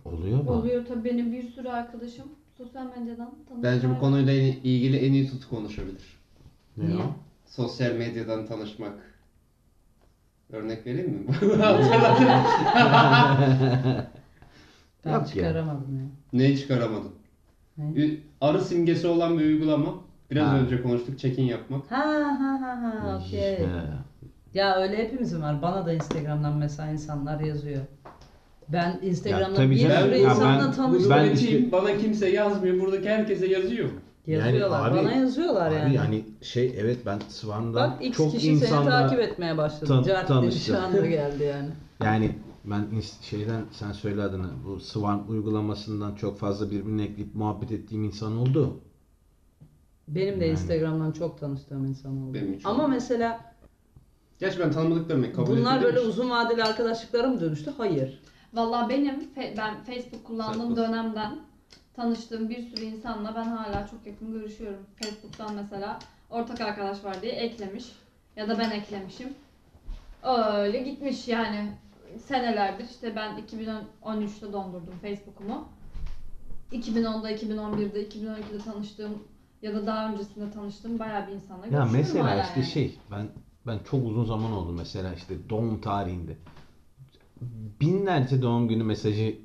Oluyor 0.05 0.43
mu? 0.43 0.51
Oluyor 0.51 0.87
tabii 0.87 1.05
benim 1.05 1.33
bir 1.33 1.51
sürü 1.51 1.69
arkadaşım 1.69 2.27
sosyal 2.59 2.87
medyadan 2.87 3.35
tanışıyor. 3.49 3.63
Bence 3.75 3.91
bu 3.91 3.99
konuyla 3.99 4.33
ilgili 4.33 4.97
en 4.97 5.13
iyi 5.13 5.31
Tut 5.31 5.49
konuşabilir. 5.49 6.19
Ne 6.77 6.87
Niye? 6.89 6.97
o? 6.99 7.03
Sosyal 7.47 7.93
medyadan 7.95 8.47
tanışmak. 8.47 8.95
Örnek 10.53 10.87
vereyim 10.87 11.11
mi? 11.11 11.27
Ben 15.05 15.13
Yok 15.13 15.21
ya. 15.23 15.27
çıkaramadım 15.27 15.99
ya. 15.99 16.05
Neyi 16.33 16.59
çıkaramadın? 16.59 17.13
Ne? 17.79 17.93
Ü- 18.03 18.21
Arı 18.41 18.61
simgesi 18.61 19.07
olan 19.07 19.39
bir 19.39 19.45
uygulama. 19.45 19.95
Biraz 20.31 20.49
Ha. 20.49 20.57
önce 20.59 20.83
konuştuk 20.83 21.19
check-in 21.19 21.43
yapmak. 21.45 21.91
Ha 21.91 21.97
ha 21.99 22.39
ha 22.41 22.83
ha 22.83 23.21
okey. 23.27 23.59
Ya 24.55 24.77
öyle 24.77 24.97
hepimizin 24.99 25.43
var. 25.43 25.63
Bana 25.63 25.87
da 25.87 25.93
Instagram'dan 25.93 26.57
mesela 26.57 26.91
insanlar 26.91 27.41
yazıyor. 27.41 27.81
Ben 28.69 28.99
Instagram'dan 29.03 29.71
bir 29.71 29.79
canım. 29.79 29.97
sürü 30.09 30.17
insanla 30.19 30.71
tanıştım. 30.73 31.11
ben 31.11 31.27
Ben 31.29 31.35
işte- 31.35 31.73
bana 31.73 31.97
kimse 31.99 32.29
yazmıyor. 32.29 32.81
Buradaki 32.81 33.09
herkese 33.09 33.47
yazıyor. 33.47 33.89
Yazıyorlar. 34.27 34.79
Yani 34.91 34.99
abi- 35.01 35.07
Bana 35.07 35.13
yazıyorlar 35.13 35.67
Abi 35.71 35.75
yani. 35.75 35.95
yani 35.95 36.25
şey 36.43 36.75
evet 36.79 36.99
ben 37.07 37.19
Swan'dan 37.29 37.91
Bak 37.91 38.05
X 38.05 38.17
çok 38.17 38.33
kişi 38.33 38.47
seni 38.47 38.55
insanla 38.55 38.91
takip 38.91 39.21
etmeye 39.21 39.57
başladı. 39.59 40.03
tan- 40.05 40.27
tanıştım. 40.27 40.75
şu 40.77 40.81
anda 40.83 41.07
geldi 41.07 41.43
yani. 41.45 41.69
yani 42.05 42.31
ben 42.65 42.85
şeyden 43.23 43.63
sen 43.73 43.93
söyle 43.93 44.23
adını 44.23 44.47
bu 44.67 44.81
Swan 44.81 45.23
uygulamasından 45.29 46.15
çok 46.15 46.39
fazla 46.39 46.71
birbirine 46.71 47.03
ekleyip 47.05 47.35
muhabbet 47.35 47.73
ettiğim 47.73 48.05
insan 48.05 48.37
oldu. 48.37 48.77
Benim 50.15 50.41
de 50.41 50.45
Yani. 50.45 50.53
Instagram'dan 50.53 51.13
çok 51.13 51.41
tanıştığım 51.41 51.87
insan 51.87 52.23
oldu. 52.23 52.35
Benim 52.35 52.55
hiç 52.55 52.67
Ama 52.67 52.75
olmadı. 52.75 52.89
mesela 52.91 53.55
Gerçi 54.39 54.59
ben 54.61 54.73
tanımadıklarımı 54.73 55.33
kabul 55.33 55.57
bunlar 55.57 55.77
etmedim. 55.77 55.97
böyle 55.97 56.09
uzun 56.09 56.31
vadeli 56.31 56.65
arkadaşlıklara 56.65 57.27
mı 57.27 57.41
dönüştü? 57.41 57.73
Hayır. 57.77 58.23
Valla 58.55 58.89
benim 58.89 59.15
fe- 59.37 59.57
ben 59.57 59.85
Facebook 59.85 60.25
kullandığım 60.25 60.75
Sen- 60.75 60.77
dönemden 60.77 61.39
tanıştığım 61.97 62.49
bir 62.49 62.63
sürü 62.71 62.85
insanla 62.85 63.35
ben 63.37 63.45
hala 63.45 63.87
çok 63.87 64.07
yakın 64.07 64.33
görüşüyorum. 64.33 64.81
Facebook'tan 64.97 65.55
mesela 65.55 65.99
ortak 66.31 66.61
arkadaş 66.61 67.05
var 67.05 67.23
diye 67.23 67.33
eklemiş 67.33 67.85
ya 68.37 68.49
da 68.49 68.59
ben 68.59 68.71
eklemişim. 68.71 69.29
Öyle 70.23 70.79
gitmiş 70.83 71.29
yani 71.29 71.73
senelerdir 72.27 72.85
işte 72.85 73.17
ben 73.17 73.39
2013'te 73.39 74.53
dondurdum 74.53 74.95
Facebook'umu. 75.03 75.69
2010'da, 76.73 77.31
2011'de, 77.31 78.03
2012'de 78.09 78.59
tanıştığım 78.65 79.19
ya 79.63 79.75
da 79.75 79.87
daha 79.87 80.09
öncesinde 80.13 80.51
tanıştığım 80.51 80.99
bayağı 80.99 81.27
bir 81.27 81.33
insanla 81.33 81.67
Ya 81.67 81.71
görüşüyorum 81.71 81.93
mesela 81.99 82.25
hala 82.31 82.43
işte 82.43 82.61
yani. 82.61 82.69
şey 82.69 82.99
ben 83.11 83.29
ben 83.67 83.79
çok 83.91 84.07
uzun 84.07 84.25
zaman 84.25 84.53
oldu 84.53 84.73
mesela 84.79 85.15
işte 85.15 85.35
doğum 85.51 85.81
tarihinde. 85.81 86.37
Binlerce 87.81 88.43
doğum 88.43 88.69
günü 88.69 88.83
mesajı 88.85 89.37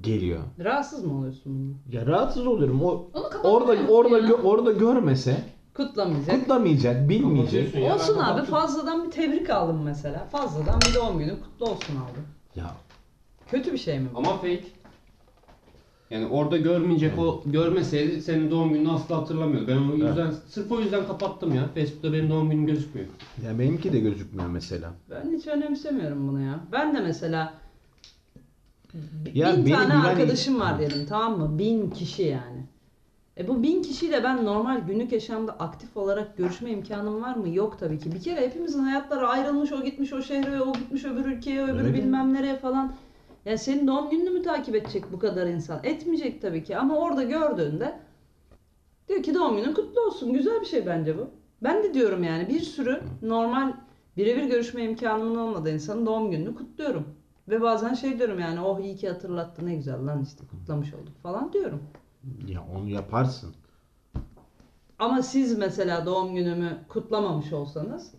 geliyor. 0.00 0.42
Rahatsız 0.58 1.04
mı 1.04 1.18
oluyorsun 1.18 1.42
bundan? 1.54 2.00
Ya 2.00 2.06
rahatsız 2.06 2.46
oluyorum. 2.46 2.82
O 2.82 2.88
Onu 2.88 3.10
kapatmıyor 3.22 3.60
orada 3.60 3.72
musun 3.82 3.94
orada 3.94 4.18
ya? 4.18 4.28
gö- 4.28 4.42
orada 4.42 4.72
görmese 4.72 5.44
Kutlamayacak. 5.74 6.40
kutlamayacak, 6.40 7.08
bilmeyecek. 7.08 7.64
Kapatıyorsun 7.64 7.78
ya, 7.80 7.94
Olsun 7.94 8.14
abi 8.14 8.20
kapattım. 8.26 8.46
fazladan 8.54 9.04
bir 9.06 9.10
tebrik 9.10 9.50
aldım 9.50 9.82
mesela. 9.82 10.24
Fazladan 10.24 10.80
bir 10.80 10.94
doğum 10.94 11.18
günü 11.18 11.40
kutlu 11.40 11.66
olsun 11.66 11.96
aldım. 11.96 12.24
Ya 12.56 12.70
Kötü 13.50 13.72
bir 13.72 13.78
şey 13.78 13.98
mi 14.00 14.08
bu? 14.14 14.18
Ama 14.18 14.36
fake. 14.36 14.64
Yani 16.10 16.26
orada 16.26 16.56
görmeyecek 16.56 17.18
o 17.18 17.42
görmeseydi 17.46 18.22
senin 18.22 18.50
doğum 18.50 18.72
gününü 18.72 18.90
asla 18.90 19.16
hatırlamıyordu. 19.16 19.68
Ben 19.68 19.76
o 19.76 19.94
yüzden 20.08 20.30
sırf 20.48 20.72
o 20.72 20.80
yüzden 20.80 21.06
kapattım 21.06 21.54
ya. 21.54 21.68
Facebook'ta 21.74 22.12
benim 22.12 22.30
doğum 22.30 22.50
günüm 22.50 22.66
gözükmüyor. 22.66 23.08
ya 23.46 23.58
benimki 23.58 23.92
de 23.92 23.98
gözükmüyor 24.00 24.48
mesela. 24.48 24.92
Ben 25.10 25.36
hiç 25.38 25.46
önemsemiyorum 25.46 26.28
bunu 26.28 26.40
ya. 26.40 26.60
Ben 26.72 26.94
de 26.94 27.00
mesela 27.00 27.54
b- 28.94 29.30
Ya 29.38 29.56
bin 29.56 29.66
beni 29.66 29.72
tane 29.74 29.86
bilen- 29.88 30.00
arkadaşım 30.04 30.60
var 30.60 30.78
diyelim 30.78 31.06
tamam 31.08 31.38
mı? 31.38 31.58
Bin 31.58 31.90
kişi 31.90 32.22
yani. 32.22 32.66
E 33.38 33.48
bu 33.48 33.62
bin 33.62 33.82
kişiyle 33.82 34.24
ben 34.24 34.44
normal 34.44 34.80
günlük 34.86 35.12
yaşamda 35.12 35.52
aktif 35.52 35.96
olarak 35.96 36.36
görüşme 36.36 36.70
imkanım 36.70 37.22
var 37.22 37.36
mı? 37.36 37.48
Yok 37.48 37.76
tabii 37.80 37.98
ki. 37.98 38.12
Bir 38.12 38.20
kere 38.20 38.40
hepimizin 38.46 38.80
hayatları 38.82 39.28
ayrılmış. 39.28 39.72
O 39.72 39.84
gitmiş 39.84 40.12
o 40.12 40.22
şehre, 40.22 40.60
o 40.62 40.72
gitmiş 40.72 41.04
öbür 41.04 41.24
ülkeye, 41.24 41.64
öbürü 41.64 41.84
Öyle. 41.84 41.94
bilmem 41.94 42.32
nereye 42.34 42.56
falan. 42.56 42.92
Ya 43.46 43.58
senin 43.58 43.86
doğum 43.86 44.10
gününü 44.10 44.30
mü 44.30 44.42
takip 44.42 44.74
edecek 44.74 45.04
bu 45.12 45.18
kadar 45.18 45.46
insan? 45.46 45.80
Etmeyecek 45.84 46.42
tabii 46.42 46.64
ki 46.64 46.76
ama 46.76 46.96
orada 46.96 47.22
gördüğünde 47.22 48.00
diyor 49.08 49.22
ki 49.22 49.34
doğum 49.34 49.56
günün 49.56 49.74
kutlu 49.74 50.00
olsun. 50.00 50.32
Güzel 50.32 50.60
bir 50.60 50.66
şey 50.66 50.86
bence 50.86 51.18
bu. 51.18 51.30
Ben 51.62 51.82
de 51.84 51.94
diyorum 51.94 52.24
yani 52.24 52.48
bir 52.48 52.60
sürü 52.60 53.02
normal 53.22 53.72
birebir 54.16 54.44
görüşme 54.44 54.84
imkanımın 54.84 55.36
olmadığı 55.38 55.70
insanın 55.70 56.06
doğum 56.06 56.30
gününü 56.30 56.54
kutluyorum. 56.54 57.06
Ve 57.48 57.60
bazen 57.60 57.94
şey 57.94 58.18
diyorum 58.18 58.38
yani 58.38 58.60
oh 58.60 58.80
iyi 58.80 58.96
ki 58.96 59.08
hatırlattı 59.08 59.66
ne 59.66 59.74
güzel 59.74 60.06
lan 60.06 60.22
işte 60.22 60.44
kutlamış 60.50 60.94
olduk 60.94 61.18
falan 61.22 61.52
diyorum. 61.52 61.82
Ya 62.48 62.64
onu 62.76 62.88
yaparsın. 62.88 63.54
Ama 64.98 65.22
siz 65.22 65.58
mesela 65.58 66.06
doğum 66.06 66.34
günümü 66.34 66.78
kutlamamış 66.88 67.52
olsanız 67.52 68.12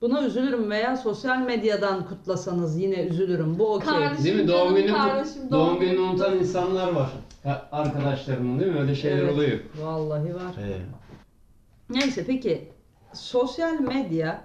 buna 0.00 0.22
üzülürüm 0.22 0.70
veya 0.70 0.96
sosyal 0.96 1.38
medyadan 1.38 2.06
kutlasanız 2.06 2.78
yine 2.80 3.02
üzülürüm. 3.02 3.58
Bu 3.58 3.74
okey. 3.74 3.88
Kardeşim, 3.88 4.24
Değil 4.24 4.36
mi? 4.36 4.48
Doğum 4.48 4.58
canım 4.58 4.76
gününü 4.76 4.92
kardeşim, 4.92 5.50
doğum 5.50 5.66
doğum 5.68 5.80
gününü 5.80 5.94
günü 5.96 6.00
unutan 6.06 6.38
insanlar 6.38 6.92
var. 6.92 7.10
Arkadaşlarının 7.72 8.60
değil 8.60 8.72
mi? 8.72 8.78
Öyle 8.80 8.94
şeyler 8.94 9.18
Evet, 9.18 9.32
oluyor. 9.34 9.58
Vallahi 9.82 10.34
var. 10.34 10.54
Ee, 10.58 10.78
Neyse 11.90 12.24
peki 12.26 12.68
sosyal 13.12 13.80
medya 13.80 14.44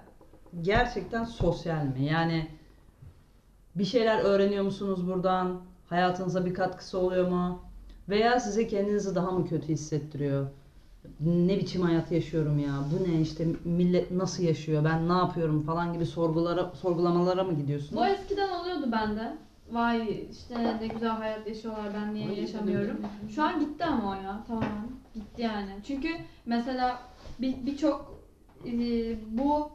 gerçekten 0.62 1.24
sosyal 1.24 1.84
mi? 1.84 2.04
Yani 2.04 2.48
bir 3.74 3.84
şeyler 3.84 4.18
öğreniyor 4.18 4.64
musunuz 4.64 5.06
buradan? 5.06 5.60
Hayatınıza 5.88 6.46
bir 6.46 6.54
katkısı 6.54 6.98
oluyor 6.98 7.28
mu? 7.28 7.62
Veya 8.08 8.40
size 8.40 8.66
kendinizi 8.66 9.14
daha 9.14 9.30
mı 9.30 9.48
kötü 9.48 9.68
hissettiriyor? 9.68 10.46
Ne 11.20 11.58
biçim 11.58 11.82
hayat 11.82 12.12
yaşıyorum 12.12 12.58
ya? 12.58 12.72
Bu 12.92 13.08
ne 13.10 13.20
işte 13.20 13.46
millet 13.64 14.10
nasıl 14.10 14.42
yaşıyor? 14.42 14.84
Ben 14.84 15.08
ne 15.08 15.12
yapıyorum 15.12 15.62
falan 15.62 15.92
gibi 15.92 16.06
sorgulara 16.06 16.70
sorgulamalara 16.74 17.44
mı 17.44 17.54
gidiyorsunuz? 17.54 18.02
Bu 18.02 18.06
eskiden 18.06 18.48
oluyordu 18.48 18.92
bende. 18.92 19.36
Vay 19.70 20.26
işte 20.30 20.76
ne 20.80 20.86
güzel 20.86 21.10
hayat 21.10 21.46
yaşıyorlar 21.48 21.86
ben 21.94 22.14
niye 22.14 22.34
yaşamıyorum. 22.40 22.96
Şu 23.34 23.42
an 23.42 23.60
gitti 23.60 23.84
ama 23.84 24.10
o 24.10 24.14
ya 24.14 24.44
tamamen 24.46 24.88
gitti 25.14 25.42
yani. 25.42 25.70
Çünkü 25.86 26.08
mesela 26.46 26.98
bir- 27.40 27.66
birçok 27.66 28.22
e, 28.66 28.72
bu 29.38 29.70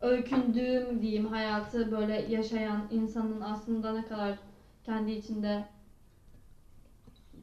öykündüğüm 0.00 1.02
diyeyim 1.02 1.26
hayatı 1.26 1.90
böyle 1.92 2.26
yaşayan 2.28 2.80
insanın 2.90 3.40
aslında 3.40 3.92
ne 3.92 4.04
kadar 4.06 4.38
kendi 4.84 5.12
içinde 5.12 5.64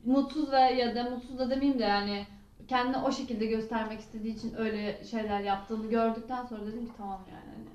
mutsuz 0.05 0.51
ve 0.51 0.59
ya 0.59 0.95
da 0.95 1.09
mutsuz 1.09 1.39
da 1.39 1.49
demeyeyim 1.49 1.79
de 1.79 1.83
yani 1.83 2.25
kendini 2.67 2.97
o 2.97 3.11
şekilde 3.11 3.45
göstermek 3.45 3.99
istediği 3.99 4.35
için 4.35 4.53
öyle 4.57 5.03
şeyler 5.03 5.39
yaptığını 5.39 5.89
gördükten 5.89 6.45
sonra 6.45 6.65
dedim 6.65 6.85
ki 6.85 6.91
tamam 6.97 7.21
yani 7.31 7.45
hani 7.45 7.67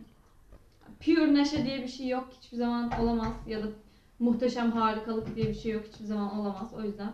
pure 1.04 1.34
neşe 1.34 1.64
diye 1.64 1.82
bir 1.82 1.88
şey 1.88 2.08
yok 2.08 2.28
hiçbir 2.40 2.56
zaman 2.56 3.00
olamaz 3.00 3.32
ya 3.46 3.62
da 3.62 3.66
muhteşem 4.18 4.72
harikalık 4.72 5.36
diye 5.36 5.48
bir 5.48 5.54
şey 5.54 5.72
yok 5.72 5.84
hiçbir 5.92 6.04
zaman 6.04 6.40
olamaz 6.40 6.74
o 6.74 6.82
yüzden 6.82 7.12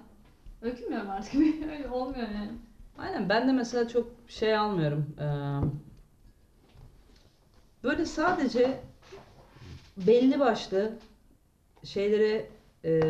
öykünmüyorum 0.63 1.11
artık 1.11 1.35
öyle 1.73 1.89
olmuyor 1.91 2.29
yani. 2.29 2.51
Aynen 2.99 3.29
ben 3.29 3.49
de 3.49 3.53
mesela 3.53 3.89
çok 3.89 4.07
şey 4.29 4.57
almıyorum. 4.57 5.07
Ee, 5.21 5.25
böyle 7.85 8.07
sadece 8.07 8.81
belli 9.97 10.41
başlı 10.41 10.93
şeyleri 11.85 12.47
e, 12.85 13.01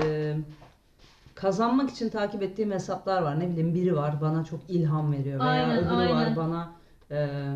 kazanmak 1.41 1.91
için 1.91 2.09
takip 2.09 2.43
ettiğim 2.43 2.71
hesaplar 2.71 3.23
var. 3.23 3.41
Ne 3.41 3.51
bileyim 3.51 3.75
biri 3.75 3.97
var 3.97 4.21
bana 4.21 4.45
çok 4.45 4.61
ilham 4.69 5.13
veriyor 5.13 5.41
veya 5.41 5.51
Aynen, 5.51 5.79
öbürü 5.79 5.97
var 5.97 6.17
aynen. 6.17 6.37
bana 6.37 6.73
e, 7.11 7.47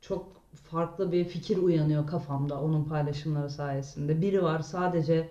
çok 0.00 0.32
farklı 0.54 1.12
bir 1.12 1.24
fikir 1.24 1.56
uyanıyor 1.56 2.06
kafamda 2.06 2.60
onun 2.60 2.84
paylaşımları 2.84 3.50
sayesinde. 3.50 4.20
Biri 4.20 4.42
var 4.42 4.60
sadece 4.60 5.28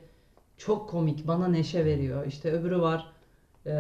çok 0.58 0.90
komik 0.90 1.28
bana 1.28 1.48
neşe 1.48 1.86
veriyor. 1.86 2.26
İşte 2.26 2.52
öbürü 2.52 2.82
var 2.82 3.12
e, 3.66 3.72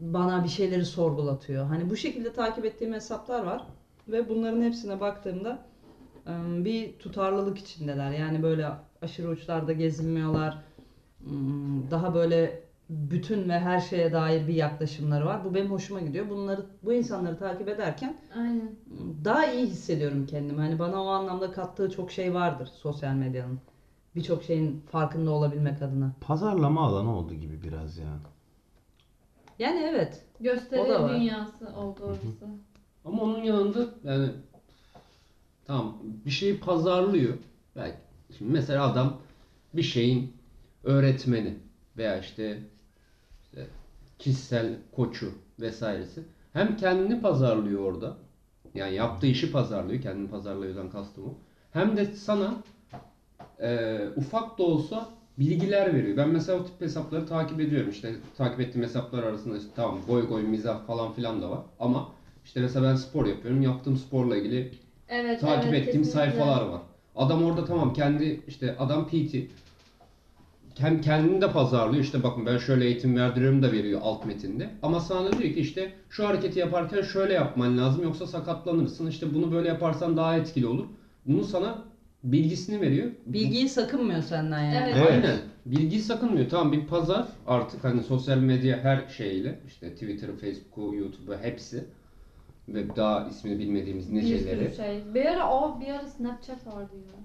bana 0.00 0.44
bir 0.44 0.48
şeyleri 0.48 0.84
sorgulatıyor. 0.84 1.66
Hani 1.66 1.90
bu 1.90 1.96
şekilde 1.96 2.32
takip 2.32 2.64
ettiğim 2.64 2.92
hesaplar 2.92 3.44
var 3.44 3.66
ve 4.08 4.28
bunların 4.28 4.62
hepsine 4.62 5.00
baktığımda 5.00 5.58
e, 6.26 6.64
bir 6.64 6.98
tutarlılık 6.98 7.58
içindeler. 7.58 8.10
Yani 8.10 8.42
böyle 8.42 8.68
aşırı 9.02 9.28
uçlarda 9.28 9.72
gezinmiyorlar. 9.72 10.58
Hmm, 11.24 11.90
Daha 11.90 12.14
böyle 12.14 12.65
bütün 12.90 13.48
ve 13.48 13.58
her 13.58 13.80
şeye 13.80 14.12
dair 14.12 14.48
bir 14.48 14.54
yaklaşımları 14.54 15.26
var. 15.26 15.44
Bu 15.44 15.54
benim 15.54 15.70
hoşuma 15.70 16.00
gidiyor. 16.00 16.28
Bunları 16.28 16.66
bu 16.82 16.92
insanları 16.92 17.38
takip 17.38 17.68
ederken 17.68 18.16
Aynen. 18.36 18.70
daha 19.24 19.46
iyi 19.46 19.66
hissediyorum 19.66 20.26
kendimi. 20.26 20.60
Hani 20.60 20.78
bana 20.78 21.02
o 21.04 21.06
anlamda 21.06 21.52
kattığı 21.52 21.90
çok 21.90 22.12
şey 22.12 22.34
vardır 22.34 22.66
sosyal 22.66 23.14
medyanın. 23.14 23.60
Birçok 24.14 24.42
şeyin 24.44 24.80
farkında 24.90 25.30
olabilmek 25.30 25.82
adına. 25.82 26.12
Pazarlama 26.20 26.86
alanı 26.86 27.16
oldu 27.16 27.34
gibi 27.34 27.62
biraz 27.62 27.98
yani. 27.98 28.20
Yani 29.58 29.80
evet. 29.80 30.24
O 30.40 30.44
da 30.44 30.52
Gösteri 30.52 30.88
var. 30.88 31.14
dünyası 31.14 31.68
oldu 31.76 32.00
orası. 32.04 32.26
Ama 33.04 33.22
onun 33.22 33.42
yanında 33.42 33.86
yani 34.04 34.28
tamam 35.64 35.98
bir 36.24 36.30
şeyi 36.30 36.60
pazarlıyor. 36.60 37.34
Belki 37.76 37.96
şimdi 38.38 38.52
mesela 38.52 38.92
adam 38.92 39.16
bir 39.74 39.82
şeyin 39.82 40.36
öğretmeni 40.84 41.54
veya 41.96 42.18
işte 42.18 42.58
kişisel 44.18 44.74
koçu 44.96 45.30
vesairesi. 45.60 46.22
Hem 46.52 46.76
kendini 46.76 47.20
pazarlıyor 47.20 47.80
orada. 47.80 48.16
Yani 48.74 48.94
yaptığı 48.94 49.26
işi 49.26 49.52
pazarlıyor. 49.52 50.02
Kendini 50.02 50.28
pazarlıyordan 50.28 50.90
kastım 50.90 51.24
o. 51.24 51.34
Hem 51.72 51.96
de 51.96 52.06
sana 52.06 52.54
e, 53.60 53.98
ufak 54.16 54.58
da 54.58 54.62
olsa 54.62 55.08
bilgiler 55.38 55.94
veriyor. 55.94 56.16
Ben 56.16 56.28
mesela 56.28 56.58
o 56.60 56.64
tip 56.64 56.80
hesapları 56.80 57.26
takip 57.26 57.60
ediyorum. 57.60 57.90
İşte 57.90 58.14
takip 58.36 58.60
ettiğim 58.60 58.84
hesaplar 58.84 59.22
arasında 59.22 59.56
işte 59.58 59.68
tamam 59.76 59.98
goy 60.06 60.28
goy 60.28 60.42
mizah 60.42 60.86
falan 60.86 61.12
filan 61.12 61.42
da 61.42 61.50
var. 61.50 61.60
Ama 61.80 62.08
işte 62.44 62.60
mesela 62.60 62.86
ben 62.90 62.96
spor 62.96 63.26
yapıyorum. 63.26 63.62
Yaptığım 63.62 63.96
sporla 63.96 64.36
ilgili 64.36 64.70
Evet, 65.08 65.40
takip 65.40 65.72
evet, 65.72 65.88
ettiğim 65.88 66.02
kesinlikle. 66.04 66.30
sayfalar 66.32 66.66
var. 66.66 66.80
Adam 67.16 67.44
orada 67.44 67.64
tamam 67.64 67.92
kendi 67.92 68.40
işte 68.48 68.76
adam 68.78 69.06
PT 69.08 69.34
hem 70.78 71.00
kendini 71.00 71.40
de 71.40 71.52
pazarlıyor. 71.52 72.04
İşte 72.04 72.22
bakın 72.22 72.46
ben 72.46 72.58
şöyle 72.58 72.84
eğitim 72.84 73.16
verdiriyorum 73.16 73.62
da 73.62 73.72
veriyor 73.72 74.00
alt 74.04 74.26
metinde. 74.26 74.70
Ama 74.82 75.00
sana 75.00 75.32
diyor 75.32 75.54
ki 75.54 75.60
işte 75.60 75.92
şu 76.10 76.28
hareketi 76.28 76.58
yaparken 76.58 77.02
şöyle 77.02 77.32
yapman 77.32 77.78
lazım 77.78 78.02
yoksa 78.02 78.26
sakatlanırsın. 78.26 79.06
İşte 79.06 79.34
bunu 79.34 79.52
böyle 79.52 79.68
yaparsan 79.68 80.16
daha 80.16 80.36
etkili 80.36 80.66
olur. 80.66 80.86
Bunu 81.26 81.44
sana 81.44 81.78
bilgisini 82.24 82.80
veriyor. 82.80 83.10
Bilgiyi 83.26 83.68
sakınmıyor 83.68 84.22
senden 84.22 84.62
yani. 84.64 84.92
Evet. 84.96 85.10
Aynen. 85.10 85.36
Bilgi 85.66 85.98
sakınmıyor. 86.00 86.48
Tamam 86.48 86.72
bir 86.72 86.86
pazar 86.86 87.26
artık 87.46 87.84
hani 87.84 88.02
sosyal 88.02 88.38
medya 88.38 88.78
her 88.78 89.08
şeyle 89.16 89.60
işte 89.66 89.92
Twitter'ı, 89.94 90.36
Facebook'u, 90.36 90.94
YouTube'u 90.94 91.36
hepsi 91.42 91.84
ve 92.68 92.96
daha 92.96 93.28
ismini 93.28 93.58
bilmediğimiz 93.58 94.14
Bir 94.14 94.22
sürü 94.22 94.34
niceleri. 94.34 94.76
şey. 94.76 95.02
Bir 95.14 95.24
ara 95.26 95.50
o 95.52 95.80
bir 95.80 95.86
ara 95.88 96.06
Snapchat 96.06 96.66
vardı 96.66 96.92
ya. 96.96 97.18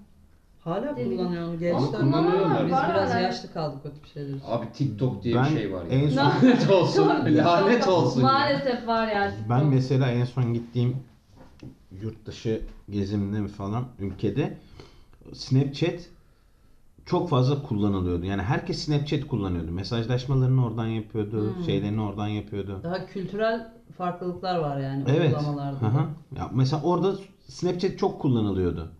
Hala 0.64 0.96
Deli. 0.96 1.16
kullanıyor 1.16 1.42
onu 1.42 1.50
Onu 1.50 1.58
gençler. 1.58 2.00
kullanıyorlar. 2.00 2.66
Biz 2.66 2.72
Var 2.72 2.88
biraz 2.94 3.10
hala. 3.10 3.20
yaşlı 3.20 3.52
kaldık 3.52 3.80
o 3.86 3.90
tip 3.94 4.06
şeyler. 4.14 4.38
Abi 4.48 4.72
TikTok 4.72 5.22
diye 5.22 5.34
Ben 5.34 5.44
bir 5.44 5.50
şey 5.50 5.72
var 5.72 5.84
ya. 5.84 5.90
en 5.90 6.08
son- 6.08 6.16
Lanet 6.42 6.70
olsun. 6.70 7.08
Lanet 7.08 7.88
olsun. 7.88 8.20
ya. 8.20 8.26
Maalesef 8.26 8.86
var 8.86 9.06
ya. 9.08 9.32
Ben 9.48 9.66
mesela 9.66 10.10
en 10.10 10.24
son 10.24 10.54
gittiğim 10.54 10.96
yurt 12.02 12.26
dışı 12.26 12.62
gezimde 12.90 13.48
falan 13.48 13.84
ülkede 13.98 14.58
Snapchat 15.32 16.00
çok 17.06 17.28
fazla 17.28 17.62
kullanılıyordu. 17.62 18.24
Yani 18.26 18.42
herkes 18.42 18.84
Snapchat 18.84 19.26
kullanıyordu. 19.26 19.70
Mesajlaşmalarını 19.72 20.66
oradan 20.66 20.86
yapıyordu, 20.86 21.54
Hmm. 21.56 21.64
şeylerini 21.64 22.00
oradan 22.02 22.28
yapıyordu. 22.28 22.80
Daha 22.82 23.06
kültürel 23.06 23.72
farklılıklar 23.98 24.58
var 24.58 24.80
yani 24.80 25.04
Evet. 25.08 25.32
uygulamalarda. 25.34 25.80
Hı 25.82 25.86
hı. 25.86 26.02
Ya 26.36 26.50
mesela 26.54 26.82
orada 26.82 27.14
Snapchat 27.48 27.98
çok 27.98 28.20
kullanılıyordu. 28.20 28.92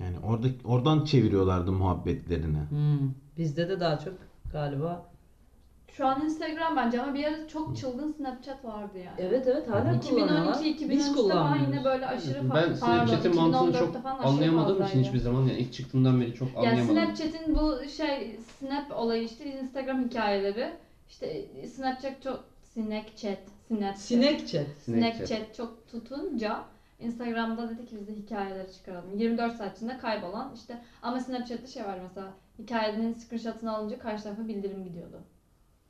Yani 0.00 0.16
orada 0.26 0.46
oradan 0.64 1.04
çeviriyorlardı 1.04 1.72
muhabbetlerini. 1.72 2.58
Hmm. 2.70 3.10
Bizde 3.38 3.68
de 3.68 3.80
daha 3.80 3.98
çok 3.98 4.14
galiba. 4.52 5.08
Şu 5.92 6.06
an 6.06 6.24
Instagram 6.24 6.76
bence 6.76 7.02
ama 7.02 7.14
bir 7.14 7.24
ara 7.24 7.48
çok 7.48 7.76
çılgın 7.76 8.12
Snapchat 8.12 8.64
vardı 8.64 8.98
yani. 8.98 9.16
Evet 9.18 9.46
evet 9.46 9.68
hala 9.68 10.00
kullanıyorlar. 10.00 10.60
2012 10.60 10.88
Biz 10.90 11.08
2013'te 11.08 11.14
falan 11.14 11.14
kullanmıyoruz. 11.14 11.74
yine 11.74 11.84
böyle 11.84 12.06
aşırı 12.06 12.38
fa- 12.38 12.54
Ben 12.54 12.74
Snapchat'in 12.74 13.34
mantığını 13.34 13.70
2014'te 13.70 13.78
çok 13.78 13.96
anlayamadığım 14.24 14.86
için 14.86 15.04
hiçbir 15.04 15.18
zaman 15.18 15.40
yani 15.40 15.58
ilk 15.58 15.72
çıktığından 15.72 16.20
beri 16.20 16.34
çok 16.34 16.48
Yani 16.48 16.58
anlayamadım. 16.68 16.96
Snapchat'in 16.96 17.54
bu 17.56 17.88
şey 17.88 18.36
Snap 18.58 18.92
olayı 18.98 19.24
işte 19.24 19.60
Instagram 19.60 20.04
hikayeleri. 20.04 20.70
İşte 21.08 21.44
Snapchat 21.74 22.22
çok 22.22 22.44
Snapchat, 22.74 23.38
Snapchat. 23.68 23.98
Sinek 23.98 24.38
chat. 24.48 24.66
Snapchat. 24.84 25.16
Snapchat 25.16 25.54
çok 25.54 25.88
tutunca 25.88 26.64
Instagram'da 27.00 27.68
dedi 27.70 27.86
ki 27.86 27.96
biz 27.96 28.08
de 28.08 28.12
hikayeleri 28.12 28.72
çıkaralım. 28.72 29.18
24 29.18 29.56
saat 29.56 29.76
içinde 29.76 29.98
kaybolan 29.98 30.52
işte 30.54 30.78
ama 31.02 31.20
Snapchat'te 31.20 31.66
şey 31.66 31.84
var 31.84 31.98
mesela 32.08 32.32
hikayenin 32.58 33.12
screenshot'ını 33.14 33.76
alınca 33.76 33.98
karşı 33.98 34.22
tarafa 34.24 34.48
bildirim 34.48 34.84
gidiyordu. 34.84 35.20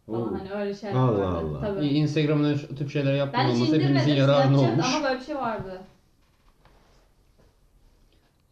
Falan 0.07 0.33
Oo. 0.35 0.39
hani 0.39 0.53
öyle 0.53 0.75
şeyler 0.75 0.95
Allah 0.95 1.19
vardı. 1.19 1.47
Allah. 1.47 1.61
Tabii. 1.61 1.87
İyi, 1.87 1.93
Instagram'ın 1.93 2.55
şu 2.55 2.75
tip 2.75 2.91
şeyler 2.91 3.13
Ben 3.13 3.17
yapmıyor 3.17 3.49
hiç 3.49 3.55
olması 3.55 3.75
hepimizin 3.75 3.95
indirmedim 3.95 4.17
yararına 4.17 4.59
Snapchat 4.59 4.71
olmuş. 4.73 4.95
ama 4.95 5.05
böyle 5.05 5.21
bir 5.21 5.25
şey 5.25 5.37
vardı. 5.37 5.81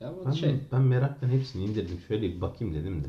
Ya 0.00 0.12
bu 0.16 0.26
Ben, 0.26 0.30
şey. 0.30 0.56
ben 0.72 0.80
meraktan 0.82 1.28
hepsini 1.28 1.64
indirdim. 1.64 2.00
Şöyle 2.08 2.22
bir 2.22 2.40
bakayım 2.40 2.74
dedim 2.74 3.04
de. 3.04 3.08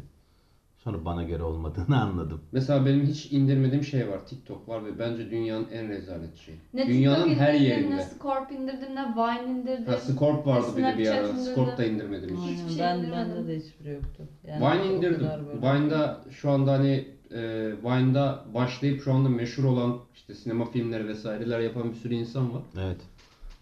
Sonra 0.77 1.05
bana 1.05 1.23
göre 1.23 1.43
olmadığını 1.43 2.01
anladım. 2.01 2.41
Mesela 2.51 2.85
benim 2.85 3.05
hiç 3.05 3.31
indirmediğim 3.31 3.83
şey 3.83 4.07
var. 4.09 4.25
TikTok 4.27 4.69
var 4.69 4.85
ve 4.85 4.99
bence 4.99 5.31
dünyanın 5.31 5.67
en 5.73 5.89
rezalet 5.89 6.35
şeyi. 6.35 6.57
Ne 6.73 6.87
dünyanın 6.87 7.23
TikTok 7.23 7.39
her 7.41 7.53
indirdim, 7.53 7.69
yerinde. 7.71 7.95
ne 7.95 8.01
Scorp 8.03 8.51
indirdim, 8.51 8.95
ne 8.95 9.01
Vine 9.15 9.51
indirdim. 9.51 9.85
Ha, 9.93 9.97
Scorp 9.97 10.47
vardı 10.47 10.67
bir 10.77 10.83
de 10.83 10.97
bir 10.97 11.05
Snapchat 11.05 11.25
ara. 11.25 11.27
indirdim. 11.33 11.51
Scorp 11.53 11.77
da 11.77 11.85
indirmedim 11.85 12.37
hiç. 12.37 12.51
Hiçbir 12.59 12.69
şey 12.69 12.79
ben, 12.83 12.97
indirmedim. 12.97 13.35
bende 13.35 13.47
de 13.47 13.55
hiçbiri 13.59 13.89
yoktu. 13.93 14.23
Yani 14.47 14.59
Vine 14.61 14.91
o 14.91 14.95
indirdim. 14.95 15.19
kadar 15.19 15.41
böyle. 15.47 15.61
Vine'da 15.79 16.21
şu 16.31 16.49
anda 16.51 16.71
hani 16.73 17.05
e, 17.31 17.39
Vine'da 17.83 18.43
başlayıp 18.53 19.03
şu 19.03 19.13
anda 19.13 19.29
meşhur 19.29 19.63
olan 19.63 19.97
işte 20.15 20.33
sinema 20.33 20.65
filmleri 20.65 21.07
vesaireler 21.07 21.59
yapan 21.59 21.89
bir 21.89 21.95
sürü 21.95 22.13
insan 22.13 22.53
var. 22.53 22.61
Evet. 22.77 22.97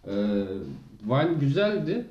E, 0.07 0.13
Vine 1.09 1.33
güzeldi. 1.39 2.05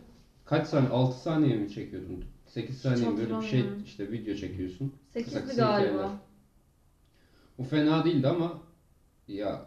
Kaç 0.44 0.66
saniye? 0.66 0.90
6 0.90 1.18
saniye 1.20 1.56
mi 1.56 1.70
çekiyordun? 1.72 2.24
8 2.54 2.80
saniye 2.80 3.08
mi? 3.08 3.16
böyle 3.16 3.36
bir 3.38 3.42
şey 3.42 3.60
hatırlamıyorum. 3.60 3.84
işte 3.84 4.10
video 4.10 4.34
çekiyorsun. 4.34 4.92
Kısa 5.20 5.40
8'di 5.40 5.48
kısa 5.48 5.72
hikayeler. 5.72 5.92
galiba. 5.92 6.20
O 7.58 7.62
fena 7.64 8.04
değildi 8.04 8.28
ama 8.28 8.62
ya 9.28 9.64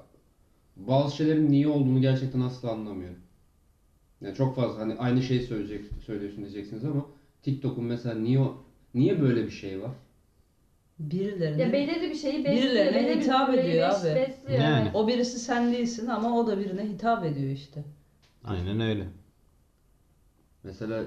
bazı 0.77 1.15
şeylerin 1.15 1.51
niye 1.51 1.67
olduğunu 1.67 2.01
gerçekten 2.01 2.41
asla 2.41 2.71
anlamıyorum. 2.71 3.19
Yani 4.21 4.35
çok 4.35 4.55
fazla 4.55 4.81
hani 4.81 4.95
aynı 4.95 5.21
şeyi 5.21 5.41
söyleyecek 5.41 5.85
söylüyorsun 6.05 6.43
diyeceksiniz 6.43 6.85
ama 6.85 7.05
TikTok'un 7.41 7.83
mesela 7.83 8.15
niye 8.15 8.39
o- 8.39 8.63
niye 8.93 9.21
böyle 9.21 9.43
bir 9.45 9.49
şey 9.51 9.81
var? 9.81 9.93
Birilerine. 10.99 11.61
Ya 11.61 11.73
belirli 11.73 12.09
bir 12.09 12.15
şeyi 12.15 12.43
besliyor. 12.45 12.63
Birilerine 12.63 12.95
belirli 12.95 13.19
bir 13.19 13.21
hitap 13.23 13.49
süreyi 13.49 13.69
ediyor 13.69 13.89
bes- 13.89 14.11
abi. 14.11 14.15
Besliyor, 14.15 14.59
Yani. 14.61 14.81
evet. 14.83 14.95
O 14.95 15.07
birisi 15.07 15.39
sen 15.39 15.71
değilsin 15.71 16.07
ama 16.07 16.37
o 16.39 16.47
da 16.47 16.59
birine 16.59 16.89
hitap 16.89 17.25
ediyor 17.25 17.49
işte. 17.51 17.83
Aynen 18.43 18.79
öyle. 18.79 19.07
Mesela 20.63 21.05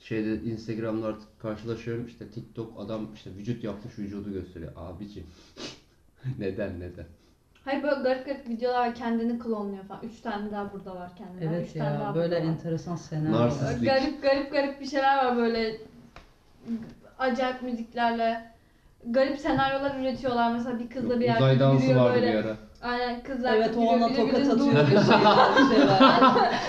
şeyde 0.00 0.34
Instagram'da 0.42 1.06
artık 1.06 1.40
karşılaşıyorum 1.40 2.06
işte 2.06 2.28
TikTok 2.28 2.80
adam 2.80 3.08
işte 3.14 3.30
vücut 3.38 3.64
yapmış 3.64 3.98
vücudu 3.98 4.32
gösteriyor. 4.32 4.72
Abicim 4.76 5.26
neden 6.38 6.80
neden? 6.80 7.04
Hayır 7.64 7.82
böyle 7.82 8.02
garip 8.02 8.26
garip 8.26 8.48
videolar 8.48 8.94
kendini 8.94 9.38
klonluyor 9.38 9.84
falan. 9.84 10.00
Üç 10.02 10.20
tane 10.20 10.50
daha 10.50 10.72
burada 10.72 10.94
var 10.96 11.10
kendinden. 11.16 11.52
Evet 11.52 11.66
Üç 11.66 11.72
tane 11.72 11.94
ya 11.94 12.00
daha 12.00 12.14
böyle 12.14 12.34
burada 12.36 12.46
var. 12.46 12.50
enteresan 12.52 12.96
senaryolar. 12.96 13.72
Garip 13.82 14.22
garip 14.22 14.52
garip 14.52 14.80
bir 14.80 14.86
şeyler 14.86 15.24
var 15.24 15.36
böyle 15.36 15.76
acayip 17.18 17.62
müziklerle. 17.62 18.52
Garip 19.06 19.38
senaryolar 19.40 20.00
üretiyorlar 20.00 20.52
mesela 20.52 20.78
bir 20.78 20.90
kızla 20.90 21.20
bir 21.20 21.34
Uzay 21.34 21.46
erkek 21.52 21.60
dansı 21.60 21.84
yürüyor 21.84 22.00
vardı 22.00 22.14
böyle. 22.20 22.32
bir 22.32 22.38
ara. 22.38 22.56
Aynen 22.82 23.22
kızlar 23.22 23.56
Evet 23.56 23.76
o 23.76 23.80
ona 23.80 24.08
tokat 24.14 24.48
atıyor. 24.48 24.88
şeyler. 24.88 25.98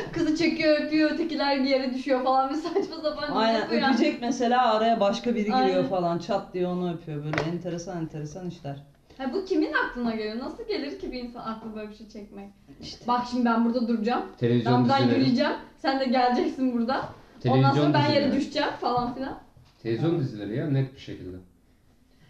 Kızı 0.13 0.35
çekiyor 0.35 0.81
öpüyor 0.81 1.11
ötekiler 1.11 1.57
yere 1.57 1.93
düşüyor 1.93 2.23
falan 2.23 2.49
bir 2.49 2.55
saçma 2.55 2.95
sapan 3.03 3.31
Aynen 3.35 3.59
yapıyor 3.59 3.81
yani. 3.81 3.93
öpecek 3.95 4.21
mesela 4.21 4.73
araya 4.73 4.99
başka 4.99 5.35
biri 5.35 5.43
giriyor 5.43 5.59
Aynen. 5.61 5.87
falan 5.87 6.19
çat 6.19 6.53
diye 6.53 6.67
onu 6.67 6.93
öpüyor 6.93 7.23
böyle 7.23 7.41
enteresan 7.41 7.97
enteresan 7.97 8.47
işler. 8.49 8.75
Ha, 9.17 9.33
bu 9.33 9.45
kimin 9.45 9.73
aklına 9.73 10.15
geliyor? 10.15 10.39
Nasıl 10.39 10.67
gelir 10.67 10.99
ki 10.99 11.11
bir 11.11 11.23
insan 11.23 11.39
aklına 11.39 11.75
böyle 11.75 11.89
bir 11.89 11.95
şey 11.95 12.07
çekmek? 12.09 12.49
İşte. 12.81 13.07
Bak 13.07 13.21
şimdi 13.31 13.45
ben 13.45 13.65
burada 13.65 13.87
duracağım. 13.87 14.23
Ben 14.31 14.37
Televizyon 14.37 14.83
buradan 14.83 14.99
dizileri. 14.99 15.19
yürüyeceğim. 15.19 15.53
Sen 15.77 15.99
de 15.99 16.05
geleceksin 16.05 16.73
burada. 16.73 16.95
Ondan 16.95 17.61
Televizyon 17.61 17.73
sonra 17.85 17.93
ben 17.93 18.13
yere 18.13 18.31
düşeceğim 18.33 18.69
falan 18.81 19.13
filan. 19.15 19.37
Televizyon 19.83 20.19
dizileri 20.19 20.55
ya 20.57 20.69
net 20.69 20.95
bir 20.95 20.99
şekilde. 20.99 21.37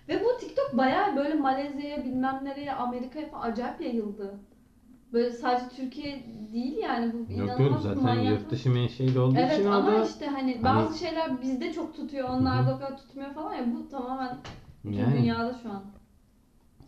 Ve 0.09 0.23
bu 0.23 0.39
TikTok 0.39 0.77
bayağı 0.77 1.15
böyle 1.15 1.33
Malezya'ya 1.33 2.03
bilmem 2.05 2.39
nereye 2.43 2.73
Amerika'ya 2.73 3.29
falan 3.29 3.51
acayip 3.51 3.81
yayıldı. 3.81 4.33
Böyle 5.13 5.31
sadece 5.31 5.69
Türkiye 5.75 6.23
değil 6.53 6.77
yani 6.77 7.13
bu 7.13 7.17
Yok 7.17 7.29
inanılmaz 7.31 7.59
yok 7.59 7.79
zaten 7.81 8.03
manyak. 8.03 8.25
yurt 8.31 8.51
dışı 8.51 8.69
menşeli 8.69 9.19
olduğu 9.19 9.37
Evet 9.39 9.53
için 9.59 9.65
ama 9.65 9.91
da 9.91 10.05
işte 10.05 10.25
hani 10.25 10.53
Hani- 10.53 10.63
bazı 10.63 10.99
şeyler 10.99 11.41
bizde 11.41 11.73
çok 11.73 11.95
tutuyor, 11.95 12.29
onlar 12.29 12.63
Hı 12.63 12.67
da 12.67 12.75
o 12.75 12.79
kadar 12.79 12.97
tutmuyor 12.97 13.33
falan 13.33 13.53
ya 13.53 13.65
bu 13.75 13.89
tamamen 13.89 14.37
bütün 14.83 14.97
yani 14.97 15.17
dünyada 15.17 15.53
şu 15.63 15.69
an. 15.69 15.83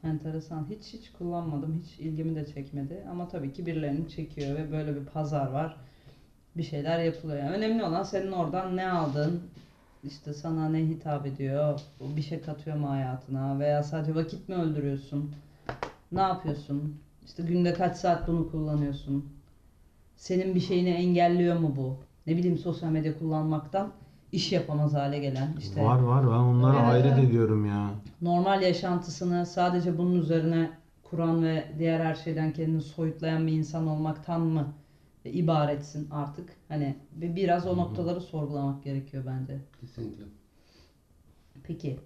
Enteresan. 0.04 0.68
Hiç 0.70 0.94
hiç 0.94 1.12
kullanmadım. 1.12 1.82
Hiç 1.84 2.00
ilgimi 2.00 2.36
de 2.36 2.46
çekmedi. 2.46 3.06
Ama 3.12 3.28
tabii 3.28 3.54
ki 3.54 3.66
birilerini 3.66 4.10
çekiyor 4.10 4.56
ve 4.58 4.72
böyle 4.72 4.96
bir 4.96 5.06
pazar 5.06 5.48
var. 5.52 5.78
Bir 6.58 6.64
şeyler 6.64 7.00
yapılıyor. 7.00 7.40
Yani 7.40 7.56
önemli 7.56 7.84
olan 7.84 8.04
senin 8.04 8.32
oradan 8.32 8.78
ne 8.78 8.92
aldın, 8.92 9.42
işte 10.04 10.34
sana 10.34 10.70
ne 10.70 10.80
hitap 10.80 11.26
ediyor, 11.26 11.80
bir 12.00 12.22
şey 12.22 12.42
katıyor 12.42 12.78
mu 12.78 12.90
hayatına? 12.90 13.60
Veya 13.60 13.84
sadece 13.84 14.16
vakit 14.16 14.50
mi 14.50 14.56
öldürüyorsun, 14.56 15.32
ne 16.12 16.22
yapıyorsun, 16.22 16.96
işte 17.26 17.44
günde 17.44 17.74
kaç 17.74 17.98
saat 17.98 18.28
bunu 18.28 18.52
kullanıyorsun, 18.52 19.26
senin 20.16 20.56
bir 20.56 20.60
şeyini 20.60 20.90
engelliyor 20.90 21.60
mu 21.60 21.74
bu, 21.76 21.96
ne 22.28 22.38
bileyim 22.38 22.58
sosyal 22.58 22.90
medya 22.92 23.20
kullanmaktan 23.20 23.92
iş 24.32 24.52
yapamaz 24.52 24.94
hale 24.94 25.20
gelen 25.20 25.56
işte. 25.60 25.84
Var 25.84 26.00
var. 26.00 26.24
Ben 26.24 26.30
onlara 26.30 26.78
Evet, 26.78 26.86
hayret 26.88 27.18
ediyorum 27.18 27.66
ya. 27.66 27.90
normal 28.22 28.62
yaşantısını 28.62 29.46
sadece 29.46 29.98
bunun 29.98 30.16
üzerine 30.16 30.70
kuran 31.04 31.44
ve 31.44 31.72
diğer 31.80 32.00
her 32.00 32.16
şeyden 32.16 32.54
kendini 32.54 32.82
soyutlayan 32.82 33.48
bir 33.48 33.52
insan 33.52 33.88
olmaktan 33.88 34.42
mı 34.42 34.74
ibaretsin 35.30 36.10
artık? 36.12 36.50
Hani 36.68 36.96
bir- 37.12 37.36
biraz 37.36 37.68
o 37.68 37.78
noktaları 37.78 38.22
sorgulamak 38.22 38.84
gerekiyor 38.84 39.24
bence. 39.28 39.58
Kesinlikle. 39.82 40.24
Peki. 41.64 42.00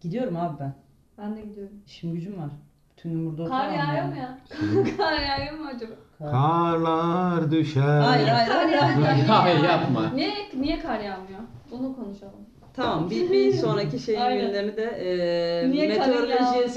Gidiyorum 0.00 0.36
abi 0.36 0.60
ben. 0.60 0.74
Ben 1.18 1.36
de 1.36 1.40
gidiyorum. 1.40 1.74
İşim 1.86 2.14
gücüm 2.14 2.38
var. 2.38 2.50
Bütün 2.96 3.10
gün 3.10 3.26
burada 3.30 3.48
Kar 3.48 3.68
yağıyor 3.68 3.92
yani. 3.94 4.14
mu 4.14 4.20
ya? 4.20 4.38
Kar 4.96 5.12
yağıyor 5.22 5.58
mu 5.58 5.66
acaba? 5.76 5.92
Kar- 6.18 6.30
Karlar 6.30 7.50
düşer. 7.50 8.00
Hayır 8.00 8.28
hayır 8.28 8.50
hayır. 8.50 8.72
yağıyor. 8.72 9.24
Hayır 9.26 9.62
yapma. 9.64 10.10
Niye, 10.14 10.34
niye 10.56 10.78
kar 10.80 11.00
yağmıyor? 11.00 11.40
Bunu 11.70 11.96
konuşalım. 11.96 12.40
Tamam 12.74 13.10
bir, 13.10 13.30
bir 13.32 13.52
sonraki 13.52 13.98
şeyin 13.98 14.40
gündemi 14.40 14.76
de 14.76 14.82
e, 14.84 15.70
Niye 15.70 15.88
meteoroloji 15.88 16.68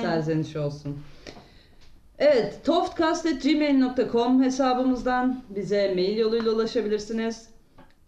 serzenişi 0.00 0.58
olsun. 0.58 0.98
Evet, 2.18 2.60
toftcast.gmail.com 2.64 4.42
hesabımızdan 4.42 5.42
bize 5.50 5.94
mail 5.94 6.18
yoluyla 6.18 6.52
ulaşabilirsiniz. 6.52 7.48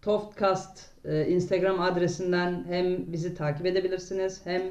Toftcast 0.01 0.85
e, 1.05 1.27
Instagram 1.27 1.81
adresinden 1.81 2.65
hem 2.67 3.11
bizi 3.11 3.35
takip 3.35 3.65
edebilirsiniz 3.65 4.41
hem 4.43 4.61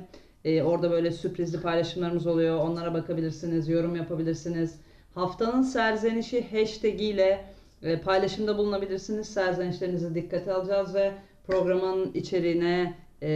e, 0.45 0.63
orada 0.63 0.91
böyle 0.91 1.11
sürprizli 1.11 1.61
paylaşımlarımız 1.61 2.27
oluyor. 2.27 2.59
Onlara 2.59 2.95
bakabilirsiniz, 2.95 3.69
yorum 3.69 3.97
yapabilirsiniz. 3.97 4.75
Haftanın 5.15 5.63
serzenişi 5.63 6.47
hashtag 6.51 7.01
ile 7.01 7.45
e, 7.83 8.01
paylaşımda 8.01 8.59
bulunabilirsiniz. 8.59 9.29
Serzenişlerinizi 9.29 10.15
dikkate 10.15 10.53
alacağız 10.53 10.95
ve 10.95 11.13
programın 11.47 12.13
içeriğine 12.15 12.95
e, 13.23 13.31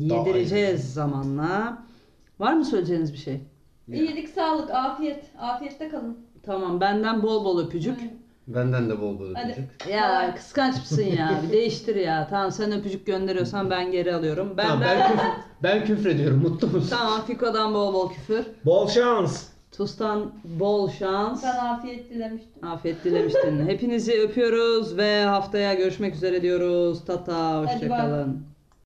yedireceğiz 0.00 0.94
zamanla. 0.94 1.82
Var 2.38 2.54
mı 2.54 2.64
söyleyeceğiniz 2.64 3.12
bir 3.12 3.18
şey? 3.18 3.40
İyilik, 3.92 4.28
sağlık, 4.28 4.70
afiyet. 4.70 5.24
Afiyette 5.38 5.88
kalın. 5.88 6.18
Tamam 6.42 6.80
benden 6.80 7.22
bol 7.22 7.44
bol 7.44 7.64
öpücük. 7.66 7.98
Aynen. 7.98 8.14
Benden 8.46 8.90
de 8.90 9.00
bol 9.00 9.18
bol 9.18 9.34
Hadi. 9.34 9.52
öpücük. 9.52 9.90
Ya 9.90 10.34
kıskanç 10.36 10.74
mısın 10.76 11.02
ya? 11.02 11.30
Bir 11.46 11.52
değiştir 11.52 11.96
ya. 11.96 12.26
Tamam 12.30 12.52
sen 12.52 12.72
öpücük 12.72 13.06
gönderiyorsan 13.06 13.70
ben 13.70 13.90
geri 13.92 14.14
alıyorum. 14.14 14.54
Ben 14.56 14.66
Tamam 14.68 14.80
ben, 14.80 14.98
ben, 14.98 15.06
küfür, 15.12 15.28
ben 15.62 15.84
küfrediyorum 15.84 16.38
mutlu 16.42 16.66
musun? 16.68 16.88
Tamam 16.90 17.24
Fiko'dan 17.26 17.74
bol 17.74 17.94
bol 17.94 18.08
küfür. 18.12 18.44
Bol 18.64 18.88
şans. 18.88 19.48
Tuz'tan 19.76 20.32
bol 20.44 20.90
şans. 20.90 21.44
Ben 21.44 21.56
afiyet 21.56 22.10
dilemiştim. 22.10 22.64
Afiyet 22.68 23.04
dilemiştin. 23.04 23.66
Hepinizi 23.68 24.20
öpüyoruz 24.20 24.96
ve 24.96 25.24
haftaya 25.24 25.74
görüşmek 25.74 26.14
üzere 26.14 26.42
diyoruz. 26.42 27.04
Tata 27.04 27.34
Hadi 27.34 27.66
bay. 27.66 27.74
hoşçakalın. 27.74 28.53